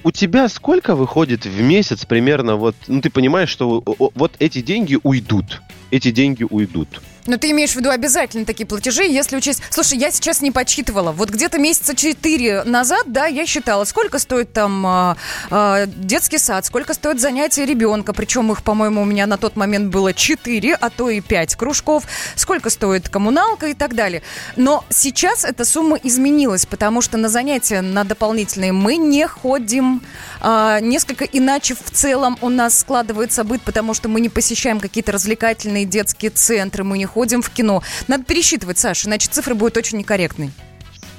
у 0.03 0.11
тебя 0.11 0.47
сколько 0.47 0.95
выходит 0.95 1.45
в 1.45 1.61
месяц 1.61 2.05
примерно 2.05 2.55
вот, 2.55 2.75
ну 2.87 3.01
ты 3.01 3.09
понимаешь, 3.09 3.49
что 3.49 3.83
вот 3.85 4.31
эти 4.39 4.61
деньги 4.61 4.97
уйдут, 5.03 5.61
эти 5.91 6.11
деньги 6.11 6.45
уйдут. 6.49 7.01
Но 7.29 7.37
ты 7.37 7.51
имеешь 7.51 7.73
в 7.73 7.75
виду 7.75 7.91
обязательно 7.91 8.43
такие 8.43 8.65
платежи, 8.65 9.03
если 9.03 9.37
учесть... 9.37 9.61
Слушай, 9.69 9.99
я 9.99 10.09
сейчас 10.09 10.41
не 10.41 10.49
подсчитывала. 10.49 11.11
Вот 11.11 11.29
где-то 11.29 11.59
месяца 11.59 11.95
четыре 11.95 12.63
назад, 12.63 13.03
да, 13.05 13.27
я 13.27 13.45
считала, 13.45 13.83
сколько 13.83 14.17
стоит 14.17 14.51
там 14.51 14.83
а, 14.83 15.85
детский 15.85 16.39
сад, 16.39 16.65
сколько 16.65 16.95
стоит 16.95 17.21
занятие 17.21 17.67
ребенка. 17.67 18.13
Причем 18.13 18.51
их, 18.51 18.63
по-моему, 18.63 19.03
у 19.03 19.05
меня 19.05 19.27
на 19.27 19.37
тот 19.37 19.55
момент 19.55 19.91
было 19.91 20.11
четыре, 20.11 20.73
а 20.73 20.89
то 20.89 21.11
и 21.11 21.21
пять 21.21 21.55
кружков. 21.55 22.05
Сколько 22.35 22.71
стоит 22.71 23.09
коммуналка 23.09 23.67
и 23.67 23.75
так 23.75 23.93
далее. 23.93 24.23
Но 24.55 24.83
сейчас 24.89 25.45
эта 25.45 25.65
сумма 25.65 25.99
изменилась, 26.01 26.65
потому 26.65 27.01
что 27.01 27.19
на 27.19 27.29
занятия 27.29 27.81
на 27.81 28.05
дополнительные 28.05 28.71
мы 28.71 28.97
не 28.97 29.27
ходим. 29.27 30.01
А, 30.41 30.79
несколько 30.79 31.25
иначе 31.25 31.75
в 31.75 31.91
целом 31.91 32.39
у 32.41 32.49
нас 32.49 32.79
складывается 32.79 33.43
быт, 33.43 33.61
потому 33.61 33.93
что 33.93 34.09
мы 34.09 34.19
не 34.19 34.29
посещаем 34.29 34.79
какие-то 34.79 35.11
развлекательные 35.11 35.85
детские 35.85 36.31
центры, 36.31 36.83
мы 36.83 36.97
не 36.97 37.05
ходим 37.05 37.18
в 37.41 37.49
кино. 37.49 37.83
Надо 38.07 38.23
пересчитывать, 38.23 38.77
Саша, 38.77 39.07
иначе 39.07 39.27
цифра 39.29 39.53
будет 39.53 39.77
очень 39.77 39.97
некорректной. 39.97 40.51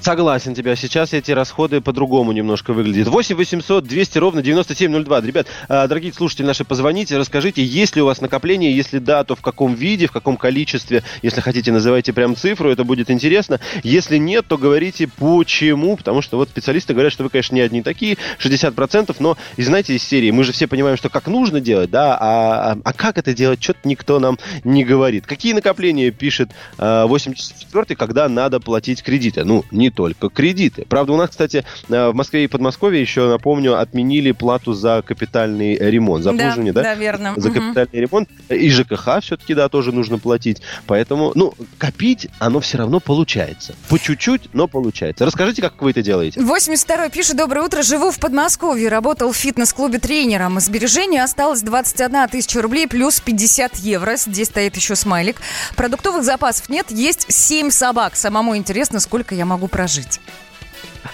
Согласен 0.01 0.55
тебя. 0.55 0.77
Сейчас 0.77 1.13
эти 1.13 1.31
расходы 1.31 1.83
по-другому 1.83 2.33
немножко 2.33 2.73
выглядят. 2.73 3.09
8 3.09 3.37
800 3.37 3.85
200 3.85 4.19
ровно 4.19 4.41
9702. 4.41 5.21
Ребят, 5.21 5.47
а, 5.69 5.87
дорогие 5.87 6.13
слушатели 6.15 6.47
наши, 6.47 6.65
позвоните, 6.65 7.19
расскажите, 7.19 7.63
есть 7.63 7.97
ли 7.97 8.03
у 8.03 8.07
вас 8.07 8.23
накопление, 8.23 8.75
если 8.75 8.99
да, 8.99 9.25
то 9.25 9.37
в 9.37 9.43
каком 9.43 9.75
виде, 9.75 10.07
в 10.07 10.13
каком 10.13 10.39
количестве. 10.39 11.03
Если 11.21 11.43
хотите, 11.43 11.71
называйте 11.71 12.15
прям 12.15 12.35
цифру, 12.35 12.71
это 12.71 12.83
будет 12.85 13.11
интересно. 13.11 13.61
Если 13.83 14.17
нет, 14.17 14.47
то 14.49 14.57
говорите 14.57 15.07
почему, 15.07 15.99
потому 15.99 16.23
что 16.23 16.39
вот 16.39 16.49
специалисты 16.49 16.95
говорят, 16.95 17.13
что 17.13 17.25
вы, 17.25 17.29
конечно, 17.29 17.55
не 17.55 17.61
одни 17.61 17.83
такие, 17.83 18.17
60%, 18.39 19.15
но, 19.19 19.37
и 19.59 19.63
знаете, 19.63 19.95
из 19.95 20.03
серии, 20.03 20.31
мы 20.31 20.45
же 20.45 20.53
все 20.53 20.67
понимаем, 20.67 20.97
что 20.97 21.11
как 21.11 21.27
нужно 21.27 21.61
делать, 21.61 21.91
да, 21.91 22.17
а, 22.19 22.73
а, 22.73 22.79
а 22.83 22.93
как 22.95 23.19
это 23.19 23.35
делать, 23.35 23.63
что-то 23.63 23.81
никто 23.85 24.19
нам 24.19 24.39
не 24.65 24.83
говорит. 24.83 25.27
Какие 25.27 25.53
накопления 25.53 26.11
пишет 26.11 26.53
э, 26.79 26.83
84-й, 26.83 27.97
когда 27.97 28.31
надо 28.31 28.61
платить 28.61 29.03
кредиты? 29.03 29.45
Ну, 29.45 29.65
не 29.71 29.90
только 29.91 30.29
кредиты. 30.29 30.85
Правда, 30.89 31.13
у 31.13 31.17
нас, 31.17 31.31
кстати, 31.31 31.65
э, 31.89 32.09
в 32.11 32.15
Москве 32.15 32.45
и 32.45 32.47
Подмосковье 32.47 33.01
еще, 33.01 33.29
напомню, 33.29 33.79
отменили 33.79 34.33
плату 34.33 34.73
за 34.73 35.03
капитальный 35.07 35.77
ремонт, 35.77 36.25
за 36.25 36.31
обслуживание, 36.31 36.73
да? 36.73 36.83
Да, 36.83 36.95
верно. 36.95 37.35
За 37.37 37.51
Мгм. 37.51 37.61
капитальный 37.75 38.07
ремонт. 38.07 38.29
И 38.49 38.71
ЖКХ 38.71 39.21
все-таки, 39.23 39.55
да, 39.55 39.69
тоже 39.69 39.93
нужно 39.93 40.19
платить. 40.19 40.63
Поэтому, 40.87 41.33
ну, 41.35 41.55
копить, 41.79 42.29
оно 42.39 42.61
все 42.61 42.79
равно 42.79 43.01
получается. 43.01 43.75
По 43.89 43.99
чуть-чуть, 43.99 44.51
но 44.53 44.67
получается. 44.69 45.25
Расскажите, 45.25 45.63
как 45.63 45.81
вы 45.83 45.91
это 45.91 46.03
делаете. 46.03 46.41
82-й 46.41 47.11
пишет, 47.11 47.37
доброе 47.37 47.63
утро, 47.67 47.83
живу 47.83 48.11
в 48.11 48.19
Подмосковье, 48.19 48.89
работал 48.89 49.33
в 49.33 49.37
фитнес-клубе 49.37 49.99
тренером. 49.99 50.59
Из 50.59 50.67
сбережения 50.67 51.23
осталось 51.23 51.63
21 51.63 52.29
тысяча 52.29 52.63
рублей 52.63 52.87
плюс 52.87 53.21
50 53.21 53.77
евро. 53.77 54.17
Здесь 54.17 54.49
стоит 54.49 54.77
еще 54.77 54.95
смайлик. 54.97 55.37
Продуктовых 55.77 56.23
запасов 56.25 56.69
нет, 56.69 56.91
есть 56.91 57.27
7 57.33 57.71
собак. 57.71 58.17
Самому 58.17 58.57
интересно, 58.57 59.01
сколько 59.01 59.35
я 59.35 59.45
могу 59.45 59.67
прожить. 59.69 59.80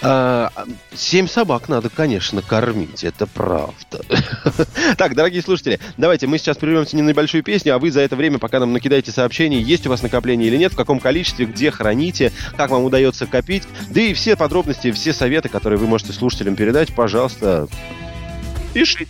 А, 0.02 0.50
Семь 0.94 1.28
собак 1.28 1.68
надо, 1.68 1.88
конечно, 1.90 2.42
кормить, 2.42 3.04
это 3.04 3.26
правда. 3.26 4.00
Так, 4.96 5.14
дорогие 5.14 5.42
слушатели, 5.42 5.78
давайте 5.96 6.26
мы 6.26 6.38
сейчас 6.38 6.56
прервемся 6.56 6.96
на 6.96 7.02
небольшую 7.02 7.42
песню, 7.42 7.74
а 7.74 7.78
вы 7.78 7.90
за 7.90 8.00
это 8.00 8.16
время, 8.16 8.38
пока 8.38 8.60
нам 8.60 8.72
накидаете 8.72 9.12
сообщений, 9.12 9.60
есть 9.60 9.86
у 9.86 9.90
вас 9.90 10.02
накопление 10.02 10.48
или 10.48 10.56
нет, 10.56 10.72
в 10.72 10.76
каком 10.76 11.00
количестве, 11.00 11.46
где 11.46 11.70
храните, 11.70 12.32
как 12.56 12.70
вам 12.70 12.84
удается 12.84 13.26
копить, 13.26 13.64
да 13.90 14.00
и 14.00 14.14
все 14.14 14.36
подробности, 14.36 14.90
все 14.90 15.12
советы, 15.12 15.48
которые 15.48 15.78
вы 15.78 15.86
можете 15.86 16.12
слушателям 16.12 16.56
передать, 16.56 16.94
пожалуйста, 16.94 17.68
пишите. 18.74 19.06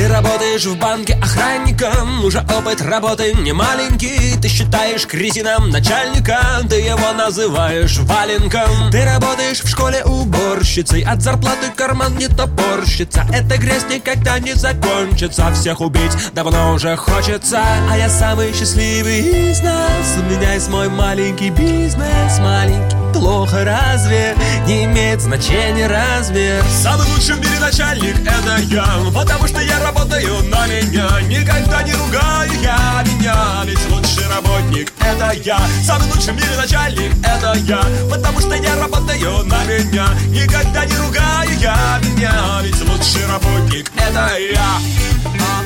Ты 0.00 0.08
работаешь 0.08 0.64
в 0.64 0.78
банке 0.78 1.12
охранником 1.22 2.24
Уже 2.24 2.38
опыт 2.38 2.80
работы 2.80 3.34
не 3.34 3.52
маленький. 3.52 4.34
Ты 4.40 4.48
считаешь 4.48 5.06
кретином 5.06 5.68
начальника 5.68 6.40
Ты 6.70 6.76
его 6.76 7.12
называешь 7.12 7.98
валенком. 7.98 8.90
Ты 8.90 9.04
работаешь 9.04 9.60
в 9.60 9.68
школе 9.68 10.02
уборщицей 10.02 11.02
От 11.02 11.20
зарплаты 11.20 11.70
карман 11.76 12.16
не 12.16 12.28
топорщится. 12.28 13.26
Эта 13.30 13.58
грязь 13.58 13.84
никогда 13.90 14.38
не 14.38 14.54
закончится 14.54 15.52
Всех 15.52 15.82
убить 15.82 16.32
давно 16.32 16.72
уже 16.72 16.96
хочется. 16.96 17.60
А 17.90 17.94
я 17.94 18.08
самый 18.08 18.54
счастливый 18.54 19.50
из 19.50 19.60
нас 19.60 20.16
У 20.16 20.22
меня 20.32 20.54
есть 20.54 20.70
мой 20.70 20.88
маленький 20.88 21.50
бизнес 21.50 22.38
Маленький, 22.38 22.89
плохо 23.20 23.64
разве 23.64 24.34
Не 24.66 24.84
имеет 24.84 25.20
значения 25.20 25.86
размер 25.86 26.64
Самый 26.82 27.06
лучший 27.08 27.34
в 27.34 27.40
мире 27.40 27.60
начальник 27.60 28.16
это 28.20 28.56
я 28.62 28.86
Потому 29.14 29.46
что 29.46 29.60
я 29.60 29.78
работаю 29.80 30.42
на 30.44 30.66
меня. 30.66 31.20
Никогда 31.28 31.82
не 31.82 31.92
ругаю 31.92 32.50
я 32.62 33.04
меня 33.04 33.62
Ведь 33.64 33.90
лучший 33.90 34.26
работник 34.28 34.92
это 35.00 35.32
я. 35.32 35.60
Самый 35.84 36.08
лучший 36.12 36.32
в 36.32 36.36
мире 36.36 36.56
начальник 36.56 37.12
это 37.22 37.54
я 37.58 37.82
Потому 38.10 38.40
что 38.40 38.54
я 38.54 38.76
работаю 38.76 39.44
на 39.44 39.64
меня. 39.64 40.08
Никогда 40.28 40.84
не 40.86 40.96
ругаю 40.96 41.50
я 41.60 42.00
меня 42.02 42.32
Ведь 42.62 42.80
лучший 42.88 43.26
работник 43.26 43.90
это 43.96 44.30
я 44.38 45.59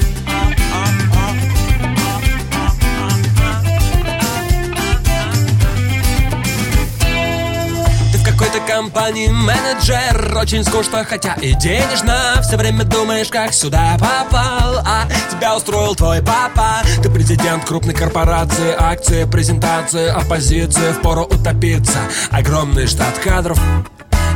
какой-то 8.55 8.73
компании 8.73 9.29
менеджер. 9.29 10.37
Очень 10.37 10.65
скучно, 10.65 11.05
хотя 11.05 11.35
и 11.35 11.55
денежно. 11.55 12.41
Все 12.43 12.57
время 12.57 12.85
думаешь, 12.85 13.29
как 13.29 13.53
сюда 13.53 13.97
попал. 13.99 14.79
А 14.85 15.07
тебя 15.31 15.57
устроил 15.57 15.95
твой 15.95 16.23
папа. 16.23 16.83
Ты 17.03 17.11
президент 17.11 17.65
крупной 17.65 17.95
корпорации. 17.95 18.75
Акции, 18.79 19.25
презентации, 19.25 20.09
оппозиции. 20.09 20.93
Впору 20.93 21.25
утопиться. 21.25 21.99
Огромный 22.31 22.87
штат 22.87 23.19
кадров. 23.19 23.59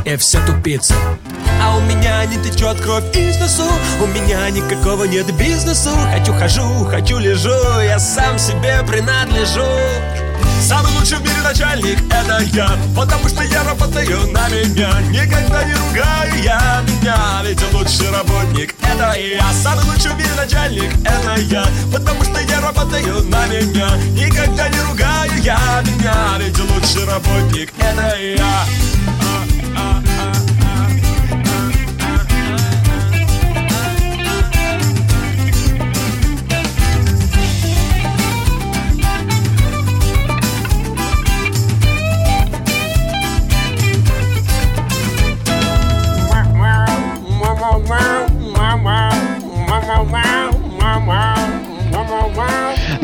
И 0.05 0.15
все 0.15 0.39
тупицы 0.45 0.95
А 1.61 1.75
у 1.75 1.81
меня 1.81 2.23
не 2.25 2.41
течет 2.41 2.79
кровь 2.79 3.15
из 3.15 3.37
носу. 3.37 3.69
У 4.01 4.07
меня 4.07 4.49
никакого 4.49 5.03
нет 5.03 5.25
бизнесу. 5.35 5.91
Хочу 6.13 6.33
хожу, 6.33 6.85
хочу 6.85 7.17
лежу 7.17 7.79
Я 7.81 7.99
сам 7.99 8.39
себе 8.39 8.81
принадлежу 8.87 9.67
Самый 10.59 10.91
лучший 10.93 11.17
в 11.17 11.21
мире 11.21 11.41
начальник 11.43 11.99
это 12.11 12.43
я. 12.53 12.69
Потому 12.95 13.27
что 13.29 13.43
я 13.43 13.63
работаю 13.63 14.27
на 14.31 14.49
меня. 14.49 15.01
Никогда 15.09 15.63
не 15.63 15.73
ругаю 15.73 16.43
я 16.43 16.83
меня 16.87 17.41
Ведь 17.43 17.61
лучший 17.73 18.11
работник 18.11 18.75
это 18.81 19.17
я. 19.17 19.51
Самый 19.53 19.85
лучший 19.85 20.11
в 20.11 20.17
мире 20.17 20.33
начальник 20.35 20.91
это 21.05 21.39
я. 21.41 21.65
Потому 21.91 22.23
что 22.23 22.39
я 22.41 22.61
работаю 22.61 23.23
на 23.25 23.47
меня. 23.47 23.89
Никогда 24.11 24.67
не 24.69 24.79
ругаю 24.81 25.41
я 25.41 25.81
меня 25.85 26.37
Ведь 26.39 26.59
лучший 26.59 27.05
работник 27.05 27.73
это 27.79 28.17
я 28.19 28.65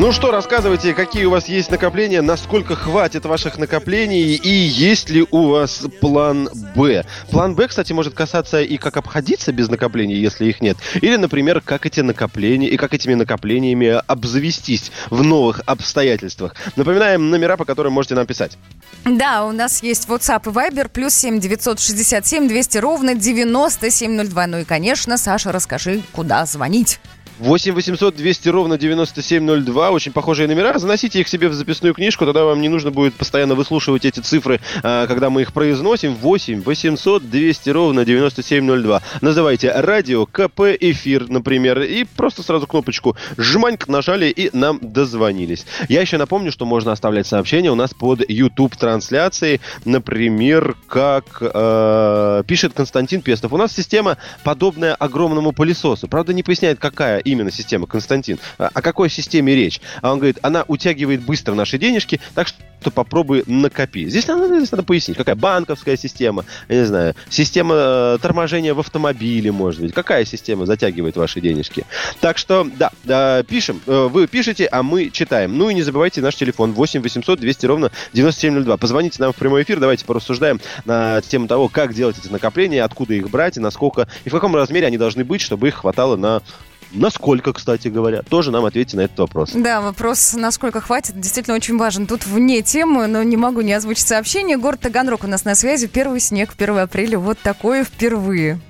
Ну 0.06 0.12
что, 0.12 0.30
рассказывайте, 0.30 0.94
какие 0.94 1.24
у 1.24 1.30
вас 1.30 1.48
есть 1.48 1.68
накопления, 1.68 2.22
насколько 2.22 2.76
хватит 2.76 3.24
ваших 3.24 3.58
накоплений 3.58 4.36
и 4.36 4.48
есть 4.48 5.10
ли 5.10 5.26
у 5.32 5.48
вас 5.48 5.82
план 6.00 6.48
Б. 6.76 7.04
План 7.32 7.56
Б, 7.56 7.66
кстати, 7.66 7.92
может 7.92 8.14
касаться 8.14 8.62
и 8.62 8.76
как 8.76 8.98
обходиться 8.98 9.50
без 9.50 9.68
накоплений, 9.68 10.14
если 10.14 10.46
их 10.46 10.60
нет, 10.60 10.76
или, 10.94 11.16
например, 11.16 11.60
как 11.60 11.86
эти 11.86 12.02
накопления 12.02 12.68
и 12.68 12.76
как 12.76 12.94
этими 12.94 13.14
накоплениями 13.14 14.00
обзавестись 14.06 14.92
в 15.10 15.24
новых 15.24 15.60
обстоятельствах. 15.66 16.54
Напоминаем 16.76 17.28
номера, 17.28 17.56
по 17.56 17.64
которым 17.64 17.94
можете 17.94 18.14
нам 18.14 18.26
писать. 18.26 18.56
Да, 19.04 19.44
у 19.44 19.50
нас 19.50 19.82
есть 19.82 20.08
WhatsApp 20.08 20.42
и 20.46 20.50
Viber, 20.50 20.88
плюс 20.88 21.14
7 21.14 21.40
967 21.40 22.46
200 22.46 22.78
ровно 22.78 23.16
9702. 23.16 24.46
Ну 24.46 24.58
и, 24.60 24.64
конечно, 24.64 25.18
Саша, 25.18 25.50
расскажи, 25.50 26.00
куда 26.12 26.46
звонить. 26.46 27.00
8 27.38 27.74
800 27.74 28.16
200 28.16 28.48
ровно 28.48 28.78
9702. 28.78 29.90
Очень 29.90 30.12
похожие 30.12 30.48
номера. 30.48 30.78
Заносите 30.78 31.20
их 31.20 31.28
себе 31.28 31.48
в 31.48 31.54
записную 31.54 31.92
книжку, 31.92 32.24
тогда 32.24 32.44
вам 32.44 32.60
не 32.60 32.68
нужно 32.68 32.90
будет 32.90 33.14
постоянно 33.14 33.54
выслушивать 33.54 34.04
эти 34.04 34.20
цифры, 34.20 34.60
а, 34.82 35.06
когда 35.06 35.28
мы 35.28 35.42
их 35.42 35.52
произносим. 35.52 36.14
8 36.14 36.62
800 36.62 37.28
200 37.28 37.70
ровно 37.70 38.04
9702. 38.04 39.02
Называйте 39.20 39.70
радио 39.72 40.24
КП 40.26 40.60
эфир, 40.80 41.28
например, 41.28 41.82
и 41.82 42.04
просто 42.04 42.42
сразу 42.42 42.66
кнопочку 42.66 43.16
«Жманьк» 43.36 43.86
нажали 43.88 44.26
и 44.26 44.50
нам 44.56 44.78
дозвонились. 44.80 45.66
Я 45.88 46.00
еще 46.00 46.16
напомню, 46.16 46.52
что 46.52 46.64
можно 46.64 46.92
оставлять 46.92 47.26
сообщения 47.26 47.70
у 47.70 47.74
нас 47.74 47.92
под 47.92 48.28
YouTube-трансляцией, 48.28 49.60
например, 49.84 50.76
как 50.88 51.38
э, 51.40 52.42
пишет 52.46 52.72
Константин 52.72 53.20
Пестов. 53.20 53.52
У 53.52 53.56
нас 53.56 53.72
система 53.72 54.16
подобная 54.42 54.94
огромному 54.94 55.52
пылесосу. 55.52 56.08
Правда, 56.08 56.32
не 56.32 56.42
поясняет, 56.42 56.78
какая 56.78 57.18
именно 57.26 57.50
система, 57.50 57.86
Константин. 57.86 58.38
А 58.58 58.70
О 58.72 58.82
какой 58.82 59.10
системе 59.10 59.54
речь? 59.54 59.80
А 60.00 60.12
он 60.12 60.18
говорит, 60.18 60.38
она 60.42 60.64
утягивает 60.66 61.22
быстро 61.22 61.54
наши 61.54 61.78
денежки, 61.78 62.20
так 62.34 62.48
что 62.48 62.90
попробуй 62.90 63.42
накопи. 63.46 64.08
Здесь 64.08 64.28
надо, 64.28 64.46
здесь 64.56 64.70
надо 64.70 64.84
пояснить, 64.84 65.16
какая 65.16 65.34
банковская 65.34 65.96
система, 65.96 66.44
я 66.68 66.80
не 66.80 66.86
знаю, 66.86 67.14
система 67.28 67.74
э, 67.74 68.18
торможения 68.22 68.74
в 68.74 68.80
автомобиле, 68.80 69.50
может 69.50 69.80
быть. 69.80 69.92
Какая 69.92 70.24
система 70.24 70.66
затягивает 70.66 71.16
ваши 71.16 71.40
денежки? 71.40 71.84
Так 72.20 72.38
что, 72.38 72.68
да, 72.76 72.90
да, 73.04 73.42
пишем. 73.42 73.80
Э, 73.86 74.08
Вы 74.10 74.26
пишете, 74.28 74.68
а 74.70 74.82
мы 74.82 75.10
читаем. 75.10 75.56
Ну 75.58 75.70
и 75.70 75.74
не 75.74 75.82
забывайте 75.82 76.20
наш 76.20 76.36
телефон 76.36 76.72
8 76.72 77.02
800 77.02 77.40
200 77.40 77.66
ровно 77.66 77.90
9702. 78.12 78.76
Позвоните 78.76 79.20
нам 79.20 79.32
в 79.32 79.36
прямой 79.36 79.62
эфир, 79.62 79.80
давайте 79.80 80.04
порассуждаем 80.04 80.60
на 80.84 81.20
тему 81.22 81.48
того, 81.48 81.68
как 81.68 81.94
делать 81.94 82.16
эти 82.18 82.28
накопления, 82.28 82.84
откуда 82.84 83.14
их 83.14 83.30
брать 83.30 83.56
и 83.56 83.60
насколько, 83.60 84.06
и 84.24 84.28
в 84.28 84.32
каком 84.32 84.54
размере 84.54 84.86
они 84.86 84.98
должны 84.98 85.24
быть, 85.24 85.40
чтобы 85.40 85.68
их 85.68 85.74
хватало 85.74 86.16
на 86.16 86.42
Насколько, 86.92 87.52
кстати 87.52 87.88
говоря? 87.88 88.22
Тоже 88.22 88.50
нам 88.50 88.64
ответьте 88.64 88.96
на 88.96 89.02
этот 89.02 89.18
вопрос. 89.18 89.50
Да, 89.54 89.80
вопрос, 89.80 90.34
насколько 90.34 90.80
хватит, 90.80 91.18
действительно 91.18 91.56
очень 91.56 91.76
важен. 91.76 92.06
Тут 92.06 92.26
вне 92.26 92.62
темы, 92.62 93.06
но 93.06 93.22
не 93.22 93.36
могу 93.36 93.60
не 93.60 93.72
озвучить 93.72 94.06
сообщение. 94.06 94.56
Город 94.56 94.80
Таганрог 94.80 95.24
у 95.24 95.26
нас 95.26 95.44
на 95.44 95.54
связи. 95.54 95.86
Первый 95.86 96.20
снег 96.20 96.54
1 96.56 96.78
апреля. 96.78 97.18
Вот 97.18 97.38
такое 97.38 97.84
впервые. 97.84 98.60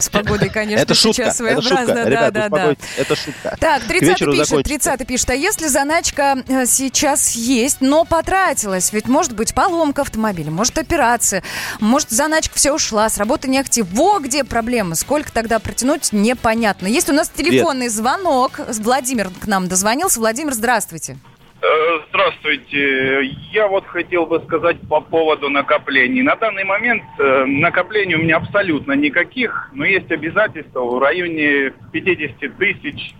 С 0.00 0.08
погодой, 0.08 0.48
конечно, 0.48 0.82
Это 0.82 0.94
шутка, 0.94 1.14
сейчас 1.14 1.28
это 1.28 1.36
своеобразно. 1.36 1.78
шутка. 1.78 1.94
Да, 1.94 2.04
Ребята, 2.08 2.32
да, 2.32 2.48
да. 2.48 2.76
это 2.96 3.16
шутка. 3.16 3.56
Так, 3.60 3.82
К 3.82 3.86
30 3.86 4.08
вечеру 4.08 4.32
пишет, 4.32 4.48
закончится. 4.48 4.90
30 4.90 5.06
пишет, 5.06 5.30
а 5.30 5.34
если 5.34 5.66
заначка 5.68 6.42
э, 6.48 6.66
сейчас 6.66 7.32
есть, 7.32 7.80
но 7.80 8.04
потратилась, 8.04 8.92
ведь 8.92 9.06
может 9.08 9.34
быть 9.34 9.54
поломка 9.54 10.02
автомобиля, 10.02 10.50
может 10.50 10.78
операция, 10.78 11.42
может 11.80 12.10
заначка 12.10 12.54
все 12.56 12.72
ушла, 12.72 13.08
с 13.08 13.18
работы 13.18 13.48
не 13.48 13.58
актив. 13.58 13.86
Во 13.92 14.18
где 14.20 14.44
проблема, 14.44 14.94
сколько 14.94 15.30
тогда 15.32 15.58
протянуть, 15.58 16.12
непонятно. 16.12 16.86
Есть 16.86 17.08
у 17.10 17.12
нас 17.12 17.28
телефонный 17.28 17.88
звонок, 17.88 18.60
Владимир 18.68 19.30
к 19.30 19.46
нам 19.46 19.68
дозвонился. 19.68 20.20
Владимир, 20.20 20.54
здравствуйте. 20.54 21.18
Э, 21.62 22.00
Здравствуйте. 22.08 23.22
Я 23.52 23.68
вот 23.68 23.84
хотел 23.86 24.26
бы 24.26 24.40
сказать 24.40 24.80
по 24.88 25.00
поводу 25.00 25.50
накоплений. 25.50 26.22
На 26.22 26.36
данный 26.36 26.64
момент 26.64 27.02
э, 27.18 27.44
накоплений 27.44 28.14
у 28.14 28.18
меня 28.22 28.36
абсолютно 28.38 28.92
никаких, 28.92 29.68
но 29.72 29.84
есть 29.84 30.10
обязательства 30.10 30.80
в 30.84 30.98
районе 30.98 31.72
50 31.92 32.56
тысяч 32.56 33.14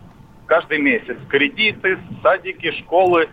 каждый 0.47 0.79
месяц. 0.79 1.17
Кредиты, 1.29 1.99
садики, 2.23 2.73
школы. 2.79 3.29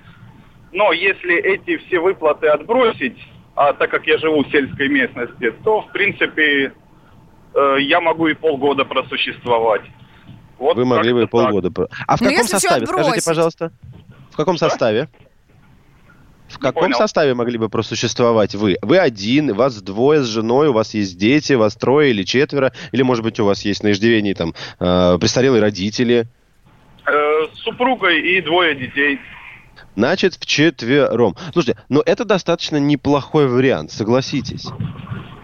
Но 0.74 0.91
если 0.91 1.36
эти 1.36 1.78
все 1.78 1.99
выплаты 1.99 2.47
отбросить, 2.47 3.18
а 3.55 3.72
так 3.74 3.89
как 3.89 4.05
я 4.08 4.18
живу 4.18 4.43
в 4.43 4.51
сельской 4.51 4.89
местности, 4.89 5.51
то, 5.64 5.82
в 5.82 5.91
принципе, 5.93 6.74
э, 7.55 7.76
я 7.80 8.01
могу 8.01 8.28
и 8.28 8.34
полгода 8.34 8.84
просуществовать. 8.84 9.84
Вот 10.60 10.76
Вы 10.76 10.86
могли 10.86 11.14
бы 11.14 11.22
так. 11.22 11.30
полгода... 11.32 11.72
про- 11.72 11.88
А 12.08 12.18
в 12.18 12.22
Ну, 12.22 12.30
каком 12.30 12.43
составе? 12.45 12.86
Скажите, 12.86 13.26
пожалуйста. 13.26 13.72
В 14.38 14.40
каком 14.40 14.58
составе? 14.60 15.10
В 16.48 16.60
каком 16.60 16.84
понял. 16.84 16.96
составе 16.96 17.34
могли 17.34 17.58
бы 17.58 17.70
просуществовать 17.70 18.54
вы? 18.54 18.78
Вы 18.84 19.00
один, 19.00 19.56
вас 19.56 19.82
двое 19.82 20.22
с 20.22 20.28
женой, 20.28 20.68
у 20.68 20.74
вас 20.74 20.94
есть 20.94 21.18
дети, 21.18 21.54
вас 21.54 21.76
трое 21.76 22.12
или 22.12 22.22
четверо, 22.22 22.72
или, 22.92 23.02
может 23.02 23.24
быть, 23.24 23.40
у 23.40 23.46
вас 23.46 23.66
есть 23.66 23.82
на 23.82 23.94
иждивении 23.94 24.34
там 24.34 24.54
э, 24.80 25.18
престарелые 25.20 25.60
родители. 25.60 26.28
Э, 27.08 27.48
С 27.52 27.62
супругой 27.62 28.22
и 28.22 28.40
двое 28.42 28.76
детей. 28.76 29.20
Значит, 29.96 30.36
вчетвером. 30.36 31.36
Слушайте, 31.54 31.82
но 31.90 32.04
это 32.06 32.24
достаточно 32.24 32.78
неплохой 32.78 33.48
вариант, 33.48 33.92
согласитесь. 33.92 34.68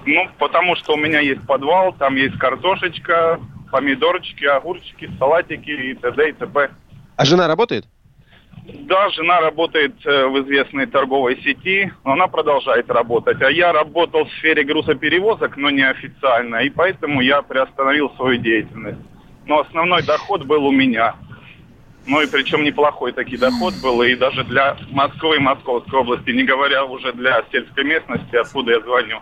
Ну, 0.06 0.30
потому 0.38 0.76
что 0.76 0.94
у 0.94 0.98
меня 0.98 1.20
есть 1.20 1.41
подвал, 1.48 1.94
там 1.94 2.16
есть 2.16 2.38
картошечка, 2.38 3.39
помидорчики, 3.72 4.46
огурчики, 4.46 5.10
салатики 5.18 5.72
и 5.72 5.96
т.д. 5.96 6.30
и 6.30 6.34
т.п. 6.34 6.70
А 7.16 7.26
жена 7.26 7.48
работает? 7.48 7.88
Да, 8.66 9.09
жена 9.09 9.41
работает 9.41 9.93
э, 10.05 10.26
в 10.28 10.41
известной 10.43 10.86
торговой 10.86 11.36
сети, 11.41 11.91
но 12.05 12.14
она 12.14 12.28
продолжает 12.28 12.89
работать. 12.89 13.41
А 13.41 13.51
я 13.51 13.74
работал 13.74 14.24
в 14.24 14.32
сфере 14.34 14.64
грузоперевозок, 14.64 15.57
но 15.57 15.70
неофициально, 15.70 16.57
и 16.57 16.70
поэтому 16.70 17.20
я 17.20 17.41
приостановил 17.41 18.11
свою 18.16 18.38
деятельность. 18.38 19.01
Но 19.47 19.59
основной 19.59 20.03
доход 20.03 20.45
был 20.45 20.66
у 20.66 20.72
меня. 20.72 21.16
Ну 22.05 22.22
и 22.22 22.28
причем 22.28 22.64
неплохой 22.64 23.11
таки 23.11 23.36
доход 23.36 23.74
был, 23.82 24.01
и 24.01 24.16
даже 24.16 24.45
для 24.45 24.78
Москвы 24.91 25.38
и 25.38 25.39
Московской 25.39 25.99
области, 25.99 26.30
не 26.32 26.43
говоря 26.43 26.86
уже 26.86 27.11
для 27.14 27.43
сельской 27.51 27.84
местности, 27.84 28.36
откуда 28.36 28.72
я 28.72 28.80
звоню. 28.80 29.20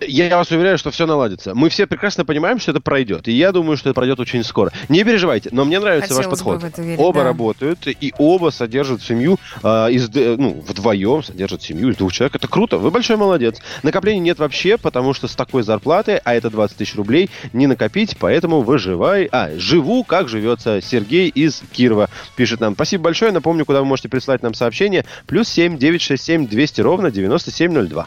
Я 0.00 0.36
вас 0.36 0.50
уверяю, 0.50 0.78
что 0.78 0.90
все 0.90 1.06
наладится. 1.06 1.54
Мы 1.54 1.68
все 1.70 1.86
прекрасно 1.86 2.24
понимаем, 2.24 2.58
что 2.58 2.72
это 2.72 2.80
пройдет. 2.80 3.28
И 3.28 3.32
я 3.32 3.52
думаю, 3.52 3.76
что 3.76 3.90
это 3.90 3.94
пройдет 3.94 4.20
очень 4.20 4.44
скоро. 4.44 4.72
Не 4.88 5.04
переживайте, 5.04 5.48
но 5.52 5.64
мне 5.64 5.78
нравится 5.78 6.14
ваш 6.14 6.26
Хотелось 6.26 6.42
бы 6.42 6.60
подход. 6.60 6.78
верить, 6.78 7.00
оба 7.00 7.20
да. 7.20 7.24
работают, 7.24 7.86
и 7.86 8.12
оба 8.18 8.50
содержат 8.50 9.02
семью 9.02 9.38
а, 9.62 9.88
из, 9.88 10.08
ну, 10.14 10.62
вдвоем 10.66 11.22
содержат 11.22 11.62
семью 11.62 11.90
из 11.90 11.96
двух 11.96 12.12
человек. 12.12 12.36
Это 12.36 12.48
круто, 12.48 12.78
вы 12.78 12.90
большой 12.90 13.16
молодец. 13.16 13.58
Накоплений 13.82 14.20
нет 14.20 14.38
вообще, 14.38 14.76
потому 14.76 15.14
что 15.14 15.28
с 15.28 15.34
такой 15.34 15.62
зарплатой, 15.62 16.18
а 16.22 16.34
это 16.34 16.50
20 16.50 16.76
тысяч 16.76 16.94
рублей, 16.94 17.30
не 17.52 17.66
накопить, 17.66 18.16
поэтому 18.18 18.60
выживай. 18.60 19.28
А, 19.32 19.50
живу, 19.56 20.04
как 20.04 20.28
живется 20.28 20.80
Сергей 20.82 21.28
из 21.28 21.62
Кирова. 21.72 22.10
Пишет 22.36 22.60
нам. 22.60 22.74
Спасибо 22.74 23.04
большое. 23.04 23.32
Напомню, 23.32 23.64
куда 23.64 23.80
вы 23.80 23.86
можете 23.86 24.08
прислать 24.08 24.42
нам 24.42 24.54
сообщение. 24.54 25.04
Плюс 25.26 25.48
7 25.48 25.78
967 25.78 26.46
200 26.48 26.80
ровно 26.82 27.10
9702. 27.10 28.06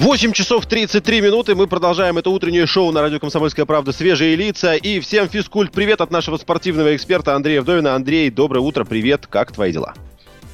8 0.00 0.32
часов 0.32 0.66
33 0.66 1.20
минуты. 1.22 1.54
Мы 1.54 1.66
продолжаем 1.66 2.18
это 2.18 2.30
утреннее 2.30 2.66
шоу 2.66 2.92
на 2.92 3.00
радио 3.00 3.18
«Комсомольская 3.18 3.64
правда». 3.64 3.92
Свежие 3.92 4.36
лица. 4.36 4.74
И 4.74 5.00
всем 5.00 5.26
физкульт 5.28 5.72
привет 5.72 6.00
от 6.00 6.10
нашего 6.10 6.36
спортивного 6.36 6.94
эксперта 6.94 7.34
Андрея 7.34 7.62
Вдовина. 7.62 7.94
Андрей, 7.94 8.30
доброе 8.30 8.60
утро, 8.60 8.84
привет. 8.84 9.26
Как 9.26 9.52
твои 9.52 9.72
дела? 9.72 9.94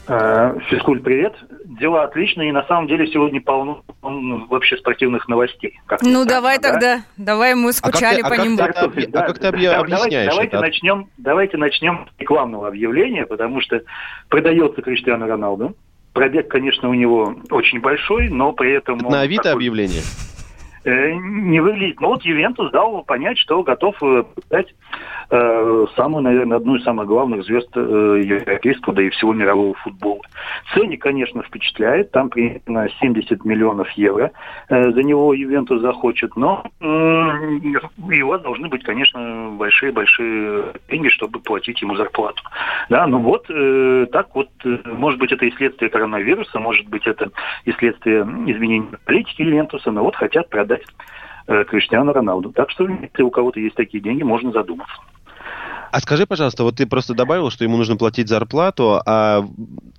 Э, 0.08 0.54
Физкульт, 0.68 1.02
привет. 1.02 1.34
Дела 1.64 2.04
отличные, 2.04 2.48
и 2.50 2.52
на 2.52 2.64
самом 2.66 2.86
деле 2.86 3.06
сегодня 3.08 3.40
полно 3.40 3.82
вообще 4.00 4.76
спортивных 4.76 5.28
новостей. 5.28 5.78
Как 5.86 6.02
Ну, 6.02 6.24
давай 6.24 6.58
да? 6.58 6.70
тогда. 6.72 7.02
Давай, 7.16 7.54
мы 7.54 7.72
скучали 7.72 8.20
а 8.20 8.24
по 8.28 8.30
как 8.36 8.44
ним. 8.44 8.56
ты- 8.56 8.62
а 8.62 8.66
как 8.72 8.94
ты- 8.94 9.08
а 9.12 9.22
как 9.26 9.38
ты 9.38 9.46
объя- 9.46 9.70
Да, 9.72 9.80
объясняешь 9.80 10.30
давайте, 10.30 10.48
это? 10.48 10.56
Давайте 10.56 10.56
начнем, 10.58 11.08
давайте 11.18 11.56
начнем 11.56 12.08
с 12.16 12.20
рекламного 12.20 12.68
объявления, 12.68 13.26
потому 13.26 13.60
что 13.60 13.80
продается 14.28 14.82
Криштиану 14.82 15.26
Роналду. 15.26 15.76
Пробег, 16.12 16.48
конечно, 16.48 16.88
у 16.88 16.94
него 16.94 17.34
очень 17.50 17.80
большой, 17.80 18.28
но 18.28 18.52
при 18.52 18.72
этом... 18.72 18.98
На 18.98 19.22
Авито 19.22 19.44
такой, 19.44 19.56
объявление? 19.56 20.02
э, 20.84 21.12
не 21.14 21.60
выглядит. 21.60 22.00
Но 22.00 22.08
вот 22.08 22.22
Ювентус 22.22 22.70
дал 22.70 23.02
понять, 23.04 23.38
что 23.38 23.62
готов 23.62 23.96
э, 24.02 24.24
дать 24.50 24.74
самую, 25.96 26.22
наверное, 26.22 26.58
одну 26.58 26.76
из 26.76 26.84
самых 26.84 27.06
главных 27.06 27.44
звезд 27.44 27.70
э, 27.74 27.80
европейского, 28.22 28.94
да 28.94 29.02
и 29.02 29.08
всего 29.10 29.32
мирового 29.32 29.74
футбола. 29.74 30.20
Ценник, 30.74 31.00
конечно, 31.00 31.42
впечатляет. 31.42 32.10
Там 32.10 32.28
примерно 32.28 32.88
70 33.00 33.44
миллионов 33.44 33.90
евро 33.92 34.30
э, 34.68 34.90
за 34.90 35.02
него 35.02 35.32
Ювентус 35.32 35.80
захочет. 35.80 36.36
Но 36.36 36.64
м, 36.80 37.62
его 38.10 38.36
должны 38.36 38.68
быть, 38.68 38.84
конечно, 38.84 39.54
большие-большие 39.56 40.74
деньги, 40.90 41.08
чтобы 41.08 41.40
платить 41.40 41.80
ему 41.80 41.96
зарплату. 41.96 42.42
Да, 42.90 43.06
ну 43.06 43.18
вот 43.18 43.46
э, 43.48 44.06
так 44.12 44.34
вот, 44.34 44.50
э, 44.64 44.78
может 44.84 45.18
быть, 45.18 45.32
это 45.32 45.46
и 45.46 45.50
следствие 45.52 45.90
коронавируса, 45.90 46.58
может 46.58 46.86
быть, 46.88 47.06
это 47.06 47.30
и 47.64 47.72
следствие 47.72 48.22
изменений 48.22 48.88
политики 49.06 49.42
Ювентуса, 49.42 49.90
но 49.90 50.02
вот 50.02 50.16
хотят 50.16 50.50
продать 50.50 50.82
э, 51.46 51.64
Криштиану 51.64 52.12
Роналду. 52.12 52.52
Так 52.52 52.70
что, 52.70 52.86
если 52.86 53.22
у 53.22 53.30
кого-то 53.30 53.60
есть 53.60 53.76
такие 53.76 54.02
деньги, 54.02 54.22
можно 54.22 54.52
задуматься. 54.52 54.94
А 55.92 56.00
скажи, 56.00 56.26
пожалуйста, 56.26 56.64
вот 56.64 56.76
ты 56.76 56.86
просто 56.86 57.12
добавил, 57.12 57.50
что 57.50 57.64
ему 57.64 57.76
нужно 57.76 57.96
платить 57.96 58.26
зарплату, 58.26 59.02
а 59.04 59.44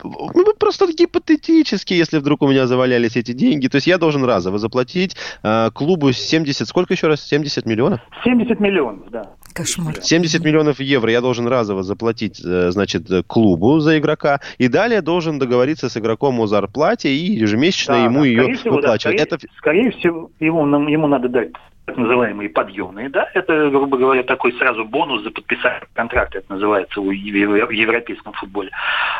ну, 0.04 0.54
просто 0.60 0.88
гипотетически, 0.92 1.94
если 1.94 2.18
вдруг 2.18 2.42
у 2.42 2.48
меня 2.48 2.66
завалялись 2.66 3.16
эти 3.16 3.32
деньги, 3.32 3.68
то 3.68 3.76
есть 3.76 3.86
я 3.86 4.00
должен 4.00 4.24
разово 4.26 4.58
заплатить 4.58 5.16
а, 5.44 5.70
клубу 5.70 6.12
70, 6.12 6.68
сколько 6.68 6.96
еще 6.96 7.06
раз? 7.08 7.22
70 7.28 7.68
миллионов? 7.68 8.02
70 8.24 8.60
миллионов, 8.60 9.12
да. 9.12 9.34
Кошмар. 9.54 10.02
70 10.02 10.44
миллионов 10.44 10.80
евро 10.80 11.12
я 11.12 11.22
должен 11.22 11.48
разово 11.48 11.84
заплатить, 11.84 12.42
э, 12.44 12.72
значит, 12.72 13.08
клубу 13.28 13.80
за 13.80 14.00
игрока, 14.00 14.40
и 14.58 14.68
далее 14.70 15.04
должен 15.04 15.38
договориться 15.38 15.90
с 15.90 15.98
игроком 15.98 16.40
о 16.40 16.48
зарплате 16.48 17.10
и 17.14 17.34
ежемесячно 17.34 17.94
Да, 17.94 18.04
ему 18.06 18.22
да, 18.22 18.26
ее 18.26 18.42
скорее 18.42 18.56
всего, 18.58 18.70
да, 18.72 18.76
выплачивать. 18.78 19.20
скорее, 19.20 19.36
Это 19.36 19.48
скорее 19.58 19.92
всего, 19.92 20.32
ему, 20.40 20.66
нам- 20.66 20.88
ему 20.88 21.06
надо 21.06 21.30
дать 21.30 21.52
так 21.86 21.98
называемые 21.98 22.50
подъемные, 22.50 23.10
да, 23.10 23.30
это, 23.34 23.70
грубо 23.70 23.98
говоря, 23.98 24.24
такой 24.24 24.54
сразу 24.54 24.86
бонус 24.86 25.24
за 25.24 25.32
подписание 25.32 25.82
контракта, 25.94 26.38
это 26.38 26.54
называется 26.54 27.02
в 27.02 27.12
европейском 27.12 28.34
футболе. 28.34 28.72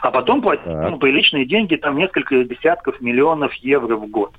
А 0.02 0.12
потом 0.12 0.42
платить 0.42 0.66
ему 0.66 0.98
приличные 0.98 1.46
деньги, 1.46 1.76
там 1.76 1.98
несколько 1.98 2.44
десятков 2.44 3.02
миллионов 3.02 3.54
евро 3.56 3.98
в 3.98 4.08
год. 4.08 4.34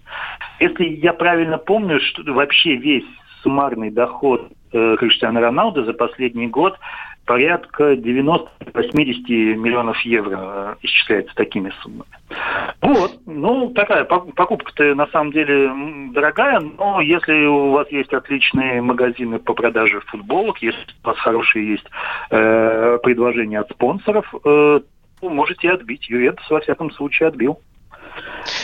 Если 0.58 0.84
я 0.84 1.12
правильно 1.12 1.58
помню, 1.58 2.00
что 2.00 2.22
вообще 2.32 2.76
весь 2.76 3.04
суммарный 3.42 3.90
доход 3.90 4.50
э, 4.72 4.96
Криштиану 4.98 5.40
Роналду 5.40 5.84
за 5.84 5.92
последний 5.92 6.48
год 6.48 6.78
порядка 7.24 7.92
90-80 7.94 8.48
миллионов 9.54 9.98
евро 10.00 10.38
э, 10.38 10.74
исчисляется 10.82 11.34
такими 11.34 11.72
суммами. 11.82 12.10
Вот, 12.80 13.20
ну, 13.26 13.70
такая 13.70 14.04
покупка-то 14.04 14.94
на 14.94 15.06
самом 15.08 15.32
деле 15.32 15.70
дорогая, 16.12 16.60
но 16.60 17.00
если 17.00 17.46
у 17.46 17.70
вас 17.70 17.90
есть 17.90 18.12
отличные 18.12 18.82
магазины 18.82 19.38
по 19.38 19.54
продаже 19.54 20.00
футболок, 20.06 20.58
если 20.58 20.80
у 21.02 21.06
вас 21.06 21.18
хорошие 21.18 21.72
есть 21.72 21.86
э, 22.30 22.98
предложения 23.02 23.60
от 23.60 23.70
спонсоров, 23.70 24.32
э, 24.44 24.80
можете 25.22 25.70
отбить. 25.70 26.08
Ювентус, 26.08 26.48
во 26.50 26.60
всяком 26.60 26.90
случае, 26.90 27.28
отбил. 27.28 27.58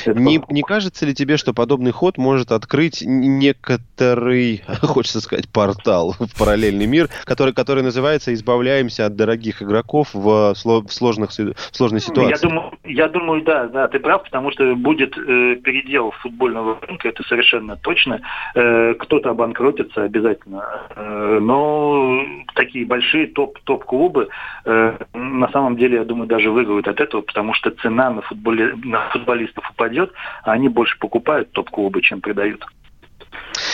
Не, 0.06 0.42
не 0.48 0.62
кажется 0.62 1.06
ли 1.06 1.14
тебе, 1.14 1.36
что 1.36 1.52
подобный 1.52 1.92
ход 1.92 2.18
может 2.18 2.52
открыть 2.52 3.02
некоторый, 3.02 4.62
хочется 4.82 5.20
сказать, 5.20 5.48
портал 5.48 6.14
в 6.18 6.38
параллельный 6.38 6.86
мир, 6.86 7.08
который, 7.24 7.54
который 7.54 7.82
называется 7.82 8.32
«Избавляемся 8.34 9.06
от 9.06 9.16
дорогих 9.16 9.62
игроков 9.62 10.10
в, 10.12 10.54
сложных, 10.54 11.30
в 11.30 11.76
сложной 11.76 12.00
ситуации»? 12.00 12.44
Я 12.44 12.48
думаю, 12.48 12.72
я 12.84 13.08
думаю, 13.08 13.42
да, 13.42 13.68
да, 13.68 13.88
ты 13.88 13.98
прав, 13.98 14.24
потому 14.24 14.50
что 14.52 14.74
будет 14.74 15.16
э, 15.16 15.56
передел 15.56 16.10
футбольного 16.22 16.78
рынка, 16.80 17.08
это 17.08 17.22
совершенно 17.24 17.76
точно. 17.76 18.20
Э, 18.54 18.94
кто-то 18.94 19.30
обанкротится 19.30 20.04
обязательно. 20.04 20.64
Э, 20.96 21.38
но 21.40 22.22
такие 22.54 22.86
большие 22.86 23.26
топ, 23.28 23.58
топ-клубы 23.64 24.28
э, 24.64 24.96
на 25.14 25.48
самом 25.50 25.76
деле, 25.76 25.98
я 25.98 26.04
думаю, 26.04 26.26
даже 26.26 26.50
выиграют 26.50 26.88
от 26.88 27.00
этого, 27.00 27.22
потому 27.22 27.54
что 27.54 27.70
цена 27.70 28.10
на, 28.10 28.22
футболе, 28.22 28.74
на 28.82 29.08
футболистов 29.10 29.69
упадет, 29.70 30.12
а 30.42 30.52
они 30.52 30.68
больше 30.68 30.98
покупают 30.98 31.52
топ-клубы, 31.52 32.02
чем 32.02 32.20
продают. 32.20 32.64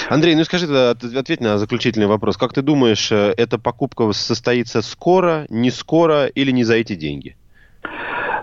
Андрей, 0.09 0.35
ну 0.35 0.45
скажи, 0.45 0.67
ответь 0.67 1.41
на 1.41 1.59
заключительный 1.59 2.07
вопрос. 2.07 2.37
Как 2.37 2.53
ты 2.53 2.63
думаешь, 2.63 3.11
э, 3.11 3.35
эта 3.37 3.59
покупка 3.59 4.11
состоится 4.13 4.83
скоро, 4.83 5.47
не 5.49 5.71
скоро 5.71 6.27
или 6.27 6.51
не 6.51 6.65
за 6.65 6.75
эти 6.77 6.95
деньги? 6.95 7.37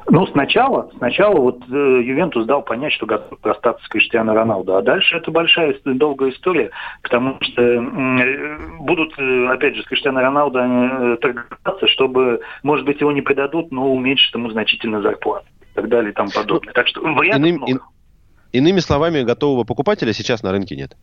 Ну, 0.09 0.27
сначала, 0.27 0.89
сначала 0.97 1.39
вот 1.39 1.63
э, 1.69 2.01
Ювентус 2.03 2.45
дал 2.45 2.61
понять, 2.61 2.91
что 2.93 3.05
готов 3.05 3.39
расстаться 3.41 3.83
с 3.85 3.87
Криштиано 3.87 4.33
Роналдо. 4.33 4.77
А 4.77 4.81
дальше 4.81 5.15
это 5.15 5.31
большая 5.31 5.75
долгая 5.85 6.31
история, 6.31 6.71
потому 7.01 7.37
что 7.41 7.61
э, 7.61 8.57
будут, 8.79 9.17
э, 9.17 9.47
опять 9.47 9.75
же, 9.75 9.81
с 9.81 9.85
Криштиано 9.85 10.21
Роналдо 10.21 10.59
э, 10.59 11.17
торговаться, 11.21 11.87
чтобы, 11.87 12.41
может 12.63 12.85
быть, 12.85 12.99
его 12.99 13.11
не 13.11 13.21
предадут, 13.21 13.71
но 13.71 13.93
уменьшить 13.93 14.33
ему 14.33 14.49
значительно 14.49 15.01
зарплату 15.01 15.45
так 15.73 15.89
далее 15.89 16.11
и 16.11 16.13
тому 16.13 16.29
подобное. 16.29 16.73
Так 16.73 16.87
что 16.87 17.01
вариантов 17.01 17.49
Иным, 17.49 17.55
много. 17.61 17.85
Иными 18.51 18.79
словами, 18.79 19.23
готового 19.23 19.63
покупателя 19.63 20.13
сейчас 20.13 20.43
на 20.43 20.51
рынке 20.51 20.75
нет? 20.75 20.95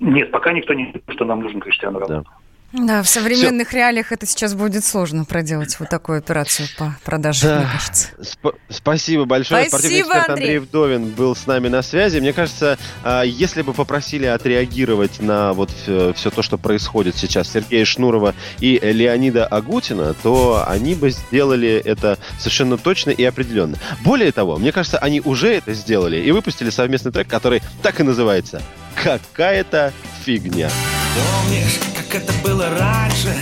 Нет, 0.00 0.30
пока 0.30 0.52
никто 0.52 0.74
не 0.74 0.94
что 1.08 1.24
нам 1.24 1.40
нужен 1.40 1.60
Криштиано 1.60 1.98
Роналдо. 2.00 2.30
Да. 2.30 2.36
Да, 2.72 3.02
в 3.02 3.08
современных 3.08 3.68
Все. 3.68 3.78
реалиях 3.78 4.12
это 4.12 4.26
сейчас 4.26 4.54
будет 4.54 4.84
сложно 4.84 5.24
проделать 5.24 5.80
вот 5.80 5.88
такую 5.88 6.18
операцию 6.18 6.68
по 6.76 6.94
продаже, 7.02 7.46
да. 7.46 7.60
мне 7.60 7.68
кажется. 7.72 8.08
Сп- 8.20 8.56
спасибо 8.68 9.24
большое. 9.24 9.68
Спасибо, 9.68 9.78
Спортивный 9.78 10.00
эксперт 10.02 10.28
Андрей. 10.28 10.44
Андрей 10.44 10.58
Вдовин 10.58 11.10
был 11.12 11.34
с 11.34 11.46
нами 11.46 11.68
на 11.68 11.80
связи. 11.80 12.18
Мне 12.18 12.34
кажется, 12.34 12.76
а, 13.02 13.22
если 13.22 13.62
бы 13.62 13.72
попросили 13.72 14.26
отреагировать 14.26 15.20
на 15.20 15.54
вот 15.54 15.70
все 15.70 16.30
то, 16.30 16.42
что 16.42 16.58
происходит 16.58 17.16
сейчас 17.16 17.50
Сергея 17.50 17.86
Шнурова 17.86 18.34
и 18.60 18.78
Леонида 18.78 19.46
Агутина, 19.46 20.12
то 20.22 20.62
они 20.68 20.94
бы 20.94 21.08
сделали 21.10 21.82
это 21.82 22.18
совершенно 22.38 22.76
точно 22.76 23.10
и 23.10 23.24
определенно. 23.24 23.78
Более 24.02 24.30
того, 24.30 24.58
мне 24.58 24.72
кажется, 24.72 24.98
они 24.98 25.22
уже 25.22 25.54
это 25.54 25.72
сделали 25.72 26.18
и 26.18 26.30
выпустили 26.32 26.68
совместный 26.68 27.12
трек, 27.12 27.28
который 27.28 27.62
так 27.82 27.98
и 28.00 28.02
называется 28.02 28.60
«Какая-то 28.94 29.94
фигня». 30.22 30.68
Помнишь, 31.14 31.80
как 31.96 32.22
это 32.22 32.32
было 32.44 32.68
раньше? 32.78 33.34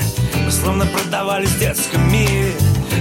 Мы 0.44 0.50
словно 0.50 0.86
продавались 0.86 1.50
в 1.50 1.58
детском 1.58 2.10
мире. 2.12 2.54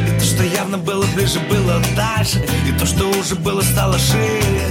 И 0.07 0.19
то, 0.19 0.25
что 0.25 0.43
явно 0.43 0.77
было 0.77 1.05
ближе, 1.15 1.39
было 1.41 1.81
дальше. 1.95 2.45
И 2.67 2.71
то, 2.71 2.85
что 2.85 3.05
уже 3.09 3.35
было, 3.35 3.61
стало 3.61 3.97
шире. 3.99 4.67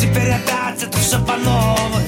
Теперь 0.00 0.30
опять 0.30 0.82
это 0.82 0.96
все 0.98 1.18
по 1.18 1.36
новой. 1.36 2.04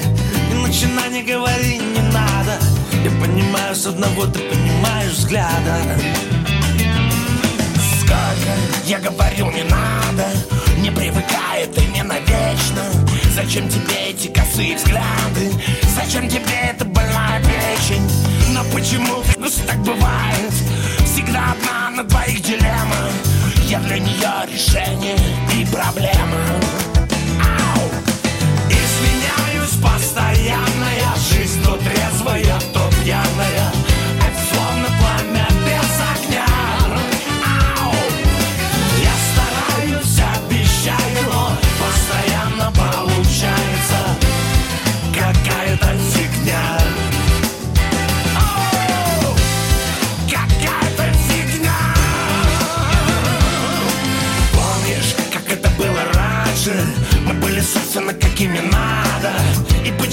Не 0.49 0.65
начинай, 0.65 1.09
не 1.09 1.23
говори, 1.23 1.79
не 1.79 2.01
надо. 2.11 2.59
Я 3.03 3.11
понимаю 3.21 3.75
с 3.75 3.85
одного, 3.85 4.25
ты 4.25 4.39
понимаешь 4.39 5.11
взгляда. 5.11 5.75
Сколько 7.99 8.51
я 8.85 8.99
говорю, 8.99 9.51
не 9.51 9.63
надо. 9.63 10.27
Не 10.77 10.89
не 10.89 11.11
навечно 11.11 11.84
Зачем 13.35 13.67
тебе 13.67 14.11
эти 14.11 14.29
косые 14.29 14.77
взгляды? 14.77 15.51
Зачем 15.93 16.29
тебе 16.29 16.71
это 16.71 16.85
больная 16.85 17.41
печень? 17.41 18.09
Но 18.51 18.63
почему 18.73 19.23
ну, 19.37 19.47
так 19.67 19.77
бывает? 19.79 20.53
Всегда 21.03 21.51
одна 21.51 21.89
на 21.89 22.03
двоих 22.05 22.41
дилемма 22.41 23.09
Я 23.67 23.79
для 23.79 23.99
нее 23.99 24.31
решение 24.49 25.17
и 25.53 25.65
проблема 25.65 26.39
Ау! 27.43 27.89
Извиняюсь 28.69 29.83
постоянно 29.83 30.87
Я 30.97 31.13
жизнь 31.29 31.61
то 31.61 31.75
трезвая, 31.75 32.57
то 32.73 32.89
пьяная 33.03 33.74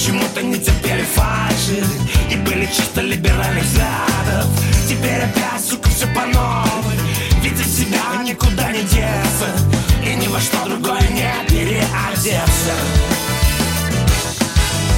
почему-то 0.03 0.43
не 0.43 0.59
терпели 0.59 1.05
фальши 1.15 1.85
И 2.29 2.37
были 2.37 2.67
чисто 2.67 3.03
либеральных 3.03 3.63
взглядов. 3.63 4.47
Теперь 4.89 5.23
опять, 5.23 5.65
сука, 5.65 5.89
все 5.91 6.07
по 6.09 6.27
новой. 6.27 6.97
Видя 7.41 7.63
себя 7.63 8.21
никуда 8.25 8.73
не 8.73 8.83
деться 8.83 9.49
И 10.05 10.15
ни 10.17 10.27
во 10.27 10.41
что 10.41 10.65
другое 10.65 11.09
не 11.11 11.31
переодеться. 11.49 12.75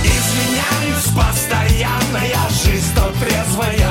Извиняюсь 0.05 1.13
постоянно 1.15 2.25
Я 2.27 2.49
жизнь 2.65 2.95
то 2.95 3.13
трезвая, 3.21 3.84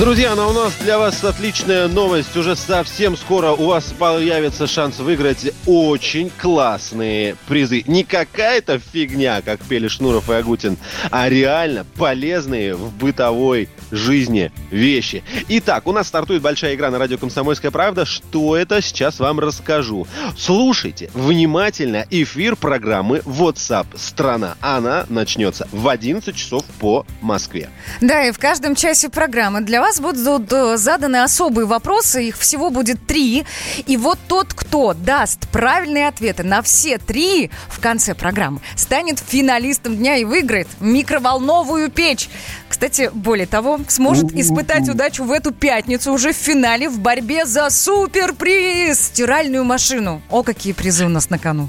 Друзья, 0.00 0.34
ну 0.34 0.48
у 0.48 0.52
нас 0.52 0.74
для 0.80 0.98
вас 0.98 1.22
отличная 1.22 1.86
новость. 1.86 2.36
Уже 2.36 2.56
совсем 2.56 3.16
скоро 3.16 3.52
у 3.52 3.66
вас 3.66 3.84
появится 3.96 4.66
шанс 4.66 4.98
выиграть 4.98 5.52
очень 5.66 6.32
классные 6.36 7.36
призы. 7.46 7.84
Не 7.86 8.02
какая-то 8.02 8.80
фигня, 8.80 9.40
как 9.40 9.60
пели 9.60 9.86
Шнуров 9.86 10.28
и 10.30 10.32
Агутин, 10.32 10.78
а 11.12 11.28
реально 11.28 11.86
полезные 11.94 12.74
в 12.74 12.92
бытовой 12.92 13.68
жизни 13.92 14.50
вещи. 14.72 15.22
Итак, 15.48 15.86
у 15.86 15.92
нас 15.92 16.08
стартует 16.08 16.42
большая 16.42 16.74
игра 16.74 16.90
на 16.90 16.98
радио 16.98 17.16
«Комсомольская 17.16 17.70
правда». 17.70 18.04
Что 18.04 18.56
это, 18.56 18.82
сейчас 18.82 19.20
вам 19.20 19.38
расскажу. 19.38 20.08
Слушайте 20.36 21.08
внимательно 21.14 22.04
эфир 22.10 22.56
программы 22.56 23.18
WhatsApp 23.18 23.86
страна. 23.96 24.56
Она 24.60 25.06
начнется 25.08 25.68
в 25.70 25.86
11 25.86 26.34
часов 26.34 26.64
по 26.80 27.06
Москве. 27.20 27.70
Да, 28.00 28.24
и 28.24 28.32
в 28.32 28.40
каждом 28.40 28.74
часе 28.74 29.08
программы 29.08 29.60
для 29.60 29.83
вас 29.84 30.00
будут 30.00 30.50
э, 30.50 30.78
заданы 30.78 31.22
особые 31.22 31.66
вопросы. 31.66 32.28
Их 32.28 32.38
всего 32.38 32.70
будет 32.70 33.06
три. 33.06 33.44
И 33.86 33.96
вот 33.98 34.18
тот, 34.28 34.54
кто 34.54 34.94
даст 34.94 35.46
правильные 35.48 36.08
ответы 36.08 36.42
на 36.42 36.62
все 36.62 36.96
три 36.96 37.50
в 37.68 37.80
конце 37.80 38.14
программы, 38.14 38.60
станет 38.76 39.18
финалистом 39.18 39.96
дня 39.96 40.16
и 40.16 40.24
выиграет 40.24 40.68
микроволновую 40.80 41.90
печь. 41.90 42.30
Кстати, 42.66 43.10
более 43.12 43.46
того, 43.46 43.78
сможет 43.88 44.32
испытать 44.32 44.88
удачу 44.88 45.24
в 45.24 45.30
эту 45.30 45.52
пятницу 45.52 46.12
уже 46.12 46.32
в 46.32 46.36
финале 46.36 46.88
в 46.88 46.98
борьбе 46.98 47.44
за 47.44 47.68
суперприз– 47.68 48.98
стиральную 49.00 49.64
машину. 49.64 50.22
О, 50.30 50.42
какие 50.42 50.72
призы 50.72 51.04
у 51.04 51.10
нас 51.10 51.28
на 51.28 51.38
кону. 51.38 51.68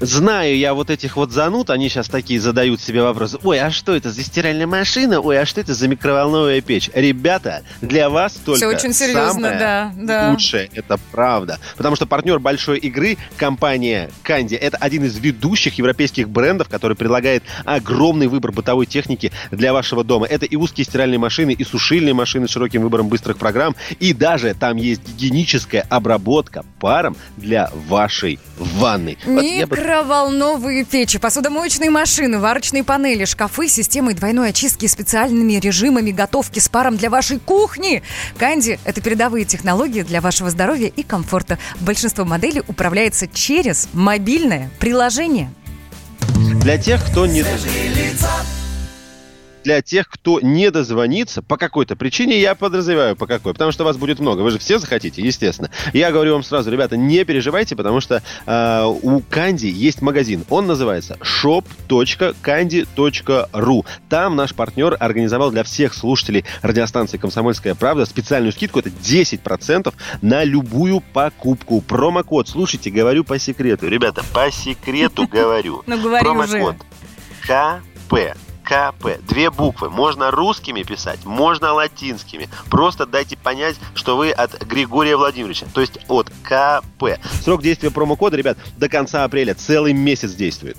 Знаю 0.00 0.56
я 0.56 0.74
вот 0.74 0.90
этих 0.90 1.16
вот 1.16 1.32
зануд, 1.32 1.70
они 1.70 1.88
сейчас 1.88 2.08
такие 2.08 2.38
задают 2.38 2.80
себе 2.82 3.02
вопросы. 3.02 3.38
Ой, 3.42 3.58
а 3.60 3.70
что 3.70 3.94
это 3.94 4.10
за 4.10 4.22
стиральная 4.22 4.66
машина? 4.66 5.20
Ой, 5.20 5.40
а 5.40 5.46
что 5.46 5.60
это 5.60 5.72
за 5.72 5.88
микроволновая 5.88 6.60
печь? 6.60 6.90
Ребята, 6.92 7.62
для 7.80 8.10
вас 8.10 8.34
только 8.34 8.58
Все 8.58 8.66
очень 8.68 8.92
серьезно, 8.92 9.32
самое 9.32 9.58
да, 9.58 9.92
да. 9.96 10.30
лучшее. 10.30 10.68
Это 10.74 10.98
правда. 11.12 11.58
Потому 11.76 11.96
что 11.96 12.06
партнер 12.06 12.38
большой 12.38 12.78
игры, 12.78 13.16
компания 13.38 14.10
Канди, 14.22 14.54
это 14.54 14.76
один 14.76 15.04
из 15.04 15.16
ведущих 15.18 15.78
европейских 15.78 16.28
брендов, 16.28 16.68
который 16.68 16.96
предлагает 16.96 17.42
огромный 17.64 18.26
выбор 18.26 18.52
бытовой 18.52 18.84
техники 18.84 19.32
для 19.50 19.72
вашего 19.72 20.04
дома. 20.04 20.26
Это 20.26 20.44
и 20.44 20.56
узкие 20.56 20.84
стиральные 20.84 21.18
машины, 21.18 21.52
и 21.52 21.64
сушильные 21.64 22.12
машины 22.12 22.48
с 22.48 22.50
широким 22.50 22.82
выбором 22.82 23.08
быстрых 23.08 23.38
программ, 23.38 23.74
и 23.98 24.12
даже 24.12 24.54
там 24.54 24.76
есть 24.76 25.02
гигиеническая 25.06 25.86
обработка 25.88 26.64
паром 26.80 27.16
для 27.36 27.70
вашей 27.88 28.38
ванной. 28.58 29.16
Вот 29.24 29.42
я 29.42 29.66
бы 29.66 29.76
Микроволновые 29.86 30.82
печи, 30.84 31.16
посудомоечные 31.16 31.90
машины, 31.90 32.40
варочные 32.40 32.82
панели, 32.82 33.24
шкафы, 33.24 33.68
системой 33.68 34.14
двойной 34.14 34.48
очистки 34.48 34.84
специальными 34.88 35.52
режимами 35.60 36.10
готовки 36.10 36.58
с 36.58 36.68
паром 36.68 36.96
для 36.96 37.08
вашей 37.08 37.38
кухни. 37.38 38.02
Канди– 38.36 38.80
это 38.84 39.00
передовые 39.00 39.44
технологии 39.44 40.02
для 40.02 40.20
вашего 40.20 40.50
здоровья 40.50 40.88
и 40.88 41.04
комфорта. 41.04 41.60
Большинство 41.78 42.24
моделей 42.24 42.64
управляется 42.66 43.28
через 43.28 43.88
мобильное 43.92 44.72
приложение. 44.80 45.52
Для 46.34 46.78
тех, 46.78 47.00
кто 47.08 47.26
не... 47.26 47.44
Для 49.66 49.82
тех, 49.82 50.08
кто 50.08 50.40
не 50.40 50.70
дозвонится 50.70 51.42
по 51.42 51.56
какой-то 51.56 51.96
причине, 51.96 52.40
я 52.40 52.54
подразумеваю, 52.54 53.16
по 53.16 53.26
какой, 53.26 53.52
потому 53.52 53.72
что 53.72 53.82
вас 53.82 53.96
будет 53.96 54.20
много. 54.20 54.42
Вы 54.42 54.52
же 54.52 54.60
все 54.60 54.78
захотите, 54.78 55.20
естественно. 55.20 55.72
Я 55.92 56.12
говорю 56.12 56.34
вам 56.34 56.44
сразу, 56.44 56.70
ребята, 56.70 56.96
не 56.96 57.24
переживайте, 57.24 57.74
потому 57.74 58.00
что 58.00 58.22
э, 58.46 58.84
у 58.84 59.20
Канди 59.28 59.66
есть 59.66 60.02
магазин. 60.02 60.44
Он 60.50 60.68
называется 60.68 61.18
shop.candy.ru. 61.20 63.86
Там 64.08 64.36
наш 64.36 64.54
партнер 64.54 64.96
организовал 65.00 65.50
для 65.50 65.64
всех 65.64 65.94
слушателей 65.94 66.44
радиостанции 66.62 67.18
«Комсомольская 67.18 67.74
правда» 67.74 68.06
специальную 68.06 68.52
скидку. 68.52 68.78
Это 68.78 68.90
10% 68.90 69.92
на 70.22 70.44
любую 70.44 71.00
покупку. 71.00 71.80
Промокод, 71.80 72.48
слушайте, 72.48 72.90
говорю 72.90 73.24
по 73.24 73.36
секрету. 73.40 73.88
Ребята, 73.88 74.22
по 74.32 74.48
секрету 74.52 75.26
говорю. 75.28 75.82
Ну, 75.88 76.00
говори 76.00 76.28
уже. 76.28 76.46
Промокод 76.46 76.76
КП. 77.42 78.36
КП. 78.66 79.20
Две 79.28 79.50
буквы. 79.50 79.88
Можно 79.90 80.32
русскими 80.32 80.82
писать, 80.82 81.24
можно 81.24 81.72
латинскими. 81.72 82.48
Просто 82.68 83.06
дайте 83.06 83.36
понять, 83.36 83.76
что 83.94 84.16
вы 84.16 84.32
от 84.32 84.60
Григория 84.64 85.16
Владимировича, 85.16 85.66
то 85.72 85.80
есть 85.80 85.98
от 86.08 86.30
КП. 86.42 87.20
Срок 87.42 87.62
действия 87.62 87.92
промокода, 87.92 88.36
ребят, 88.36 88.58
до 88.76 88.88
конца 88.88 89.22
апреля. 89.24 89.54
Целый 89.54 89.92
месяц 89.92 90.32
действует. 90.32 90.76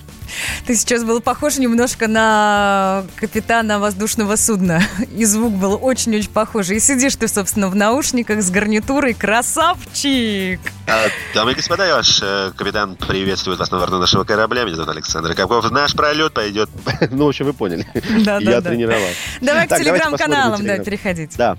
Ты 0.66 0.76
сейчас 0.76 1.04
был 1.04 1.22
похож 1.22 1.58
немножко 1.58 2.08
на 2.08 3.06
капитана 3.16 3.80
воздушного 3.80 4.36
судна. 4.36 4.82
И 5.16 5.26
звук 5.26 5.54
был 5.54 5.80
очень-очень 5.82 6.30
похожий. 6.30 6.78
И 6.78 6.80
сидишь 6.80 7.16
ты, 7.16 7.28
собственно, 7.28 7.70
в 7.70 7.76
наушниках 7.76 8.42
с 8.42 8.50
гарнитурой. 8.50 9.14
Красавчик! 9.14 10.60
А, 10.88 11.08
дамы 11.34 11.52
и 11.52 11.56
господа, 11.56 11.86
я 11.86 11.96
ваш 11.96 12.20
э, 12.22 12.52
капитан 12.56 12.96
приветствует 12.96 13.60
вас 13.60 13.72
на 13.72 13.80
борту 13.80 13.98
нашего 13.98 14.24
корабля. 14.24 14.64
Меня 14.64 14.76
зовут 14.76 14.92
Александр 14.92 15.34
Капков. 15.34 15.70
Наш 15.72 15.94
пролет 15.94 16.34
пойдет... 16.34 16.70
ну, 17.12 17.26
в 17.26 17.30
общем, 17.30 17.46
вы 17.46 17.54
поняли. 17.54 17.86
Да, 18.24 18.38
я 18.38 18.52
да, 18.52 18.62
да. 18.62 18.70
тренировал. 18.70 19.10
Давай 19.42 19.66
к 19.66 19.70
Так, 19.70 19.80
телеграм-каналам, 19.80 20.66
да, 20.66 20.78
переходить. 20.80 21.36
Да. 21.38 21.58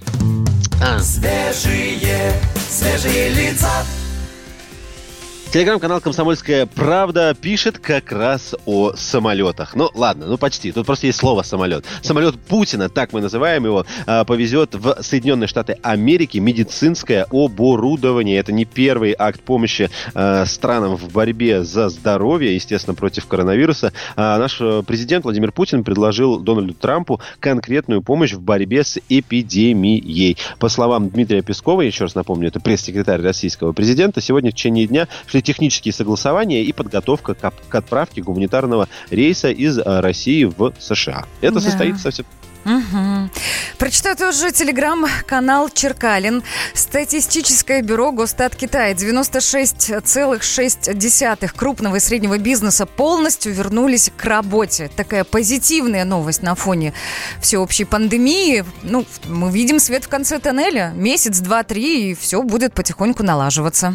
Свежие, 1.01 2.33
свежие 2.69 3.31
лица. 3.31 3.85
Телеграм-канал 5.51 6.03
«Комсомольская 6.03 6.67
правда» 6.67 7.35
пишет 7.35 7.79
как 7.79 8.13
раз 8.13 8.55
о 8.67 8.93
самолетах. 8.95 9.75
Ну, 9.75 9.91
ладно, 9.95 10.27
ну 10.27 10.37
почти. 10.37 10.73
Тут 10.73 10.85
просто 10.85 11.07
есть 11.07 11.19
слово 11.19 11.41
«самолет». 11.41 11.87
Самолет 12.03 12.39
Путина, 12.39 12.91
так 12.91 13.15
мы 13.15 13.23
называем 13.23 13.65
его, 13.65 13.87
а, 14.07 14.25
повезет 14.25 14.75
в 14.75 14.99
Соединенные 15.01 15.49
Штаты 15.49 15.79
Америки 15.83 16.37
медицинское 16.37 17.27
оборудование. 17.31 18.37
Это 18.37 18.53
не 18.53 18.67
первый 18.67 19.17
акт 19.19 19.41
помощи 19.41 19.89
а, 20.13 20.45
странам 20.45 20.97
в 20.97 21.11
борьбе 21.11 21.65
за 21.65 21.89
здоровье, 21.89 22.55
естественно, 22.55 22.95
против 22.95 23.27
коронавируса. 23.27 23.95
А 24.17 24.39
Наш 24.39 24.61
э, 24.61 24.83
президент 24.87 25.25
Владимир 25.25 25.53
Путин 25.53 25.83
предложил 25.83 26.41
Дональду 26.41 26.75
Трампу 26.75 27.23
конкретную 27.41 28.03
помощь 28.03 28.35
в 28.35 28.43
борьбе 28.43 28.85
с 28.85 29.01
эпидемией. 29.09 30.37
По 30.59 30.69
словам 30.69 31.09
Дмитрия 31.09 31.41
Пескова, 31.41 31.81
еще 31.81 32.05
раз 32.05 32.15
напомню, 32.15 32.49
это 32.49 32.61
пресс-секретарь 32.61 33.23
российского 33.23 33.73
президента, 33.73 34.21
сегодня 34.21 34.51
в 34.51 34.55
течение 34.55 34.87
дня 34.87 35.09
технические 35.43 35.93
согласования 35.93 36.63
и 36.63 36.73
подготовка 36.73 37.35
к, 37.35 37.53
к 37.69 37.75
отправке 37.75 38.23
гуманитарного 38.23 38.89
рейса 39.11 39.51
из 39.51 39.79
э, 39.79 40.01
России 40.01 40.45
в 40.45 40.73
США. 40.79 41.25
Это 41.41 41.55
Да. 41.55 41.61
состоится 41.61 42.03
совсем 42.05 42.27
Мгм. 42.65 43.31
Прочитаю 43.79 44.17
тоже 44.17 44.51
телеграм-канал 44.53 45.71
Черкалин. 45.71 46.43
Статистическое 46.75 47.81
бюро 47.83 48.11
Госстат 48.13 48.55
Китая. 48.57 48.93
96,6 48.95 51.53
крупного 51.57 51.97
и 51.97 52.01
среднего 52.01 52.37
бизнеса 52.39 52.85
полностью 52.85 53.55
вернулись 53.55 54.11
к 54.15 54.25
работе. 54.25 54.91
Такая 54.95 55.25
позитивная 55.25 56.05
новость 56.05 56.43
на 56.43 56.55
фоне 56.55 56.93
всеобщей 57.41 57.85
пандемии. 57.85 58.65
Ну, 58.83 59.07
мы 59.27 59.51
видим 59.51 59.79
свет 59.79 60.05
в 60.05 60.09
конце 60.09 60.39
тоннеля. 60.39 60.93
Месяц, 60.95 61.39
два, 61.39 61.63
три, 61.63 62.11
и 62.11 62.15
все 62.15 62.43
будет 62.43 62.75
потихоньку 62.75 63.23
налаживаться. 63.23 63.95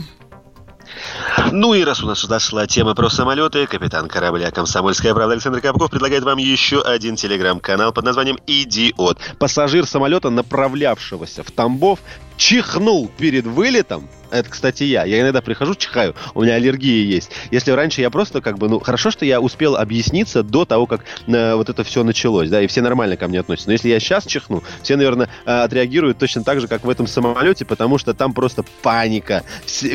Ну 1.52 1.74
и 1.74 1.84
раз 1.84 2.04
у 2.04 2.08
нас 2.08 2.22
зашла 2.22 2.68
тема 2.68 2.96
про 2.96 3.10
самолеты, 3.10 3.68
капитан 3.68 4.08
корабля 4.08 4.52
«Комсомольская 4.52 5.14
правда» 5.14 5.34
Александр 5.34 5.62
Капков 5.62 5.91
предлагает 5.91 6.24
вам 6.24 6.38
еще 6.38 6.82
один 6.82 7.16
телеграм-канал 7.16 7.91
под 7.94 8.06
названием 8.06 8.39
«Идиот». 8.48 9.18
Пассажир 9.39 9.86
самолета, 9.86 10.30
направлявшегося 10.30 11.44
в 11.44 11.52
Тамбов, 11.52 12.00
чихнул 12.38 13.10
перед 13.18 13.46
вылетом. 13.46 14.10
Это, 14.34 14.50
кстати, 14.50 14.84
я. 14.84 15.06
Я 15.06 15.22
иногда 15.22 15.42
прихожу, 15.42 15.76
чихаю. 15.76 16.16
У 16.34 16.42
меня 16.42 16.56
аллергия 16.56 17.06
есть. 17.06 17.30
Если 17.52 17.70
раньше 17.70 18.02
я 18.02 18.10
просто 18.10 18.42
как 18.42 18.58
бы, 18.58 18.68
ну, 18.68 18.80
хорошо, 18.80 19.12
что 19.12 19.26
я 19.26 19.40
успел 19.40 19.76
объясниться 19.76 20.42
до 20.42 20.66
того, 20.66 20.88
как 20.88 21.02
э, 21.28 21.54
вот 21.54 21.70
это 21.70 21.84
все 21.84 22.04
началось, 22.04 22.50
да, 22.50 22.60
и 22.60 22.66
все 22.66 22.82
нормально 22.82 23.16
ко 23.16 23.28
мне 23.28 23.40
относятся. 23.40 23.70
Но 23.70 23.74
если 23.74 23.90
я 23.90 24.00
сейчас 24.00 24.26
чихну, 24.26 24.64
все, 24.82 24.96
наверное, 24.96 25.30
э, 25.46 25.52
отреагируют 25.52 26.18
точно 26.18 26.44
так 26.44 26.60
же, 26.60 26.68
как 26.68 26.84
в 26.84 26.90
этом 26.90 27.06
самолете, 27.06 27.64
потому 27.64 28.00
что 28.00 28.16
там 28.16 28.34
просто 28.34 28.64
паника. 28.82 29.44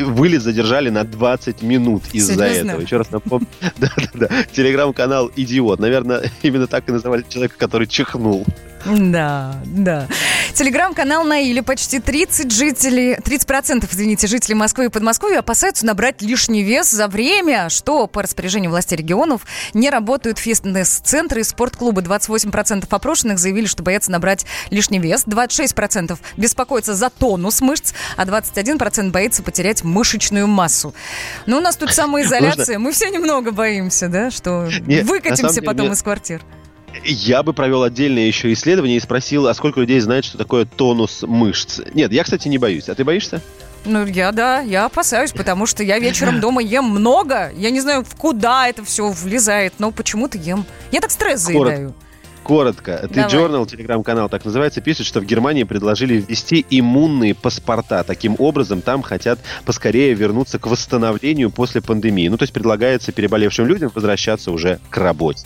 Вылет 0.03 0.41
задержали 0.41 0.89
на 0.89 1.03
20 1.03 1.61
минут 1.61 2.03
из-за 2.13 2.45
этого. 2.45 2.79
Еще 2.79 2.95
раз 2.95 3.11
напомню. 3.11 3.47
Да-да-да. 3.77 4.29
Телеграм-канал 4.53 5.29
«Идиот». 5.35 5.79
Наверное, 5.79 6.31
именно 6.43 6.67
так 6.67 6.87
и 6.87 6.93
называли 6.93 7.25
человека, 7.27 7.55
который 7.57 7.87
чихнул. 7.87 8.45
Да, 8.85 9.55
да. 9.65 10.07
Телеграм-канал 10.53 11.23
Наили. 11.23 11.61
Почти 11.61 11.99
30 11.99 12.51
жителей, 12.51 13.15
30%, 13.15 13.87
извините, 13.91 14.27
жителей 14.27 14.55
Москвы 14.55 14.85
и 14.85 14.89
Подмосковья 14.89 15.39
опасаются 15.39 15.85
набрать 15.85 16.21
лишний 16.21 16.63
вес 16.63 16.89
за 16.89 17.07
время, 17.07 17.69
что 17.69 18.07
по 18.07 18.21
распоряжению 18.21 18.71
властей 18.71 18.97
регионов 18.97 19.45
не 19.73 19.89
работают 19.89 20.37
фитнес-центры 20.37 21.41
и 21.41 21.43
спортклубы. 21.43 22.01
28% 22.01 22.85
опрошенных 22.89 23.39
заявили, 23.39 23.67
что 23.67 23.83
боятся 23.83 24.11
набрать 24.11 24.45
лишний 24.69 24.99
вес. 24.99 25.25
26% 25.25 26.17
беспокоятся 26.37 26.93
за 26.93 27.09
тонус 27.09 27.61
мышц, 27.61 27.93
а 28.17 28.25
21% 28.25 29.11
боится 29.11 29.43
потерять 29.43 29.83
мышечную 29.83 30.47
массу. 30.47 30.93
Но 31.45 31.57
у 31.57 31.61
нас 31.61 31.77
тут 31.77 31.91
самоизоляция. 31.91 32.79
Мы 32.79 32.91
все 32.91 33.09
немного 33.09 33.51
боимся, 33.51 34.07
да, 34.07 34.31
что 34.31 34.69
выкатимся 35.03 35.61
потом 35.61 35.91
из 35.91 36.01
квартир. 36.03 36.41
Я 37.03 37.43
бы 37.43 37.53
провел 37.53 37.83
отдельное 37.83 38.23
еще 38.27 38.51
исследование 38.53 38.97
и 38.97 38.99
спросил, 38.99 39.47
а 39.47 39.53
сколько 39.53 39.79
людей 39.79 39.99
знает, 39.99 40.25
что 40.25 40.37
такое 40.37 40.65
тонус 40.65 41.23
мышц. 41.23 41.81
Нет, 41.93 42.11
я, 42.11 42.23
кстати, 42.23 42.47
не 42.47 42.57
боюсь. 42.57 42.89
А 42.89 42.95
ты 42.95 43.03
боишься? 43.03 43.41
Ну, 43.85 44.05
я, 44.05 44.31
да, 44.31 44.59
я 44.59 44.85
опасаюсь, 44.85 45.31
потому 45.31 45.65
что 45.65 45.83
я 45.83 45.99
вечером 45.99 46.39
дома 46.41 46.61
ем 46.61 46.85
много. 46.85 47.51
Я 47.55 47.69
не 47.69 47.79
знаю, 47.79 48.03
в 48.03 48.15
куда 48.15 48.67
это 48.67 48.83
все 48.83 49.09
влезает, 49.09 49.73
но 49.79 49.91
почему-то 49.91 50.37
ем. 50.37 50.65
Я 50.91 51.01
так 51.01 51.11
стресс 51.11 51.41
заедаю. 51.41 51.93
Коротко. 52.43 53.07
Ты. 53.13 53.19
Journal, 53.19 53.67
телеграм-канал 53.67 54.27
так 54.27 54.43
называется, 54.43 54.81
пишет, 54.81 55.05
что 55.05 55.19
в 55.19 55.25
Германии 55.25 55.63
предложили 55.63 56.15
ввести 56.15 56.65
иммунные 56.69 57.35
паспорта. 57.35 58.03
Таким 58.03 58.35
образом, 58.39 58.81
там 58.81 59.03
хотят 59.03 59.39
поскорее 59.65 60.13
вернуться 60.15 60.57
к 60.57 60.65
восстановлению 60.65 61.51
после 61.51 61.81
пандемии. 61.81 62.27
Ну, 62.27 62.37
то 62.37 62.43
есть 62.43 62.53
предлагается 62.53 63.11
переболевшим 63.11 63.67
людям 63.67 63.91
возвращаться 63.93 64.51
уже 64.51 64.79
к 64.89 64.97
работе. 64.97 65.45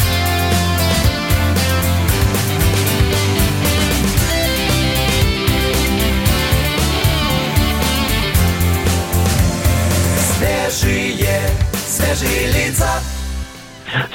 Свежие 12.15 12.47
лица. 12.47 12.89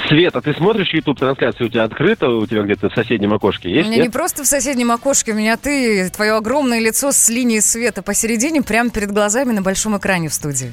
Света, 0.07 0.41
ты 0.41 0.53
смотришь 0.53 0.91
YouTube 0.91 1.19
трансляцию, 1.19 1.67
у 1.67 1.69
тебя 1.69 1.83
открыто, 1.83 2.29
у 2.29 2.47
тебя 2.47 2.63
где-то 2.63 2.89
в 2.89 2.93
соседнем 2.95 3.33
окошке 3.33 3.69
У 3.69 3.71
есть? 3.71 3.87
меня 3.87 3.97
нет? 3.97 4.05
не 4.07 4.11
просто 4.11 4.43
в 4.43 4.47
соседнем 4.47 4.91
окошке, 4.91 5.33
у 5.33 5.35
меня 5.35 5.55
ты, 5.55 6.09
твое 6.09 6.33
огромное 6.33 6.79
лицо 6.79 7.11
с 7.11 7.29
линией 7.29 7.61
света 7.61 8.01
посередине, 8.01 8.63
прямо 8.63 8.89
перед 8.89 9.11
глазами 9.11 9.51
на 9.51 9.61
большом 9.61 9.95
экране 9.97 10.29
в 10.29 10.33
студии. 10.33 10.71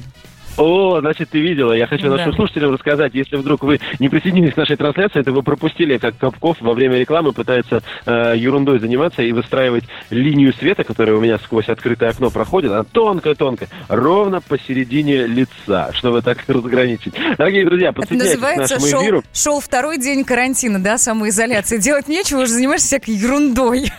О, 0.57 0.99
значит, 1.01 1.29
ты 1.29 1.39
видела. 1.39 1.73
Я 1.73 1.87
хочу 1.87 2.03
Да. 2.09 2.17
нашим 2.17 2.33
слушателям 2.33 2.73
рассказать, 2.73 3.13
если 3.13 3.35
вдруг 3.35 3.63
вы 3.63 3.79
не 3.99 4.09
присоединились 4.09 4.53
к 4.53 4.57
нашей 4.57 4.77
трансляции, 4.77 5.19
это 5.19 5.31
вы 5.31 5.43
пропустили, 5.43 5.97
как 5.97 6.17
Капков 6.17 6.57
во 6.61 6.73
время 6.73 6.97
рекламы 6.97 7.33
пытается 7.33 7.81
э, 8.05 8.33
ерундой 8.37 8.79
заниматься 8.79 9.21
и 9.21 9.31
выстраивать 9.31 9.83
линию 10.09 10.53
света, 10.53 10.83
которая 10.83 11.15
у 11.15 11.21
меня 11.21 11.37
сквозь 11.39 11.67
открытое 11.69 12.09
окно 12.09 12.29
проходит, 12.29 12.71
она 12.71 12.83
тонкая-тонкая, 12.83 13.69
ровно 13.89 14.41
посередине 14.41 15.27
лица, 15.27 15.91
чтобы 15.93 16.21
так 16.21 16.37
разграничить. 16.47 17.13
Дорогие 17.37 17.65
друзья, 17.65 17.89
Это 17.89 18.01
подсоединяйтесь 18.01 18.37
к 18.37 18.41
называется 18.41 18.73
нашему 18.75 18.91
шел, 18.91 19.01
эфиру. 19.03 19.23
шел 19.33 19.59
второй 19.59 19.97
день 19.97 20.23
карантина, 20.23 20.81
да, 20.81 20.97
самоизоляции. 20.97 21.77
Делать 21.77 22.07
нечего, 22.07 22.39
уже 22.41 22.51
занимаешься 22.51 22.87
всякой 22.87 23.15
ерундой. 23.15 23.91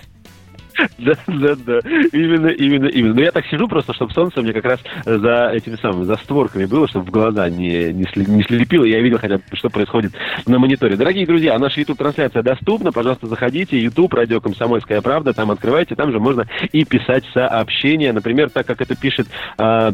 Да, 0.99 1.14
да, 1.27 1.55
да. 1.57 1.79
Именно, 2.12 2.49
именно, 2.49 2.87
именно. 2.87 3.14
Но 3.14 3.20
я 3.20 3.33
так 3.33 3.47
сижу 3.47 3.68
просто, 3.68 3.95
чтобы 3.95 4.12
солнце 4.12 4.43
мне 4.43 4.53
как 4.53 4.64
раз 4.64 4.81
за 5.05 5.51
этими 5.53 5.77
самыми, 5.77 6.05
за 6.05 6.16
створками 6.16 6.64
было, 6.64 6.89
чтобы 6.89 7.07
в 7.07 7.11
глаза 7.11 7.49
не, 7.49 7.93
не, 7.93 8.05
слепило. 8.45 8.85
Я 8.85 9.01
видел 9.01 9.18
хотя 9.18 9.37
бы, 9.37 9.43
что 9.55 9.70
происходит 9.70 10.12
на 10.47 10.59
мониторе. 10.59 10.97
Дорогие 10.97 11.27
друзья, 11.27 11.59
наша 11.59 11.81
YouTube-трансляция 11.81 12.43
доступна. 12.43 12.93
Пожалуйста, 12.93 13.27
заходите. 13.27 13.79
YouTube, 13.79 14.14
радио 14.14 14.41
«Комсомольская 14.41 15.01
правда». 15.01 15.33
Там 15.33 15.51
открывайте. 15.51 15.95
Там 15.95 16.12
же 16.12 16.20
можно 16.20 16.47
и 16.72 16.85
писать 16.85 17.24
сообщения. 17.33 18.12
Например, 18.12 18.51
так 18.51 18.66
как 18.66 18.81
это 18.81 18.95
пишет... 18.95 19.27
а, 19.59 19.93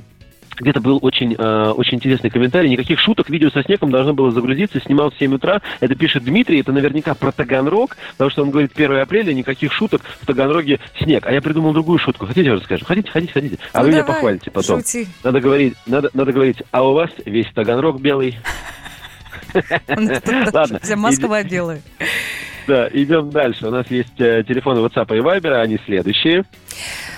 где-то 0.56 0.80
был 0.80 0.98
очень, 1.02 1.34
э, 1.36 1.70
очень 1.70 1.96
интересный 1.96 2.30
комментарий. 2.30 2.70
Никаких 2.70 3.00
шуток. 3.00 3.28
Видео 3.30 3.50
со 3.50 3.62
снегом 3.62 3.90
должно 3.90 4.14
было 4.14 4.30
загрузиться. 4.30 4.80
Снимал 4.80 5.10
в 5.10 5.18
7 5.18 5.34
утра. 5.34 5.60
Это 5.80 5.94
пишет 5.94 6.24
Дмитрий. 6.24 6.60
Это 6.60 6.72
наверняка 6.72 7.14
про 7.14 7.32
Таганрог. 7.32 7.96
Потому 8.12 8.30
что 8.30 8.42
он 8.42 8.50
говорит 8.50 8.72
1 8.74 8.92
апреля. 8.98 9.32
Никаких 9.32 9.72
шуток. 9.72 10.02
В 10.20 10.26
Таганроге 10.26 10.80
снег. 11.00 11.26
А 11.26 11.32
я 11.32 11.40
придумал 11.40 11.72
другую 11.72 11.98
шутку. 11.98 12.26
Хотите, 12.26 12.46
я 12.48 12.54
расскажу? 12.54 12.84
Хотите, 12.84 13.10
хотите, 13.10 13.32
хотите. 13.32 13.58
А 13.72 13.78
Ну, 13.78 13.84
вы 13.84 13.88
меня 13.90 14.00
давай, 14.02 14.14
похвалите 14.14 14.50
потом. 14.50 14.78
шути. 14.80 15.06
Надо 15.24 15.40
говорить, 15.40 15.74
надо, 15.86 16.10
надо 16.14 16.32
говорить, 16.32 16.62
а 16.70 16.82
у 16.88 16.92
вас 16.94 17.10
весь 17.24 17.46
Таганрог 17.54 18.00
белый. 18.00 18.38
Ладно. 20.52 20.78
Вся 20.82 20.96
Москва 20.96 21.42
белая. 21.42 21.82
Да, 22.66 22.88
идем 22.92 23.30
дальше. 23.30 23.66
У 23.66 23.70
нас 23.70 23.86
есть 23.90 24.20
э, 24.20 24.44
телефоны 24.46 24.78
WhatsApp 24.80 25.16
и 25.16 25.20
Viber, 25.20 25.52
они 25.60 25.78
следующие. 25.84 26.44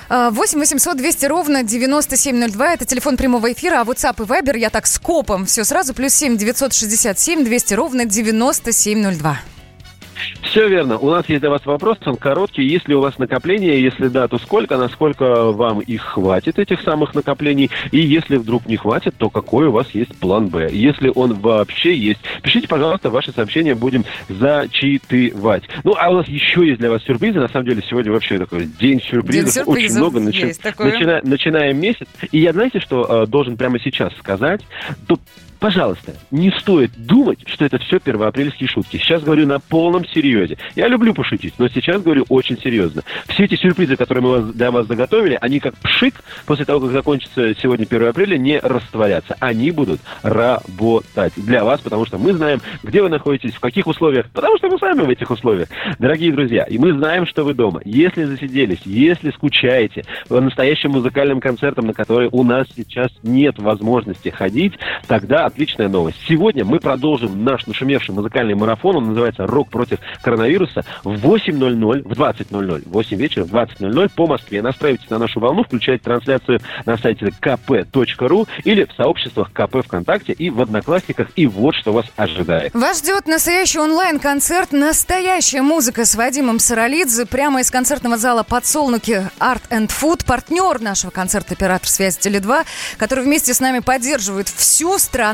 А, 0.09 0.30
8 0.30 0.59
800 0.59 0.96
200 0.96 1.26
ровно 1.26 1.62
9702. 1.62 2.74
Это 2.74 2.84
телефон 2.84 3.16
прямого 3.16 3.52
эфира, 3.52 3.80
а 3.80 3.84
WhatsApp 3.84 4.22
и 4.22 4.26
Viber 4.26 4.59
я 4.59 4.70
так 4.70 4.86
скопом. 4.86 5.46
Все 5.46 5.64
сразу. 5.64 5.94
Плюс 5.94 6.14
7 6.14 6.36
967 6.36 7.44
200 7.44 7.74
ровно 7.74 8.05
9702. 8.05 9.38
Все 10.43 10.69
верно. 10.69 10.99
У 10.99 11.11
нас 11.11 11.29
есть 11.29 11.41
для 11.41 11.51
вас 11.51 11.65
вопрос, 11.67 11.99
он 12.05 12.17
короткий. 12.17 12.62
Есть 12.62 12.89
ли 12.89 12.95
у 12.95 13.01
вас 13.01 13.19
накопления? 13.19 13.79
Если 13.79 14.09
да, 14.09 14.29
то 14.29 14.39
сколько? 14.39 14.77
Насколько 14.77 15.53
вам 15.53 15.81
их 15.81 16.03
хватит, 16.03 16.59
этих 16.59 16.81
самых 16.83 17.15
накоплений? 17.15 17.71
И 17.91 17.99
если 17.99 18.37
вдруг 18.37 18.67
не 18.67 18.77
хватит, 18.77 19.15
то 19.17 19.31
какой 19.31 19.67
у 19.67 19.73
вас 19.73 19.91
есть 19.91 20.15
план 20.19 20.49
Б? 20.49 20.69
Если 20.73 21.11
он 21.15 21.35
вообще 21.35 21.97
есть, 21.97 22.21
пишите, 22.43 22.69
пожалуйста, 22.69 23.11
ваши 23.11 23.33
сообщения, 23.33 23.75
будем 23.75 24.05
зачитывать. 24.29 25.65
Ну, 25.83 25.95
а 25.99 26.11
у 26.11 26.17
нас 26.17 26.29
еще 26.29 26.67
есть 26.67 26.79
для 26.79 26.91
вас 26.91 27.03
сюрпризы. 27.03 27.41
На 27.41 27.49
самом 27.49 27.67
деле, 27.67 27.83
сегодня 27.89 28.12
вообще 28.12 28.39
такой 28.39 28.67
день 28.67 29.01
сюрпризов. 29.01 29.55
День 29.55 29.62
Очень 29.65 29.89
сюрпризов 29.89 29.99
много. 29.99 30.21
Начи- 30.21 30.75
начина- 30.79 31.21
Начинаем 31.23 31.81
месяц. 31.81 32.07
И 32.33 32.39
я, 32.39 32.53
знаете, 32.53 32.81
что 32.81 33.25
э, 33.25 33.27
должен 33.27 33.57
прямо 33.57 33.79
сейчас 33.81 34.15
сказать? 34.17 34.61
То 35.07 35.19
Пожалуйста, 35.65 36.12
не 36.31 36.51
стоит 36.51 36.91
думать, 36.95 37.39
что 37.47 37.65
это 37.65 37.79
все 37.79 37.99
первоапрельские 37.99 38.69
шутки. 38.69 38.99
Сейчас 38.99 39.23
говорю 39.23 39.47
на 39.47 39.61
полном 39.61 40.07
серьезе. 40.07 40.59
Я 40.77 40.89
люблю 40.89 41.15
пошутить, 41.15 41.55
но 41.57 41.69
сейчас 41.69 42.03
говорю 42.03 42.27
очень 42.29 42.59
серьезно. 42.59 43.03
Все 43.29 43.45
эти 43.45 43.55
сюрпризы, 43.55 43.97
которые 43.97 44.23
мы 44.23 44.53
для 44.53 44.71
вас 44.71 44.87
заготовили, 44.87 45.39
они 45.41 45.61
как 45.61 45.75
пшик 45.79 46.17
после 46.45 46.67
того, 46.67 46.81
как 46.81 46.91
закончится 46.91 47.55
сегодня 47.55 47.87
1 47.87 48.09
апреля, 48.09 48.37
не 48.37 48.59
растворятся. 48.59 49.39
Они 49.41 49.71
будут 49.71 50.03
работать 50.23 51.33
для 51.37 51.65
вас, 51.65 51.81
потому 51.81 52.05
что 52.05 52.19
мы 52.19 52.35
знаем, 52.35 52.61
где 52.83 53.01
вы 53.01 53.09
находитесь, 53.09 53.55
в 53.55 53.61
каких 53.61 53.87
условиях, 53.87 54.29
потому 54.35 54.59
что 54.59 54.69
мы 54.69 54.79
сами 54.79 55.01
в 55.01 55.09
этих 55.09 55.31
условиях. 55.31 55.69
Дорогие 55.99 56.31
друзья, 56.31 56.65
и 56.65 56.77
мы 56.77 56.93
знаем, 56.93 57.25
что 57.27 57.43
вы 57.43 57.55
дома. 57.55 57.81
Если 57.87 58.25
засиделись, 58.25 58.81
если 58.85 59.31
скучаете 59.31 60.05
по 60.29 60.43
настоящим 60.43 60.91
музыкальным 60.91 61.41
концертам, 61.41 61.87
на 61.87 61.95
которые 61.95 62.29
у 62.33 62.43
нас 62.43 62.67
сейчас 62.77 63.09
нет 63.23 63.59
возможности 63.59 64.29
ходить, 64.29 64.75
тогда 65.09 65.53
отличная 65.55 65.88
новость. 65.88 66.18
Сегодня 66.28 66.64
мы 66.64 66.80
продолжим 66.80 67.44
наш 67.44 67.66
нашумевший 67.66 68.12
музыкальный 68.12 68.55
марафон. 68.55 68.96
Он 68.96 69.09
называется 69.09 69.46
«Рок 69.46 69.70
против 69.70 69.98
коронавируса» 70.20 70.84
в 71.05 71.14
8.00, 71.14 72.02
в 72.02 72.12
20.00, 72.12 72.82
8 72.86 73.16
вечера, 73.16 73.44
в 73.44 73.55
20.00 73.55 74.11
по 74.16 74.26
Москве. 74.26 74.62
Настраивайтесь 74.62 75.09
на 75.11 75.18
нашу 75.18 75.38
волну, 75.38 75.62
включайте 75.62 76.02
трансляцию 76.02 76.61
на 76.84 76.98
сайте 76.98 77.26
kp.ru 77.40 78.48
или 78.64 78.84
в 78.84 78.92
сообществах 78.96 79.52
КП 79.52 79.84
ВКонтакте 79.84 80.32
и 80.32 80.50
в 80.50 80.61
Одноклассниках. 80.61 81.28
И 81.36 81.46
вот 81.46 81.76
что 81.76 81.92
вас 81.92 82.07
ожидает. 82.16 82.74
Вас 82.74 82.98
ждет 82.98 83.26
настоящий 83.26 83.78
онлайн-концерт 83.78 84.72
«Настоящая 84.72 85.62
музыка» 85.62 86.05
с 86.05 86.16
Вадимом 86.16 86.59
Саралидзе 86.59 87.26
прямо 87.26 87.61
из 87.61 87.70
концертного 87.70 88.16
зала 88.16 88.42
«Подсолнуки 88.42 89.30
Art 89.38 89.62
and 89.70 89.88
Food». 89.88 90.26
Партнер 90.26 90.80
нашего 90.80 91.12
концерта 91.12 91.55
«Оператор 91.55 91.88
связи 91.88 92.18
Теле2», 92.18 92.64
который 92.98 93.22
вместе 93.22 93.55
с 93.55 93.61
нами 93.61 93.78
поддерживает 93.78 94.48
всю 94.48 94.98
страну. 94.98 95.34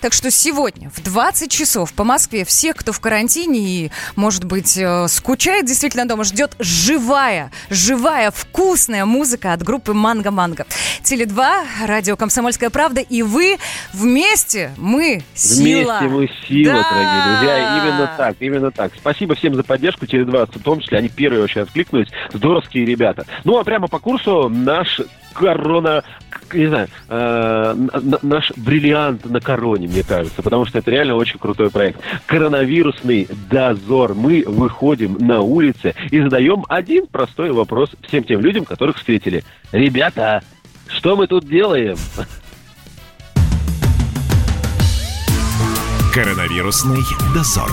Так 0.00 0.12
что 0.12 0.30
сегодня 0.30 0.90
в 0.90 1.02
20 1.02 1.50
часов 1.50 1.92
по 1.92 2.04
Москве 2.04 2.44
всех, 2.44 2.76
кто 2.76 2.92
в 2.92 3.00
карантине 3.00 3.58
и, 3.60 3.90
может 4.16 4.44
быть, 4.44 4.76
э, 4.76 5.06
скучает 5.08 5.66
действительно 5.66 6.06
дома, 6.06 6.24
ждет 6.24 6.54
живая, 6.58 7.50
живая, 7.70 8.30
вкусная 8.30 9.04
музыка 9.04 9.52
от 9.52 9.62
группы 9.62 9.92
«Манго 9.92 10.30
Манго». 10.30 10.66
Теле2, 11.02 11.64
радио 11.86 12.16
«Комсомольская 12.16 12.70
правда» 12.70 13.00
и 13.00 13.22
вы 13.22 13.58
вместе, 13.92 14.72
мы 14.76 15.22
сила. 15.34 15.98
Вместе 16.00 16.08
мы 16.08 16.30
сила, 16.46 16.72
Да. 16.74 16.90
дорогие 16.90 17.22
друзья. 17.24 17.78
Именно 17.78 18.14
так, 18.16 18.36
именно 18.40 18.70
так. 18.70 18.92
Спасибо 18.96 19.34
всем 19.34 19.54
за 19.54 19.62
поддержку, 19.62 20.04
Теле2 20.04 20.58
в 20.58 20.62
том 20.62 20.80
числе. 20.80 20.98
Они 20.98 21.08
первые 21.08 21.40
вообще 21.42 21.62
откликнулись. 21.62 22.08
Здоровские 22.32 22.84
ребята. 22.84 23.26
Ну, 23.44 23.58
а 23.58 23.64
прямо 23.64 23.88
по 23.88 23.98
курсу 23.98 24.48
наш 24.48 25.00
корона, 25.34 26.02
не 26.52 26.66
знаю, 26.66 26.88
э, 27.08 27.74
наш 28.22 28.52
бриллиант 28.56 29.17
на 29.24 29.40
короне, 29.40 29.88
мне 29.88 30.02
кажется, 30.02 30.42
потому 30.42 30.64
что 30.66 30.78
это 30.78 30.90
реально 30.90 31.14
очень 31.14 31.38
крутой 31.38 31.70
проект. 31.70 32.00
Коронавирусный 32.26 33.28
дозор. 33.50 34.14
Мы 34.14 34.44
выходим 34.46 35.16
на 35.18 35.40
улицы 35.40 35.94
и 36.10 36.20
задаем 36.20 36.64
один 36.68 37.06
простой 37.06 37.52
вопрос 37.52 37.90
всем 38.06 38.24
тем 38.24 38.40
людям, 38.40 38.64
которых 38.64 38.96
встретили. 38.96 39.44
Ребята, 39.72 40.42
что 40.88 41.16
мы 41.16 41.26
тут 41.26 41.46
делаем? 41.46 41.96
Коронавирусный 46.14 47.02
дозор. 47.34 47.70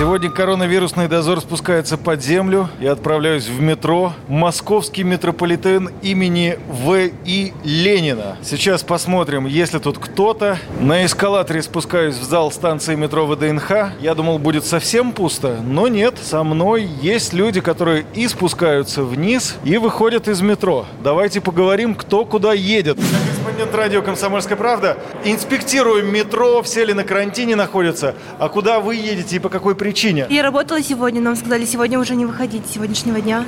Сегодня 0.00 0.30
коронавирусный 0.30 1.08
дозор 1.08 1.42
спускается 1.42 1.98
под 1.98 2.22
землю. 2.22 2.70
Я 2.80 2.92
отправляюсь 2.92 3.48
в 3.48 3.60
метро. 3.60 4.14
Московский 4.28 5.02
метрополитен 5.02 5.90
имени 6.00 6.58
В.И. 6.70 7.52
Ленина. 7.64 8.38
Сейчас 8.42 8.82
посмотрим, 8.82 9.44
есть 9.44 9.74
ли 9.74 9.78
тут 9.78 9.98
кто-то. 9.98 10.56
На 10.80 11.04
эскалаторе 11.04 11.60
спускаюсь 11.60 12.14
в 12.16 12.22
зал 12.24 12.50
станции 12.50 12.94
метро 12.94 13.26
ВДНХ. 13.26 13.90
Я 14.00 14.14
думал, 14.14 14.38
будет 14.38 14.64
совсем 14.64 15.12
пусто, 15.12 15.58
но 15.62 15.86
нет. 15.86 16.14
Со 16.18 16.44
мной 16.44 16.88
есть 17.02 17.34
люди, 17.34 17.60
которые 17.60 18.06
и 18.14 18.26
спускаются 18.26 19.04
вниз, 19.04 19.56
и 19.64 19.76
выходят 19.76 20.28
из 20.28 20.40
метро. 20.40 20.86
Давайте 21.04 21.42
поговорим, 21.42 21.94
кто 21.94 22.24
куда 22.24 22.54
едет. 22.54 22.96
корреспондент 22.96 23.74
радио 23.74 24.00
«Комсомольская 24.00 24.56
правда». 24.56 24.96
Инспектируем 25.26 26.10
метро, 26.10 26.62
все 26.62 26.86
ли 26.86 26.94
на 26.94 27.04
карантине 27.04 27.54
находятся. 27.54 28.14
А 28.38 28.48
куда 28.48 28.80
вы 28.80 28.94
едете 28.96 29.36
и 29.36 29.38
по 29.38 29.50
какой 29.50 29.74
причине? 29.74 29.89
Я 30.30 30.42
работала 30.42 30.82
сегодня, 30.82 31.20
нам 31.20 31.36
сказали 31.36 31.64
сегодня 31.64 31.98
уже 31.98 32.14
не 32.14 32.24
выходить, 32.26 32.66
с 32.66 32.74
сегодняшнего 32.74 33.20
дня. 33.20 33.44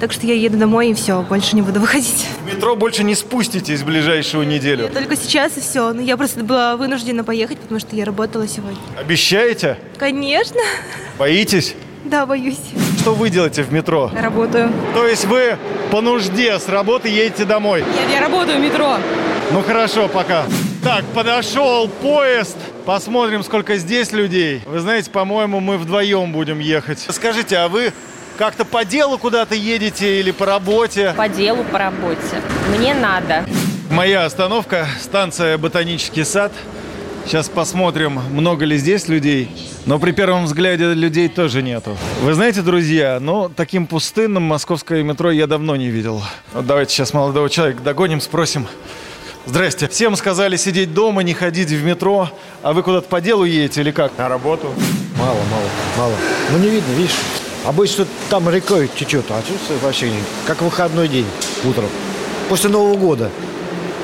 Так 0.00 0.12
что 0.12 0.26
я 0.26 0.34
еду 0.34 0.56
домой 0.56 0.90
и 0.90 0.94
все, 0.94 1.22
больше 1.22 1.54
не 1.54 1.62
буду 1.62 1.80
выходить. 1.80 2.26
В 2.44 2.46
метро 2.46 2.74
больше 2.76 3.04
не 3.04 3.14
спуститесь 3.14 3.80
в 3.80 3.86
ближайшую 3.86 4.46
неделю. 4.46 4.88
Только 4.88 5.16
сейчас 5.16 5.56
и 5.56 5.60
все. 5.60 5.92
Но 5.92 6.00
я 6.00 6.16
просто 6.16 6.42
была 6.42 6.76
вынуждена 6.76 7.24
поехать, 7.24 7.58
потому 7.58 7.78
что 7.80 7.94
я 7.94 8.04
работала 8.04 8.48
сегодня. 8.48 8.78
Обещаете? 8.98 9.78
Конечно. 9.98 10.60
Боитесь? 11.18 11.74
Да, 12.04 12.26
боюсь. 12.26 12.58
Что 13.00 13.14
вы 13.14 13.30
делаете 13.30 13.62
в 13.62 13.72
метро? 13.72 14.10
Работаю. 14.14 14.72
То 14.94 15.06
есть 15.06 15.24
вы 15.26 15.56
по 15.90 16.00
нужде 16.00 16.58
с 16.58 16.68
работы 16.68 17.08
едете 17.08 17.44
домой? 17.44 17.80
Нет, 17.80 18.10
я 18.12 18.20
работаю 18.20 18.58
в 18.58 18.60
метро. 18.62 18.96
Ну 19.50 19.62
хорошо, 19.62 20.08
пока. 20.08 20.44
Так, 20.82 21.04
подошел 21.14 21.88
поезд. 21.88 22.56
Посмотрим, 22.86 23.42
сколько 23.42 23.76
здесь 23.76 24.12
людей. 24.12 24.62
Вы 24.66 24.80
знаете, 24.80 25.10
по-моему, 25.10 25.60
мы 25.60 25.78
вдвоем 25.78 26.32
будем 26.32 26.58
ехать. 26.58 27.06
Скажите, 27.08 27.56
а 27.58 27.68
вы 27.68 27.92
как-то 28.38 28.64
по 28.64 28.84
делу 28.84 29.18
куда-то 29.18 29.54
едете 29.54 30.20
или 30.20 30.30
по 30.30 30.46
работе? 30.46 31.14
По 31.16 31.28
делу, 31.28 31.64
по 31.64 31.78
работе. 31.78 32.42
Мне 32.76 32.94
надо. 32.94 33.44
Моя 33.90 34.24
остановка, 34.24 34.86
станция 35.00 35.58
«Ботанический 35.58 36.24
сад». 36.24 36.52
Сейчас 37.26 37.48
посмотрим, 37.48 38.20
много 38.32 38.64
ли 38.64 38.76
здесь 38.76 39.06
людей. 39.06 39.48
Но 39.86 39.98
при 39.98 40.10
первом 40.12 40.46
взгляде 40.46 40.92
людей 40.92 41.28
тоже 41.28 41.62
нету. 41.62 41.96
Вы 42.22 42.34
знаете, 42.34 42.62
друзья, 42.62 43.18
ну, 43.20 43.48
таким 43.48 43.86
пустынным 43.86 44.42
московское 44.42 45.02
метро 45.02 45.30
я 45.30 45.46
давно 45.46 45.76
не 45.76 45.88
видел. 45.88 46.22
Вот 46.52 46.66
давайте 46.66 46.92
сейчас 46.92 47.12
молодого 47.12 47.48
человека 47.48 47.82
догоним, 47.82 48.20
спросим. 48.20 48.66
Здрасте. 49.44 49.88
Всем 49.88 50.14
сказали 50.16 50.56
сидеть 50.56 50.94
дома, 50.94 51.22
не 51.22 51.34
ходить 51.34 51.68
в 51.68 51.84
метро. 51.84 52.30
А 52.62 52.72
вы 52.72 52.82
куда-то 52.82 53.08
по 53.08 53.20
делу 53.20 53.44
едете 53.44 53.80
или 53.80 53.90
как? 53.90 54.16
На 54.16 54.28
работу. 54.28 54.72
Мало, 55.18 55.38
мало, 55.50 55.68
мало. 55.98 56.14
Ну, 56.50 56.58
не 56.58 56.68
видно, 56.68 56.92
видишь. 56.92 57.16
Обычно 57.64 58.06
там 58.30 58.48
рекой 58.48 58.88
течет, 58.88 59.24
а 59.30 59.42
тут 59.42 59.82
вообще 59.82 60.10
не. 60.10 60.18
Как 60.46 60.62
выходной 60.62 61.08
день 61.08 61.26
утром. 61.64 61.88
После 62.48 62.70
Нового 62.70 62.96
года. 62.96 63.30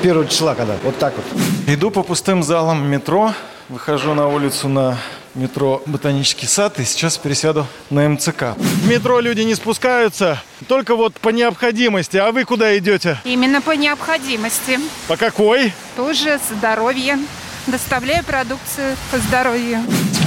Первого 0.01 0.27
числа, 0.27 0.55
когда. 0.55 0.75
Вот 0.83 0.97
так 0.97 1.13
вот. 1.15 1.41
Иду 1.67 1.91
по 1.91 2.03
пустым 2.03 2.43
залам 2.43 2.89
метро, 2.89 3.33
выхожу 3.69 4.13
на 4.13 4.27
улицу 4.27 4.67
на 4.69 4.97
метро 5.35 5.81
«Ботанический 5.85 6.47
сад» 6.47 6.79
и 6.79 6.85
сейчас 6.85 7.17
пересяду 7.17 7.65
на 7.89 8.07
МЦК. 8.09 8.55
В 8.57 8.87
метро 8.87 9.19
люди 9.19 9.41
не 9.41 9.55
спускаются, 9.55 10.41
только 10.69 10.95
вот 10.95 11.15
по 11.15 11.29
необходимости. 11.29 12.15
А 12.15 12.31
вы 12.31 12.45
куда 12.45 12.77
идете? 12.77 13.17
Именно 13.25 13.59
по 13.59 13.71
необходимости. 13.71 14.79
По 15.07 15.17
какой? 15.17 15.73
Тоже 15.97 16.39
здоровье. 16.49 17.17
Доставляю 17.67 18.23
продукцию 18.23 18.95
по 19.11 19.17
здоровью. 19.17 19.79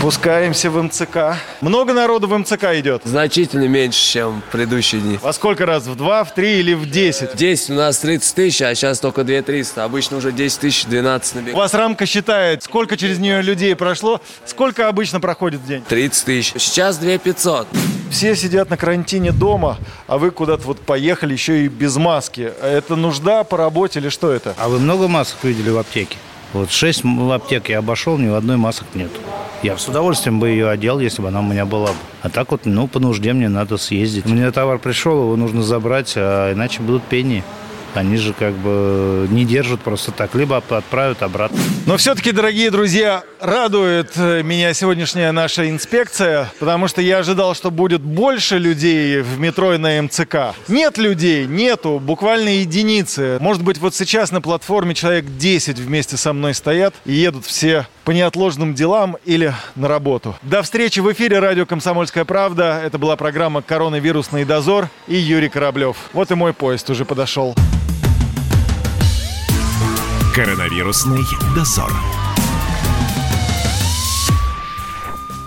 Спускаемся 0.02 0.68
в 0.68 0.82
МЦК. 0.82 1.36
Много 1.60 1.92
народу 1.92 2.26
в 2.26 2.36
МЦК 2.36 2.64
идет? 2.74 3.02
Значительно 3.04 3.68
меньше, 3.68 4.04
чем 4.04 4.42
в 4.42 4.50
предыдущие 4.50 5.00
дни. 5.00 5.16
Во 5.22 5.32
сколько 5.32 5.64
раз? 5.64 5.86
В 5.86 5.94
два, 5.94 6.24
в 6.24 6.34
три 6.34 6.58
или 6.58 6.74
в 6.74 6.90
десять? 6.90 7.36
10 7.36 7.70
у 7.70 7.74
нас 7.74 7.98
30 7.98 8.34
тысяч, 8.34 8.62
а 8.62 8.74
сейчас 8.74 8.98
только 8.98 9.22
2 9.22 9.42
300. 9.42 9.84
Обычно 9.84 10.16
уже 10.16 10.32
10 10.32 10.58
тысяч, 10.58 10.86
12 10.86 11.34
У 11.34 11.38
набег. 11.38 11.54
вас 11.54 11.72
рамка 11.74 12.04
считает, 12.06 12.64
сколько 12.64 12.96
через 12.96 13.20
нее 13.20 13.42
людей 13.42 13.76
прошло, 13.76 14.20
сколько 14.44 14.88
обычно 14.88 15.20
проходит 15.20 15.60
в 15.60 15.68
день? 15.68 15.84
30 15.88 16.24
тысяч. 16.24 16.52
Сейчас 16.60 16.98
2 16.98 17.18
500. 17.18 17.68
Все 18.10 18.34
сидят 18.34 18.70
на 18.70 18.76
карантине 18.76 19.30
дома, 19.30 19.78
а 20.08 20.18
вы 20.18 20.32
куда-то 20.32 20.64
вот 20.64 20.80
поехали 20.80 21.32
еще 21.32 21.64
и 21.64 21.68
без 21.68 21.94
маски. 21.94 22.52
Это 22.60 22.96
нужда 22.96 23.44
по 23.44 23.56
работе 23.56 24.00
или 24.00 24.08
что 24.08 24.32
это? 24.32 24.56
А 24.58 24.68
вы 24.68 24.80
много 24.80 25.06
масок 25.06 25.44
видели 25.44 25.70
в 25.70 25.78
аптеке? 25.78 26.16
Вот 26.52 26.70
шесть 26.70 27.02
в 27.04 27.32
аптеке 27.32 27.72
я 27.72 27.78
обошел, 27.78 28.18
ни 28.18 28.28
в 28.28 28.34
одной 28.34 28.56
масок 28.56 28.86
нет. 28.94 29.10
Я 29.62 29.78
с 29.78 29.88
удовольствием 29.88 30.40
бы 30.40 30.48
ее 30.48 30.68
одел, 30.68 30.98
если 30.98 31.22
бы 31.22 31.28
она 31.28 31.40
у 31.40 31.44
меня 31.44 31.64
была 31.64 31.88
бы. 31.88 31.96
А 32.20 32.28
так 32.28 32.50
вот, 32.50 32.66
ну, 32.66 32.88
по 32.88 32.98
нужде 32.98 33.32
мне 33.32 33.48
надо 33.48 33.76
съездить. 33.78 34.26
Мне 34.26 34.50
товар 34.50 34.78
пришел, 34.78 35.22
его 35.22 35.36
нужно 35.36 35.62
забрать, 35.62 36.14
а 36.16 36.52
иначе 36.52 36.82
будут 36.82 37.04
пени. 37.04 37.42
Они 37.94 38.16
же 38.16 38.32
как 38.32 38.54
бы 38.54 39.26
не 39.30 39.44
держат 39.44 39.80
просто 39.80 40.12
так, 40.12 40.34
либо 40.34 40.56
отправят 40.56 41.22
обратно. 41.22 41.58
Но 41.86 41.96
все-таки, 41.96 42.32
дорогие 42.32 42.70
друзья, 42.70 43.22
радует 43.40 44.12
э, 44.16 44.42
меня 44.42 44.72
сегодняшняя 44.72 45.32
наша 45.32 45.68
инспекция, 45.68 46.50
потому 46.58 46.88
что 46.88 47.02
я 47.02 47.18
ожидал, 47.18 47.54
что 47.54 47.70
будет 47.70 48.00
больше 48.00 48.58
людей 48.58 49.20
в 49.20 49.38
метро 49.38 49.74
и 49.74 49.78
на 49.78 50.00
МЦК. 50.02 50.54
Нет 50.68 50.98
людей, 50.98 51.46
нету, 51.46 52.00
буквально 52.02 52.60
единицы. 52.60 53.38
Может 53.40 53.62
быть, 53.62 53.78
вот 53.78 53.94
сейчас 53.94 54.32
на 54.32 54.40
платформе 54.40 54.94
человек 54.94 55.24
10 55.36 55.78
вместе 55.78 56.16
со 56.16 56.32
мной 56.32 56.54
стоят 56.54 56.94
и 57.04 57.12
едут 57.12 57.44
все 57.44 57.86
по 58.04 58.10
неотложным 58.10 58.74
делам 58.74 59.16
или 59.24 59.54
на 59.74 59.88
работу. 59.88 60.36
До 60.42 60.62
встречи 60.62 61.00
в 61.00 61.12
эфире 61.12 61.38
радио 61.38 61.66
«Комсомольская 61.66 62.24
правда». 62.24 62.80
Это 62.82 62.98
была 62.98 63.16
программа 63.16 63.62
«Коронавирусный 63.62 64.44
дозор» 64.44 64.88
и 65.06 65.16
Юрий 65.16 65.48
Кораблев. 65.48 65.96
Вот 66.12 66.30
и 66.30 66.34
мой 66.34 66.52
поезд 66.52 66.88
уже 66.90 67.04
подошел. 67.04 67.54
Коронавирусный 70.34 71.22
дозор. 71.54 71.92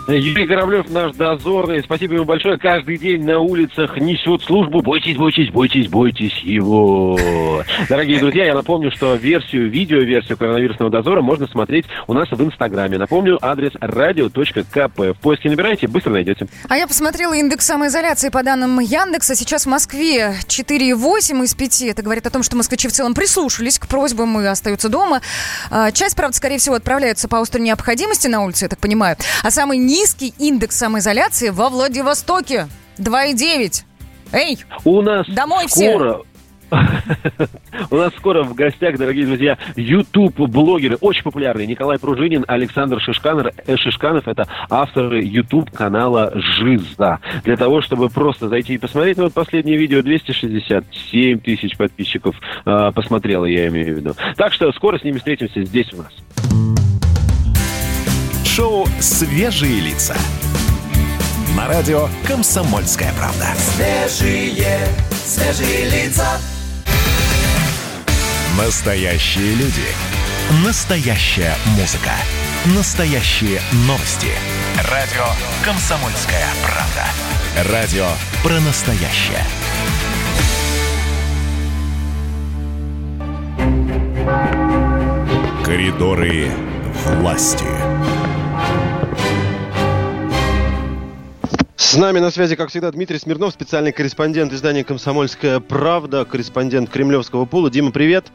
Юрий 0.07 0.45
Кораблев, 0.45 0.87
наш 0.91 1.15
дозорный. 1.15 1.81
Спасибо 1.81 2.13
ему 2.13 2.25
большое. 2.25 2.59
Каждый 2.59 2.97
день 2.97 3.23
на 3.23 3.39
улицах 3.39 3.97
несет 3.97 4.43
службу. 4.43 4.81
Бойтесь, 4.81 5.17
бойтесь, 5.17 5.49
бойтесь, 5.49 5.87
бойтесь 5.87 6.37
его. 6.43 7.17
Дорогие 7.89 8.19
друзья, 8.19 8.45
я 8.45 8.53
напомню, 8.53 8.91
что 8.91 9.15
версию, 9.15 9.67
видео-версию 9.71 10.37
коронавирусного 10.37 10.91
дозора 10.91 11.21
можно 11.21 11.47
смотреть 11.47 11.85
у 12.05 12.13
нас 12.13 12.29
в 12.29 12.39
Инстаграме. 12.43 12.99
Напомню, 12.99 13.39
адрес 13.41 13.71
radio.kp. 13.81 15.13
В 15.13 15.17
поиске 15.17 15.49
набираете, 15.49 15.87
быстро 15.87 16.11
найдете. 16.11 16.47
А 16.69 16.77
я 16.77 16.85
посмотрела 16.85 17.33
индекс 17.33 17.65
самоизоляции 17.65 18.29
по 18.29 18.43
данным 18.43 18.79
Яндекса. 18.79 19.33
Сейчас 19.33 19.65
в 19.65 19.69
Москве 19.69 20.35
4,8 20.47 21.43
из 21.43 21.55
5. 21.55 21.81
Это 21.81 22.03
говорит 22.03 22.27
о 22.27 22.29
том, 22.29 22.43
что 22.43 22.55
москвичи 22.55 22.87
в 22.87 22.91
целом 22.91 23.15
прислушались 23.15 23.79
к 23.79 23.87
просьбам 23.87 24.39
и 24.39 24.45
остаются 24.45 24.87
дома. 24.87 25.21
А, 25.71 25.91
Часть, 25.91 26.15
правда, 26.15 26.37
скорее 26.37 26.59
всего, 26.59 26.75
отправляется 26.75 27.27
по 27.27 27.39
острой 27.39 27.63
необходимости 27.63 28.27
на 28.27 28.43
улице, 28.43 28.65
я 28.65 28.69
так 28.69 28.77
понимаю. 28.77 29.17
А 29.41 29.49
самый 29.49 29.79
низкий 29.95 30.33
индекс 30.39 30.75
самоизоляции 30.77 31.49
во 31.49 31.69
Владивостоке 31.69 32.67
2,9. 32.97 33.83
Эй, 34.33 34.57
У 34.83 35.01
нас 35.01 35.25
Домой 35.27 35.67
все. 35.67 35.91
скоро... 35.91 36.21
У 37.91 37.95
нас 37.95 38.11
скоро 38.17 38.43
в 38.43 38.55
гостях, 38.55 38.97
дорогие 38.97 39.25
друзья, 39.25 39.57
YouTube-блогеры, 39.77 40.97
очень 40.99 41.23
популярные. 41.23 41.67
Николай 41.67 41.97
Пружинин, 41.97 42.43
Александр 42.47 42.99
Шишканов. 42.99 43.53
Э, 43.65 43.77
Шишканов– 43.77 44.27
это 44.27 44.47
авторы 44.69 45.23
YouTube-канала 45.23 46.33
«Жиза». 46.35 47.19
Для 47.45 47.55
того, 47.55 47.81
чтобы 47.81 48.09
просто 48.09 48.49
зайти 48.49 48.73
и 48.73 48.77
посмотреть, 48.77 49.15
ну 49.15 49.25
вот 49.25 49.33
последнее 49.33 49.77
видео 49.77 50.01
267 50.01 51.39
тысяч 51.39 51.77
подписчиков 51.77 52.35
э, 52.65 52.91
посмотрело, 52.93 53.45
я 53.45 53.67
имею 53.67 53.95
в 53.95 53.97
виду. 53.99 54.15
Так 54.35 54.51
что 54.51 54.69
скоро 54.73 54.97
с 54.99 55.03
ними 55.03 55.19
встретимся 55.19 55.63
здесь 55.63 55.93
у 55.93 55.97
нас. 55.97 56.24
Шоу 58.55 58.87
«Свежие 59.01 59.81
лица». 59.81 60.15
На 61.57 61.67
радио 61.67 62.07
«Комсомольская 62.25 63.11
правда». 63.19 63.49
Свежие, 63.57 64.87
свежие 65.25 65.89
лица. 65.89 66.39
Настоящие 68.57 69.55
люди. 69.55 69.83
Настоящая 70.65 71.53
музыка. 71.77 72.11
Настоящие 72.77 73.59
новости. 73.85 74.29
Радио 74.89 75.25
«Комсомольская 75.65 76.47
правда». 76.63 77.73
Радио 77.73 78.07
про 78.41 78.57
настоящее. 78.61 79.43
Коридоры 85.65 86.49
власти. 87.03 87.84
С 91.95 91.97
нами 91.97 92.19
на 92.19 92.29
связи, 92.29 92.57
как 92.57 92.71
всегда, 92.71 92.91
Дмитрий 92.91 93.17
Смирнов, 93.17 93.53
специальный 93.53 93.93
корреспондент 93.93 94.51
издания 94.51 94.83
«Комсомольская 94.83 95.61
правда», 95.61 96.25
корреспондент 96.25 96.89
Кремлевского 96.89 97.45
пула. 97.45 97.71
Дима, 97.71 97.91
привет. 97.91 98.33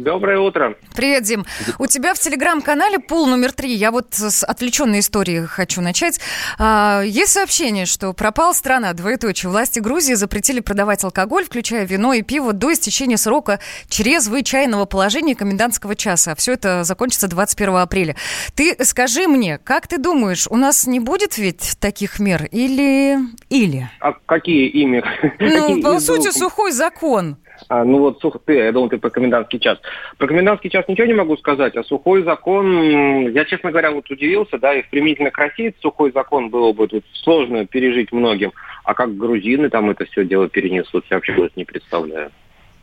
Доброе 0.00 0.38
утро. 0.40 0.74
Привет, 0.94 1.22
Дим. 1.24 1.46
У 1.78 1.86
тебя 1.86 2.12
в 2.12 2.18
телеграм-канале 2.18 2.98
пул 2.98 3.26
номер 3.26 3.52
три. 3.52 3.72
Я 3.74 3.90
вот 3.90 4.08
с 4.12 4.44
отвлеченной 4.44 5.00
истории 5.00 5.40
хочу 5.46 5.80
начать. 5.80 6.20
А, 6.58 7.00
есть 7.02 7.32
сообщение, 7.32 7.86
что 7.86 8.12
пропала 8.12 8.52
страна, 8.52 8.92
двоеточие. 8.92 9.48
Власти 9.48 9.78
Грузии 9.78 10.12
запретили 10.12 10.60
продавать 10.60 11.02
алкоголь, 11.02 11.44
включая 11.44 11.86
вино 11.86 12.12
и 12.12 12.22
пиво, 12.22 12.52
до 12.52 12.72
истечения 12.74 13.16
срока 13.16 13.58
чрезвычайного 13.88 14.84
положения 14.84 15.34
комендантского 15.34 15.94
часа. 15.94 16.34
Все 16.34 16.52
это 16.52 16.84
закончится 16.84 17.28
21 17.28 17.76
апреля. 17.76 18.16
Ты 18.54 18.76
скажи 18.84 19.26
мне, 19.26 19.58
как 19.58 19.86
ты 19.86 19.96
думаешь, 19.96 20.46
у 20.48 20.56
нас 20.56 20.86
не 20.86 21.00
будет 21.00 21.38
ведь 21.38 21.76
таких 21.80 22.18
мер 22.18 22.44
или... 22.50 23.18
Или? 23.48 23.88
А 24.00 24.12
какие 24.26 24.68
ими? 24.68 25.02
Ну, 25.38 25.68
Какие 25.68 25.82
по 25.82 26.00
сути, 26.00 26.30
сухой 26.36 26.72
закон. 26.72 27.38
А, 27.68 27.84
ну 27.84 27.98
вот, 27.98 28.20
сух, 28.20 28.36
ты, 28.44 28.54
я 28.54 28.72
думал, 28.72 28.88
ты 28.88 28.98
про 28.98 29.10
комендантский 29.10 29.58
час. 29.58 29.78
Про 30.18 30.28
комендантский 30.28 30.70
час 30.70 30.86
ничего 30.88 31.06
не 31.06 31.14
могу 31.14 31.36
сказать, 31.36 31.76
а 31.76 31.84
сухой 31.84 32.22
закон, 32.22 33.28
я, 33.28 33.44
честно 33.44 33.70
говоря, 33.70 33.90
вот 33.90 34.10
удивился, 34.10 34.58
да, 34.58 34.74
и 34.74 34.82
применительно 34.82 35.30
к 35.30 35.38
России 35.38 35.74
сухой 35.80 36.12
закон 36.12 36.50
было 36.50 36.72
бы 36.72 36.88
тут 36.88 37.04
сложно 37.12 37.66
пережить 37.66 38.12
многим, 38.12 38.52
а 38.84 38.94
как 38.94 39.16
грузины 39.16 39.68
там 39.70 39.90
это 39.90 40.04
все 40.06 40.24
дело 40.24 40.48
перенесут, 40.48 41.04
я 41.10 41.16
вообще 41.16 41.32
вот 41.32 41.52
не 41.56 41.64
представляю. 41.64 42.30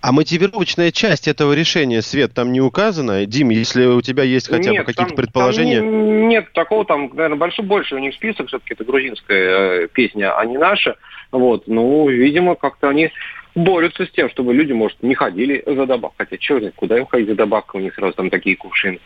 А 0.02 0.12
мотивировочная 0.12 0.92
часть 0.92 1.30
этого 1.30 1.54
решения, 1.54 2.02
Свет, 2.02 2.34
там 2.34 2.52
не 2.52 2.60
указана? 2.60 3.26
Дим, 3.26 3.52
если 3.52 3.86
у 3.86 4.02
тебя 4.02 4.24
есть 4.24 4.50
хотя 4.50 4.72
бы 4.72 4.78
Нет, 4.78 4.86
какие-то 4.86 5.12
там- 5.12 5.16
предположения... 5.16 5.80
там 5.80 5.90
не- 5.90 6.28
нет 6.28 6.52
такого, 6.52 6.84
там, 6.84 7.10
наверное, 7.14 7.38
большой 7.38 7.64
больше 7.64 7.96
у 7.96 8.00
них 8.00 8.14
список, 8.14 8.50
все-таки 8.50 8.74
это 8.74 8.84
грузинская 8.84 9.84
э, 9.84 9.88
песня, 9.88 10.38
а 10.38 10.44
не 10.46 10.58
наша. 10.58 10.98
Вот, 11.32 11.68
ну, 11.68 12.10
видимо, 12.10 12.56
как-то 12.56 12.90
они 12.90 13.12
борются 13.56 14.06
с 14.06 14.12
тем, 14.12 14.30
чтобы 14.30 14.54
люди, 14.54 14.72
может, 14.74 15.02
не 15.02 15.16
ходили 15.16 15.64
за 15.66 15.86
добавкой. 15.86 16.26
Хотя, 16.26 16.38
черт 16.38 16.74
куда 16.76 16.98
им 16.98 17.06
ходить 17.06 17.30
за 17.30 17.36
добавкой, 17.36 17.82
у 17.82 17.84
них 17.84 17.94
сразу 17.96 18.14
там 18.14 18.30
такие 18.30 18.56
кувшины. 18.56 19.00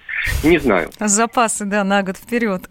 Не 0.44 0.58
знаю. 0.58 0.90
Запасы, 1.00 1.66
да, 1.66 1.84
на 1.84 2.04
год 2.04 2.18
вперед. 2.18 2.64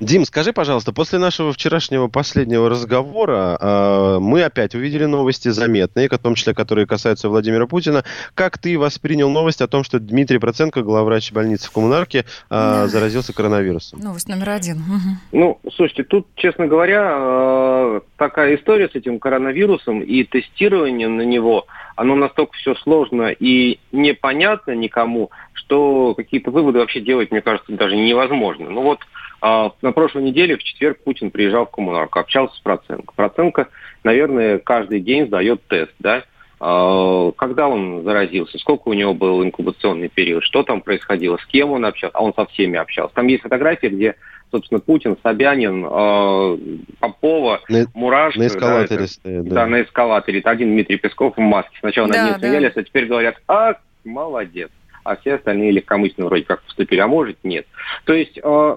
Дим, 0.00 0.24
скажи, 0.24 0.52
пожалуйста, 0.52 0.92
после 0.92 1.18
нашего 1.18 1.52
вчерашнего 1.52 2.06
последнего 2.06 2.68
разговора 2.68 3.58
э, 3.60 4.18
мы 4.20 4.44
опять 4.44 4.76
увидели 4.76 5.06
новости 5.06 5.48
заметные, 5.48 6.08
в 6.08 6.18
том 6.18 6.36
числе, 6.36 6.54
которые 6.54 6.86
касаются 6.86 7.28
Владимира 7.28 7.66
Путина. 7.66 8.04
Как 8.36 8.58
ты 8.58 8.78
воспринял 8.78 9.28
новость 9.28 9.60
о 9.60 9.66
том, 9.66 9.82
что 9.82 9.98
Дмитрий 9.98 10.38
Проценко, 10.38 10.82
главврач 10.82 11.32
больницы 11.32 11.68
в 11.68 11.72
Коммунарке, 11.72 12.24
э, 12.48 12.86
заразился 12.86 13.32
коронавирусом? 13.32 13.98
Новость 13.98 14.28
номер 14.28 14.50
один. 14.50 14.76
Мгм. 14.76 15.18
Ну, 15.32 15.58
слушайте, 15.74 16.04
тут, 16.04 16.28
честно 16.36 16.68
говоря, 16.68 17.16
э, 17.18 18.00
такая 18.18 18.54
история 18.54 18.88
с 18.88 18.94
этим 18.94 19.18
коронавирусом 19.18 20.02
и 20.02 20.22
тестированием 20.22 21.16
на 21.16 21.22
него, 21.22 21.66
оно 21.96 22.14
настолько 22.14 22.52
все 22.52 22.76
сложно 22.76 23.30
и 23.30 23.80
непонятно 23.90 24.76
никому, 24.76 25.32
что 25.54 26.14
какие-то 26.14 26.52
выводы 26.52 26.78
вообще 26.78 27.00
делать, 27.00 27.32
мне 27.32 27.40
кажется, 27.40 27.72
даже 27.72 27.96
невозможно. 27.96 28.70
Ну 28.70 28.82
вот 28.82 29.00
на 29.40 29.92
прошлой 29.92 30.22
неделе, 30.24 30.56
в 30.56 30.62
четверг, 30.64 30.98
Путин 31.04 31.30
приезжал 31.30 31.66
в 31.66 31.70
коммунарку, 31.70 32.18
общался 32.18 32.54
с 32.56 32.60
Проценко. 32.60 33.12
Проценко, 33.14 33.68
наверное, 34.04 34.58
каждый 34.58 35.00
день 35.00 35.26
сдает 35.26 35.62
тест, 35.68 35.92
да? 35.98 36.24
А, 36.60 37.30
Когда 37.36 37.68
он 37.68 38.02
заразился, 38.02 38.58
сколько 38.58 38.88
у 38.88 38.92
него 38.92 39.14
был 39.14 39.44
инкубационный 39.44 40.08
период, 40.08 40.42
что 40.42 40.64
там 40.64 40.80
происходило, 40.80 41.36
с 41.36 41.46
кем 41.46 41.70
он 41.70 41.84
общался, 41.84 42.16
а 42.16 42.22
он 42.24 42.34
со 42.34 42.46
всеми 42.46 42.76
общался. 42.78 43.14
Там 43.14 43.28
есть 43.28 43.42
фотографии, 43.44 43.86
где, 43.86 44.16
собственно, 44.50 44.80
Путин, 44.80 45.16
Собянин, 45.22 45.86
э, 45.88 46.58
Попова, 46.98 47.60
На- 47.68 47.86
Мурашко. 47.94 48.40
на 48.40 48.46
эскалаторе 48.48 48.88
да, 48.98 49.04
это- 49.04 49.06
стоят, 49.12 49.44
да. 49.44 49.54
да. 49.54 49.66
на 49.66 49.82
эскалаторе. 49.82 50.40
Это 50.40 50.50
один 50.50 50.70
Дмитрий 50.70 50.96
Песков 50.96 51.36
в 51.36 51.40
маске. 51.40 51.76
Сначала 51.78 52.08
Да, 52.08 52.24
ним 52.24 52.32
да. 52.32 52.38
смеялись, 52.40 52.72
а 52.76 52.82
теперь 52.82 53.06
говорят, 53.06 53.36
а, 53.46 53.74
молодец. 54.04 54.70
А 55.04 55.14
все 55.16 55.34
остальные 55.36 55.70
легкомысленно 55.70 56.26
вроде 56.26 56.42
как 56.44 56.62
поступили, 56.62 56.98
а 57.00 57.06
может 57.06 57.38
нет. 57.44 57.66
То 58.04 58.12
есть, 58.14 58.38
э, 58.42 58.76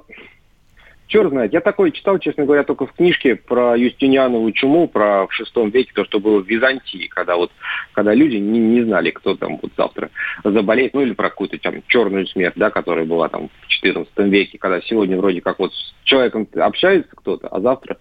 черт 1.11 1.29
знает, 1.29 1.53
я 1.53 1.59
такое 1.59 1.91
читал, 1.91 2.17
честно 2.19 2.45
говоря, 2.45 2.63
только 2.63 2.85
в 2.85 2.93
книжке 2.93 3.35
про 3.35 3.75
Юстинианову 3.75 4.51
чуму, 4.53 4.87
про 4.87 5.27
в 5.27 5.33
шестом 5.33 5.69
веке, 5.69 5.91
то, 5.93 6.05
что 6.05 6.19
было 6.19 6.41
в 6.41 6.47
Византии, 6.47 7.07
когда 7.07 7.35
вот, 7.35 7.51
когда 7.93 8.13
люди 8.13 8.37
не, 8.37 8.59
не 8.59 8.81
знали, 8.83 9.11
кто 9.11 9.35
там 9.35 9.59
вот 9.61 9.71
завтра 9.77 10.09
заболеет, 10.43 10.93
ну 10.93 11.01
или 11.01 11.13
про 11.13 11.29
какую-то 11.29 11.57
там 11.59 11.83
черную 11.87 12.27
смерть, 12.27 12.55
да, 12.55 12.69
которая 12.69 13.05
была 13.05 13.27
там 13.27 13.49
в 13.61 13.67
14 13.67 14.11
веке, 14.19 14.57
когда 14.57 14.79
сегодня 14.81 15.17
вроде 15.17 15.41
как 15.41 15.59
вот 15.59 15.73
с 15.73 15.93
человеком 16.05 16.47
общается 16.55 17.11
кто-то, 17.13 17.47
а 17.49 17.59
завтра 17.59 17.97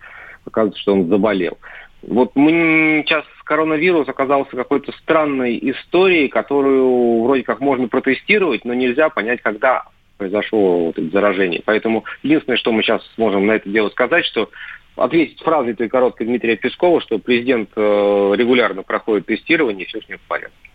оказывается, 0.47 0.81
что 0.81 0.93
он 0.93 1.09
заболел. 1.09 1.59
Вот 2.03 2.35
мы 2.37 3.03
сейчас 3.05 3.25
коронавирус 3.45 4.09
оказался 4.09 4.57
какой-то 4.57 4.93
странной 4.93 5.59
историей, 5.71 6.29
которую 6.29 7.25
вроде 7.25 7.43
как 7.43 7.61
можно 7.61 7.89
протестировать, 7.89 8.65
но 8.65 8.73
нельзя 8.73 9.11
понять, 9.11 9.43
когда 9.43 9.85
произошло 10.21 10.85
вот 10.87 10.97
заражение. 11.13 11.63
Поэтому 11.65 12.05
единственное, 12.23 12.59
что 12.59 12.73
мы 12.73 12.83
сейчас 12.83 13.03
сможем 13.15 13.47
на 13.47 13.53
это 13.53 13.71
дело 13.71 13.89
сказать, 13.89 14.27
что 14.27 14.51
ответить 14.97 15.41
фразой 15.41 15.73
той 15.75 15.89
короткой 15.89 16.27
Дмитрия 16.27 16.57
Пескова, 16.57 17.01
что 17.01 17.19
президент 17.19 17.71
э, 17.75 17.81
регулярно 18.37 18.83
проходит 18.83 19.25
тестирование, 19.25 19.87
и 19.87 19.89
все 19.89 20.03
с 20.03 20.09
ним 20.11 20.19
в 20.19 20.29
порядке. 20.29 20.70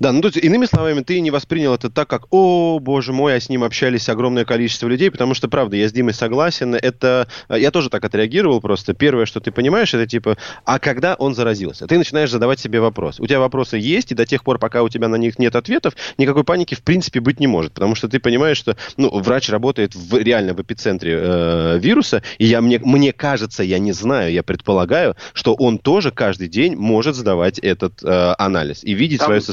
Да, 0.00 0.12
ну 0.12 0.20
то 0.20 0.28
есть, 0.28 0.38
иными 0.38 0.66
словами, 0.66 1.02
ты 1.02 1.20
не 1.20 1.30
воспринял 1.30 1.74
это 1.74 1.90
так, 1.90 2.08
как, 2.08 2.26
о, 2.30 2.78
боже 2.80 3.12
мой, 3.12 3.36
а 3.36 3.40
с 3.40 3.48
ним 3.48 3.64
общались 3.64 4.08
огромное 4.08 4.44
количество 4.44 4.88
людей, 4.88 5.10
потому 5.10 5.34
что, 5.34 5.48
правда, 5.48 5.76
я 5.76 5.88
с 5.88 5.92
Димой 5.92 6.14
согласен, 6.14 6.74
это, 6.74 7.28
э, 7.48 7.60
я 7.60 7.70
тоже 7.70 7.88
так 7.90 8.04
отреагировал 8.04 8.60
просто. 8.60 8.94
Первое, 8.94 9.26
что 9.26 9.40
ты 9.40 9.50
понимаешь, 9.52 9.94
это 9.94 10.06
типа, 10.06 10.36
а 10.64 10.78
когда 10.78 11.14
он 11.14 11.34
заразился? 11.34 11.86
Ты 11.86 11.98
начинаешь 11.98 12.30
задавать 12.30 12.60
себе 12.60 12.80
вопрос. 12.80 13.20
У 13.20 13.26
тебя 13.26 13.40
вопросы 13.40 13.76
есть, 13.78 14.12
и 14.12 14.14
до 14.14 14.26
тех 14.26 14.44
пор, 14.44 14.58
пока 14.58 14.82
у 14.82 14.88
тебя 14.88 15.08
на 15.08 15.16
них 15.16 15.38
нет 15.38 15.56
ответов, 15.56 15.94
никакой 16.18 16.44
паники 16.44 16.74
в 16.74 16.82
принципе 16.82 17.20
быть 17.20 17.40
не 17.40 17.46
может, 17.46 17.72
потому 17.72 17.94
что 17.94 18.08
ты 18.08 18.18
понимаешь, 18.18 18.56
что, 18.56 18.76
ну, 18.96 19.10
врач 19.20 19.48
работает 19.48 19.94
в, 19.94 20.16
реально 20.16 20.54
в 20.54 20.60
эпицентре 20.60 21.18
э, 21.20 21.78
вируса, 21.78 22.22
и 22.38 22.46
я, 22.46 22.60
мне, 22.60 22.78
мне 22.78 23.12
кажется, 23.12 23.62
я 23.62 23.78
не 23.78 23.92
знаю, 23.92 24.32
я 24.32 24.42
предполагаю, 24.42 25.16
что 25.32 25.54
он 25.54 25.78
тоже 25.78 26.10
каждый 26.10 26.48
день 26.48 26.76
может 26.76 27.14
сдавать 27.14 27.58
этот 27.58 28.02
э, 28.02 28.34
анализ 28.38 28.84
и 28.84 28.94
видеть 28.94 29.20
Там- 29.20 29.26
свое 29.26 29.40
состояние 29.40 29.51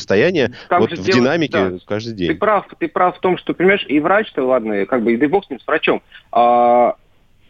там 0.68 0.82
вот 0.82 0.92
в 0.92 1.04
дело- 1.04 1.20
динамике 1.20 1.52
да. 1.54 1.78
каждый 1.86 2.12
Ты 2.12 2.18
день. 2.28 2.38
прав, 2.38 2.66
ты 2.80 2.88
прав 2.88 3.18
в 3.18 3.20
том, 3.20 3.38
что, 3.38 3.54
понимаешь, 3.54 3.86
и 3.88 4.00
врач-то, 4.00 4.44
ладно, 4.46 4.86
как 4.86 5.04
бы, 5.04 5.14
и 5.14 5.18
да 5.18 5.28
бог 5.28 5.46
с 5.46 5.50
ним, 5.50 5.60
с 5.60 5.68
врачом, 5.68 6.02
а, 6.32 6.96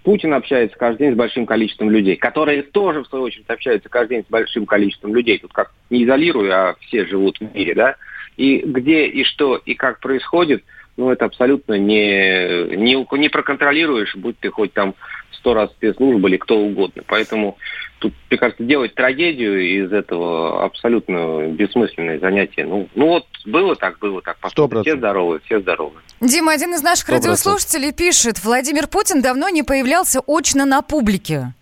Путин 0.03 0.33
общается 0.33 0.77
каждый 0.77 1.07
день 1.07 1.13
с 1.13 1.17
большим 1.17 1.45
количеством 1.45 1.89
людей, 1.89 2.15
которые 2.15 2.63
тоже, 2.63 3.03
в 3.03 3.07
свою 3.07 3.25
очередь, 3.25 3.49
общаются 3.49 3.89
каждый 3.89 4.15
день 4.17 4.25
с 4.25 4.29
большим 4.31 4.65
количеством 4.65 5.13
людей. 5.13 5.37
Тут 5.39 5.53
как 5.53 5.71
не 5.89 6.03
изолируя, 6.03 6.69
а 6.69 6.75
все 6.81 7.05
живут 7.05 7.37
в 7.39 7.53
мире, 7.53 7.75
да? 7.75 7.95
И 8.37 8.59
где, 8.59 9.05
и 9.07 9.23
что, 9.25 9.57
и 9.57 9.75
как 9.75 9.99
происходит, 9.99 10.63
ну, 10.95 11.11
это 11.11 11.25
абсолютно 11.25 11.73
не, 11.77 12.75
не, 12.75 13.17
не 13.17 13.29
проконтролируешь, 13.29 14.15
будь 14.15 14.39
ты 14.39 14.49
хоть 14.49 14.73
там 14.73 14.95
сто 15.33 15.53
раз 15.53 15.69
спецслужба 15.71 16.27
или 16.29 16.37
кто 16.37 16.57
угодно. 16.59 17.03
Поэтому 17.07 17.57
тут, 17.99 18.13
мне 18.29 18.37
кажется, 18.37 18.63
делать 18.63 18.93
трагедию 18.95 19.85
из 19.85 19.91
этого 19.91 20.63
абсолютно 20.65 21.47
бессмысленное 21.47 22.19
занятие. 22.19 22.65
Ну, 22.65 22.87
ну 22.95 23.07
вот 23.07 23.25
было 23.45 23.75
так, 23.75 23.99
было 23.99 24.21
так. 24.21 24.37
Посмотрим. 24.39 24.81
Все 24.83 24.97
здоровы, 24.97 25.39
все 25.45 25.59
здоровы. 25.59 25.95
Дима, 26.21 26.51
один 26.53 26.73
из 26.73 26.81
наших 26.81 27.05
Сто 27.05 27.13
процентов. 27.13 27.45
радиослушателей 27.45 27.91
пишет, 27.93 28.43
Владимир 28.43 28.87
Путин 28.87 29.21
давно 29.21 29.49
не 29.49 29.63
появлялся 29.63 30.21
очно 30.27 30.65
на 30.65 30.81
публике. 30.81 31.53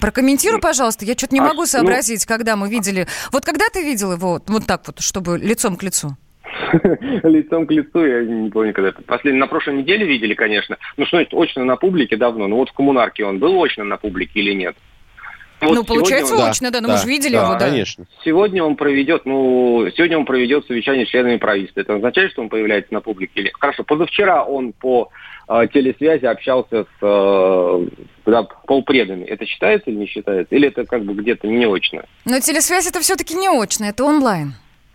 Прокомментируй, 0.00 0.60
пожалуйста, 0.60 1.04
я 1.04 1.14
что-то 1.14 1.34
не 1.34 1.40
А, 1.40 1.44
могу 1.44 1.60
ну- 1.62 1.66
сообразить, 1.66 2.26
когда 2.26 2.56
мы 2.56 2.68
видели. 2.68 3.06
Вот 3.32 3.44
когда 3.44 3.66
ты 3.72 3.82
видел 3.82 4.12
его 4.12 4.40
вот 4.46 4.66
так 4.66 4.82
вот, 4.86 5.00
чтобы 5.00 5.38
лицом 5.38 5.76
к 5.76 5.82
лицу? 5.82 6.16
Лицом 7.22 7.66
к 7.66 7.70
лицу, 7.70 8.04
я 8.04 8.22
не 8.22 8.50
помню, 8.50 8.72
когда 8.72 8.90
это. 8.90 9.02
Последний, 9.02 9.40
на 9.40 9.46
прошлой 9.46 9.76
неделе 9.76 10.06
видели, 10.06 10.34
конечно. 10.34 10.78
Ну, 10.96 11.06
что 11.06 11.16
значит, 11.16 11.34
очно 11.34 11.64
на 11.64 11.76
публике 11.76 12.16
давно. 12.16 12.46
Ну, 12.46 12.56
вот 12.56 12.70
в 12.70 12.72
коммунарке 12.72 13.24
он 13.24 13.38
был 13.38 13.62
очно 13.62 13.84
на 13.84 13.96
публике 13.96 14.40
или 14.40 14.52
нет? 14.52 14.76
Вот 15.60 15.74
ну, 15.74 15.84
получается, 15.84 16.34
он- 16.34 16.50
очно, 16.50 16.70
да, 16.70 16.80
ну 16.80 16.88
мы 16.88 16.98
же 16.98 17.06
видели 17.06 17.36
его, 17.36 17.54
да. 17.54 17.70
Сегодня 18.24 18.62
он 18.62 18.76
проведет, 18.76 19.24
ну, 19.24 19.88
сегодня 19.96 20.18
он 20.18 20.24
проведет 20.24 20.66
совещание 20.66 21.06
с 21.06 21.08
членами 21.08 21.36
правительства. 21.36 21.80
Это 21.80 21.94
означает, 21.94 22.32
что 22.32 22.42
он 22.42 22.48
появляется 22.48 22.92
на 22.92 23.00
публике 23.00 23.32
или 23.36 23.44
нет? 23.44 23.54
Хорошо, 23.58 23.84
позавчера 23.84 24.44
он 24.44 24.72
по 24.72 25.10
э, 25.48 25.66
телесвязи 25.72 26.26
общался 26.26 26.84
с 26.84 27.02
э, 27.02 27.86
да, 28.26 28.42
полпредами. 28.66 29.24
Это 29.24 29.46
считается 29.46 29.90
или 29.90 29.96
не 29.96 30.06
считается? 30.06 30.54
Или 30.54 30.68
это 30.68 30.84
как 30.84 31.04
бы 31.04 31.14
где-то 31.14 31.46
не 31.46 31.66
очно? 31.66 32.04
Но 32.24 32.40
телесвязь 32.40 32.86
это 32.86 33.00
все-таки 33.00 33.34
не 33.34 33.48
очно, 33.48 33.84
это 33.84 34.04
онлайн. 34.04 34.54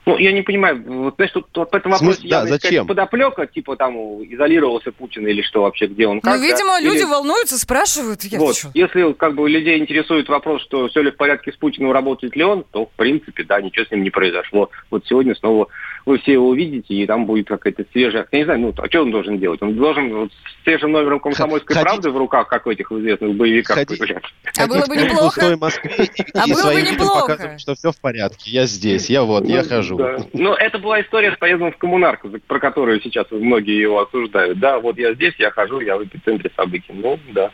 Ну, 0.09 0.17
я 0.17 0.31
не 0.31 0.41
понимаю, 0.41 0.81
вот, 0.85 1.15
знаешь, 1.15 1.31
тут 1.31 1.45
вот 1.55 1.69
по 1.69 1.77
этому 1.77 1.95
В 1.95 1.97
смысле? 1.99 2.23
вопросу 2.23 2.29
Да, 2.29 2.37
явно 2.39 2.49
есть 2.53 2.63
зачем? 2.63 2.87
подоплека, 2.87 3.45
типа 3.45 3.75
там 3.75 3.95
изолировался 4.23 4.91
Путин 4.91 5.27
или 5.27 5.41
что 5.43 5.61
вообще, 5.61 5.85
где 5.85 6.07
он, 6.07 6.19
как, 6.19 6.35
ну, 6.35 6.39
да? 6.41 6.45
видимо, 6.47 6.79
люди 6.81 6.97
Или- 6.97 7.03
волнуются, 7.05 7.59
спрашивают. 7.59 8.23
Я 8.23 8.39
Вот, 8.39 8.55
если 8.73 9.13
как 9.13 9.35
бы 9.35 9.47
людей 9.49 9.77
интересует 9.79 10.27
вопрос, 10.29 10.63
что 10.63 10.87
все 10.87 11.01
ли 11.03 11.11
в 11.11 11.15
порядке 11.17 11.51
с 11.51 11.55
Путиным, 11.57 11.91
работает 11.91 12.35
ли 12.35 12.43
он, 12.43 12.63
то 12.71 12.85
в 12.87 12.91
принципе, 12.91 13.43
да, 13.43 13.61
ничего 13.61 13.85
с 13.85 13.91
ним 13.91 14.03
не 14.03 14.09
произошло. 14.09 14.69
Вот 14.89 15.05
сегодня 15.05 15.35
снова 15.35 15.67
вы 16.09 16.17
все 16.19 16.33
его 16.33 16.49
увидите, 16.49 16.93
и 16.93 17.05
там 17.05 17.25
будет 17.25 17.47
какая-то 17.47 17.85
свежая... 17.91 18.27
Я 18.31 18.39
не 18.39 18.45
знаю, 18.45 18.59
ну, 18.59 18.73
а 18.77 18.87
что 18.87 19.01
он 19.03 19.11
должен 19.11 19.39
делать? 19.39 19.61
Он 19.61 19.75
должен 19.75 20.13
вот 20.13 20.31
с 20.31 20.63
свежим 20.63 20.91
номером 20.91 21.19
комсомольской 21.19 21.75
Ходить- 21.75 21.83
правды 21.89 22.09
в 22.09 22.17
руках, 22.17 22.47
как 22.47 22.65
в 22.65 22.69
этих 22.69 22.91
известных 22.91 23.35
боевиках, 23.35 23.75
Ходить- 23.77 23.99
появляться. 23.99 24.29
А 24.57 24.67
было 24.67 24.85
бы 24.87 24.97
неплохо. 24.97 25.23
пустой 25.39 25.55
Москве 25.57 25.91
и, 25.91 26.23
А 26.33 26.45
и 26.47 26.53
было 26.53 26.73
бы 26.73 26.81
неплохо. 26.81 27.19
показывать, 27.21 27.61
что 27.61 27.75
все 27.75 27.91
в 27.91 28.01
порядке. 28.01 28.49
Я 28.51 28.65
здесь, 28.65 29.09
я 29.09 29.23
вот, 29.23 29.45
я 29.45 29.61
Ну, 29.63 29.69
хожу. 29.69 29.97
да. 29.97 30.17
Ну, 30.33 30.53
это 30.53 30.79
была 30.79 30.99
история 31.01 31.31
с 31.33 31.37
поездом 31.37 31.71
в 31.71 31.77
коммунарку, 31.77 32.29
про 32.47 32.59
которую 32.59 32.99
сейчас 33.01 33.27
многие 33.31 33.79
его 33.79 34.01
осуждают. 34.01 34.59
Да, 34.59 34.79
вот 34.79 34.97
я 34.97 35.13
здесь, 35.13 35.35
я 35.37 35.51
хожу, 35.51 35.79
я 35.79 35.95
в 35.97 36.03
эпицентре 36.03 36.51
событий. 36.55 36.91
Ну, 36.93 37.19
да. 37.33 37.51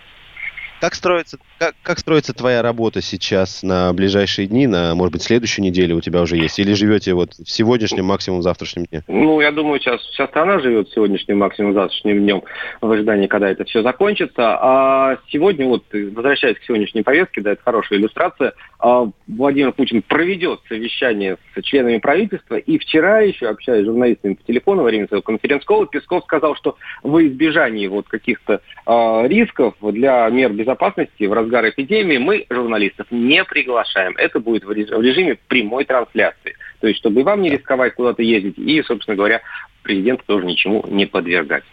Как 0.85 0.93
строится, 0.93 1.39
как, 1.57 1.73
как 1.81 1.97
строится 1.97 2.31
твоя 2.31 2.61
работа 2.61 3.01
сейчас 3.01 3.63
на 3.63 3.91
ближайшие 3.91 4.45
дни, 4.45 4.67
на, 4.67 4.93
может 4.93 5.13
быть, 5.13 5.23
следующую 5.23 5.65
неделю 5.65 5.97
у 5.97 6.01
тебя 6.01 6.21
уже 6.21 6.37
есть? 6.37 6.59
Или 6.59 6.73
живете 6.73 7.15
вот 7.15 7.31
в 7.33 7.49
сегодняшнем, 7.49 8.05
максимум 8.05 8.41
в 8.41 8.43
завтрашнем 8.43 8.85
дне? 8.85 9.01
Ну, 9.07 9.41
я 9.41 9.51
думаю, 9.51 9.79
сейчас 9.79 9.99
вся 10.01 10.27
страна 10.27 10.59
живет 10.59 10.89
сегодняшним 10.89 11.39
максимум 11.39 11.73
завтрашним 11.73 12.19
днем 12.19 12.43
в 12.81 12.91
ожидании, 12.91 13.25
когда 13.25 13.49
это 13.49 13.63
все 13.63 13.81
закончится. 13.81 14.59
А 14.61 15.17
сегодня, 15.29 15.65
вот, 15.65 15.85
возвращаясь 15.91 16.59
к 16.59 16.63
сегодняшней 16.65 17.01
повестке, 17.01 17.41
да, 17.41 17.53
это 17.53 17.63
хорошая 17.63 17.97
иллюстрация, 17.97 18.53
а, 18.77 19.09
Владимир 19.27 19.71
Путин 19.71 20.03
проведет 20.03 20.59
совещание 20.69 21.37
с 21.55 21.63
членами 21.63 21.97
правительства, 21.97 22.57
и 22.57 22.77
вчера 22.77 23.21
еще, 23.21 23.47
общаясь 23.47 23.85
с 23.85 23.87
журналистами 23.87 24.35
по 24.35 24.43
телефону 24.43 24.83
во 24.83 24.89
время 24.89 25.07
своего 25.07 25.23
конференц-кола, 25.23 25.87
Песков 25.87 26.23
сказал, 26.25 26.55
что 26.55 26.77
во 27.01 27.25
избежании 27.25 27.87
вот 27.87 28.07
каких-то 28.07 28.61
э, 28.85 29.27
рисков 29.27 29.73
для 29.81 30.29
мер 30.29 30.53
безопасности 30.53 30.74
в 30.75 31.33
разгар 31.33 31.69
эпидемии 31.69 32.17
мы 32.17 32.45
журналистов 32.49 33.07
не 33.11 33.43
приглашаем. 33.43 34.15
Это 34.17 34.39
будет 34.39 34.63
в 34.63 34.71
режиме 34.71 35.37
прямой 35.47 35.85
трансляции. 35.85 36.55
То 36.81 36.87
есть, 36.87 36.99
чтобы 36.99 37.23
вам 37.23 37.41
не 37.41 37.49
рисковать 37.49 37.95
куда-то 37.95 38.21
ездить, 38.21 38.57
и, 38.57 38.81
собственно 38.83 39.15
говоря, 39.15 39.41
президента 39.83 40.23
тоже 40.25 40.45
ничему 40.45 40.83
не 40.87 41.05
подвергать. 41.05 41.63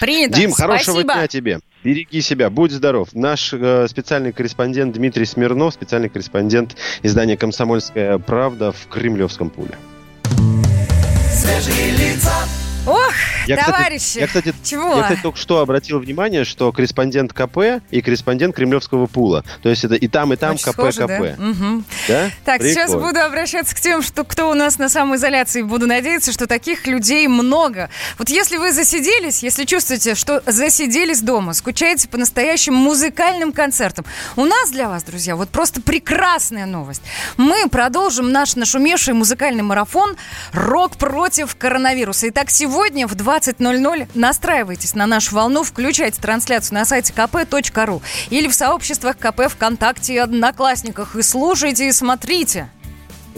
Принято. 0.00 0.34
Дим, 0.34 0.52
хорошего 0.52 1.00
Спасибо. 1.00 1.14
дня 1.14 1.26
тебе. 1.28 1.58
Береги 1.84 2.20
себя, 2.20 2.48
будь 2.48 2.72
здоров. 2.72 3.08
Наш 3.12 3.52
э, 3.52 3.86
специальный 3.88 4.32
корреспондент 4.32 4.94
Дмитрий 4.94 5.24
Смирнов, 5.24 5.74
специальный 5.74 6.08
корреспондент 6.08 6.76
издания 7.02 7.36
«Комсомольская 7.36 8.18
правда» 8.18 8.72
в 8.72 8.86
Кремлевском 8.88 9.50
пуле. 9.50 9.76
Свежие 11.30 11.90
лица. 11.92 12.32
Ох, 12.86 13.14
Я, 13.46 13.56
кстати, 13.56 13.76
товарищи, 13.76 14.18
я, 14.18 14.26
кстати, 14.26 14.54
чего? 14.64 14.96
я, 14.96 15.02
кстати, 15.02 15.20
только 15.22 15.38
что 15.38 15.60
обратил 15.60 15.98
внимание, 15.98 16.44
что 16.44 16.72
корреспондент 16.72 17.32
КП 17.32 17.82
и 17.90 18.00
корреспондент 18.02 18.54
Кремлевского 18.54 19.06
пула. 19.06 19.44
То 19.62 19.68
есть 19.68 19.84
это 19.84 19.94
и 19.94 20.08
там, 20.08 20.32
и 20.32 20.36
там 20.36 20.54
Очень 20.54 20.64
КП, 20.64 20.74
схоже, 20.74 21.00
КП. 21.00 21.08
да? 21.08 21.34
Мгм. 21.38 21.84
Да? 22.08 22.30
Так, 22.44 22.62
сейчас 22.62 22.90
Прикольно. 22.90 23.06
буду 23.08 23.20
обращаться 23.20 23.74
к 23.74 23.80
тем, 23.80 24.02
что 24.02 24.24
кто 24.24 24.50
у 24.50 24.54
нас 24.54 24.78
на 24.78 24.88
самоизоляции. 24.88 25.62
Буду 25.62 25.86
надеяться, 25.86 26.32
что 26.32 26.46
таких 26.46 26.86
людей 26.86 27.26
много. 27.28 27.90
Вот 28.18 28.28
если 28.28 28.56
вы 28.56 28.72
засиделись, 28.72 29.42
если 29.42 29.64
чувствуете, 29.64 30.14
что 30.14 30.42
засиделись 30.46 31.20
дома, 31.20 31.54
скучаете 31.54 32.08
по 32.08 32.18
настоящим 32.18 32.74
музыкальным 32.74 33.52
концертам, 33.52 34.04
у 34.36 34.44
нас 34.44 34.70
для 34.70 34.88
вас, 34.88 35.02
друзья, 35.02 35.36
вот 35.36 35.48
просто 35.48 35.80
прекрасная 35.80 36.66
новость. 36.66 37.02
Мы 37.36 37.68
продолжим 37.68 38.32
наш 38.32 38.56
нашумевший 38.56 39.14
музыкальный 39.14 39.62
марафон 39.62 40.16
«Рок 40.52 40.96
против 40.96 41.56
коронавируса». 41.56 42.28
Итак, 42.28 42.50
сегодня 42.50 43.06
в 43.06 43.14
20.00 43.32 44.08
настраивайтесь 44.14 44.94
на 44.94 45.06
нашу 45.06 45.34
волну, 45.34 45.62
включайте 45.62 46.20
трансляцию 46.20 46.74
на 46.74 46.84
сайте 46.84 47.14
kp.ru 47.14 48.02
или 48.28 48.48
в 48.48 48.54
сообществах 48.54 49.16
КП 49.16 49.48
ВКонтакте 49.48 50.14
и 50.14 50.18
Одноклассниках. 50.18 51.16
И 51.16 51.22
слушайте 51.22 51.88
и 51.88 51.92
смотрите. 51.92 52.68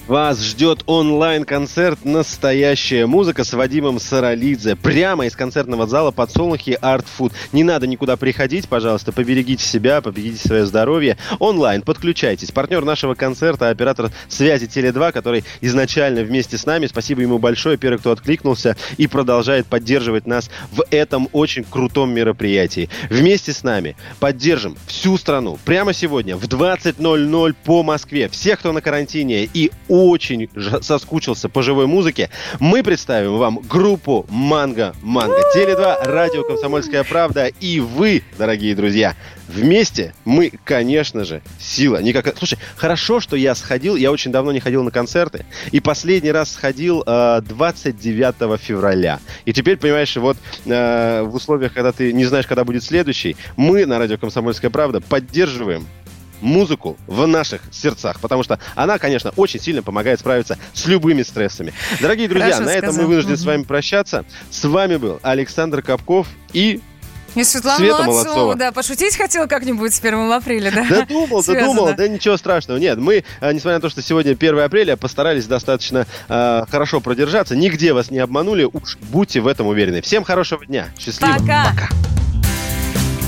Вас 0.06 0.42
ждет 0.42 0.82
онлайн-концерт 0.86 2.04
«Настоящая 2.04 3.06
музыка» 3.06 3.42
с 3.42 3.52
Вадимом 3.54 3.98
Саралидзе. 3.98 4.76
Прямо 4.76 5.24
из 5.26 5.34
концертного 5.34 5.86
зала 5.86 6.10
«Подсолнухи 6.10 6.78
Art 6.82 7.06
Food». 7.18 7.32
Не 7.52 7.64
надо 7.64 7.86
никуда 7.86 8.16
приходить, 8.16 8.68
пожалуйста. 8.68 9.12
Поберегите 9.12 9.64
себя, 9.64 10.02
поберегите 10.02 10.46
свое 10.46 10.66
здоровье. 10.66 11.16
Онлайн, 11.38 11.80
подключайтесь. 11.80 12.50
Партнер 12.50 12.84
нашего 12.84 13.14
концерта, 13.14 13.70
оператор 13.70 14.10
связи 14.28 14.66
Теле2, 14.66 15.12
который 15.12 15.44
изначально 15.62 16.22
вместе 16.22 16.58
с 16.58 16.66
нами. 16.66 16.86
Спасибо 16.86 17.22
ему 17.22 17.38
большое. 17.38 17.78
Первый, 17.78 17.98
кто 17.98 18.10
откликнулся 18.10 18.76
и 18.98 19.06
продолжает 19.06 19.66
поддерживать 19.66 20.26
нас 20.26 20.50
в 20.70 20.84
этом 20.90 21.28
очень 21.32 21.64
крутом 21.64 22.12
мероприятии. 22.12 22.90
Вместе 23.08 23.54
с 23.54 23.62
нами 23.62 23.96
поддержим 24.20 24.76
всю 24.86 25.16
страну. 25.16 25.58
Прямо 25.64 25.94
сегодня 25.94 26.36
в 26.36 26.44
20.00 26.44 27.54
по 27.64 27.82
Москве. 27.82 28.28
Всех, 28.28 28.58
кто 28.58 28.72
на 28.72 28.82
карантине 28.82 29.44
и 29.44 29.70
очень 29.88 30.48
соскучился 30.82 31.48
по 31.48 31.62
живой 31.62 31.86
музыке, 31.86 32.30
мы 32.60 32.82
представим 32.82 33.38
вам 33.38 33.58
группу 33.58 34.26
«Манго 34.28 34.94
Манго». 35.02 35.36
Теле2, 35.54 36.04
радио 36.04 36.42
«Комсомольская 36.42 37.04
правда» 37.04 37.46
и 37.46 37.80
вы, 37.80 38.22
дорогие 38.38 38.74
друзья. 38.74 39.14
Вместе 39.48 40.14
мы, 40.24 40.52
конечно 40.64 41.24
же, 41.24 41.42
сила. 41.58 42.00
Никак... 42.02 42.36
Слушай, 42.38 42.58
хорошо, 42.76 43.20
что 43.20 43.36
я 43.36 43.54
сходил, 43.54 43.94
я 43.96 44.10
очень 44.10 44.32
давно 44.32 44.52
не 44.52 44.60
ходил 44.60 44.82
на 44.82 44.90
концерты, 44.90 45.44
и 45.70 45.80
последний 45.80 46.32
раз 46.32 46.52
сходил 46.52 47.02
э, 47.06 47.42
29 47.42 48.60
февраля. 48.60 49.20
И 49.44 49.52
теперь, 49.52 49.76
понимаешь, 49.76 50.16
вот 50.16 50.38
э, 50.64 51.22
в 51.22 51.34
условиях, 51.34 51.74
когда 51.74 51.92
ты 51.92 52.12
не 52.12 52.24
знаешь, 52.24 52.46
когда 52.46 52.64
будет 52.64 52.82
следующий, 52.82 53.36
мы 53.56 53.84
на 53.86 53.98
радио 53.98 54.16
«Комсомольская 54.16 54.70
правда» 54.70 55.00
поддерживаем 55.00 55.86
музыку 56.40 56.96
в 57.06 57.26
наших 57.26 57.62
сердцах, 57.72 58.20
потому 58.20 58.42
что 58.42 58.58
она, 58.74 58.98
конечно, 58.98 59.32
очень 59.36 59.60
сильно 59.60 59.82
помогает 59.82 60.20
справиться 60.20 60.58
с 60.72 60.86
любыми 60.86 61.22
стрессами. 61.22 61.72
Дорогие 62.00 62.28
друзья, 62.28 62.52
Хорошо 62.52 62.64
на 62.64 62.70
этом 62.70 62.90
сказал. 62.90 63.02
мы 63.02 63.08
вынуждены 63.08 63.36
с 63.36 63.40
Мгм. 63.40 63.46
вами 63.48 63.62
прощаться. 63.62 64.24
С 64.50 64.64
вами 64.64 64.96
был 64.96 65.18
Александр 65.22 65.82
Капков 65.82 66.26
и 66.52 66.80
И 67.34 67.42
Светлана 67.42 67.78
Света 67.78 67.94
Молодцова, 68.04 68.12
Молодцова. 68.12 68.54
да, 68.54 68.70
пошутить 68.72 69.16
хотела 69.16 69.46
как-нибудь 69.48 69.92
с 69.92 69.98
1 70.00 70.30
апреля, 70.36 70.70
да? 70.70 70.86
Да 70.88 71.04
думал, 71.06 71.42
да 71.44 71.64
думал, 71.64 71.94
да 71.96 72.06
ничего 72.06 72.36
страшного. 72.36 72.78
Нет, 72.78 72.98
мы, 72.98 73.24
э, 73.40 73.52
несмотря 73.52 73.78
на 73.78 73.80
то, 73.80 73.90
что 73.90 74.02
сегодня 74.02 74.36
1 74.36 74.64
апреля, 74.64 74.96
постарались 74.96 75.46
достаточно 75.46 76.06
э, 76.28 76.64
хорошо 76.70 77.00
продержаться. 77.00 77.56
Нигде 77.56 77.92
вас 77.92 78.12
не 78.12 78.20
обманули, 78.20 78.62
уж 78.72 78.96
будьте 79.10 79.40
в 79.40 79.48
этом 79.48 79.66
уверены. 79.66 80.00
Всем 80.00 80.22
хорошего 80.22 80.64
дня. 80.64 80.90
Счастливо. 80.96 81.32
Пока. 81.38 81.72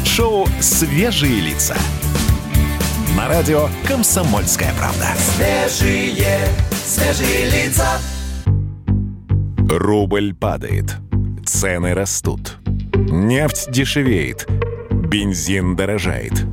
Шоу 0.04 0.46
«Свежие 0.60 1.40
лица». 1.40 1.76
На 3.16 3.28
радио 3.28 3.70
«Комсомольская 3.88 4.74
правда». 4.74 5.06
Свежие, 5.16 6.46
свежие 6.70 7.48
лица. 7.50 7.98
Рубль 9.70 10.34
падает. 10.34 10.96
Цены 11.46 11.94
растут. 11.94 12.58
Нефть 12.94 13.70
дешевеет. 13.70 14.46
Бензин 14.90 15.76
дорожает. 15.76 16.44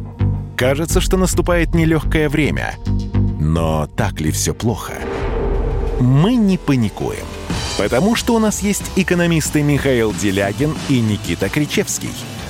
Кажется, 0.56 1.02
что 1.02 1.18
наступает 1.18 1.76
нелегкое 1.76 2.30
время. 2.30 2.76
Но 3.41 3.85
так 3.85 4.22
ли 4.22 4.31
все 4.31 4.53
плохо? 4.53 4.94
Мы 5.99 6.35
не 6.35 6.57
паникуем. 6.57 7.26
Потому 7.77 8.15
что 8.15 8.35
у 8.35 8.40
нас 8.40 8.61
есть 8.61 8.90
экономисты 8.95 9.64
Михаил 9.64 10.14
Делягин 10.14 10.73
и 10.88 11.02
Никита 11.02 11.49
Кричевский. 11.49 12.11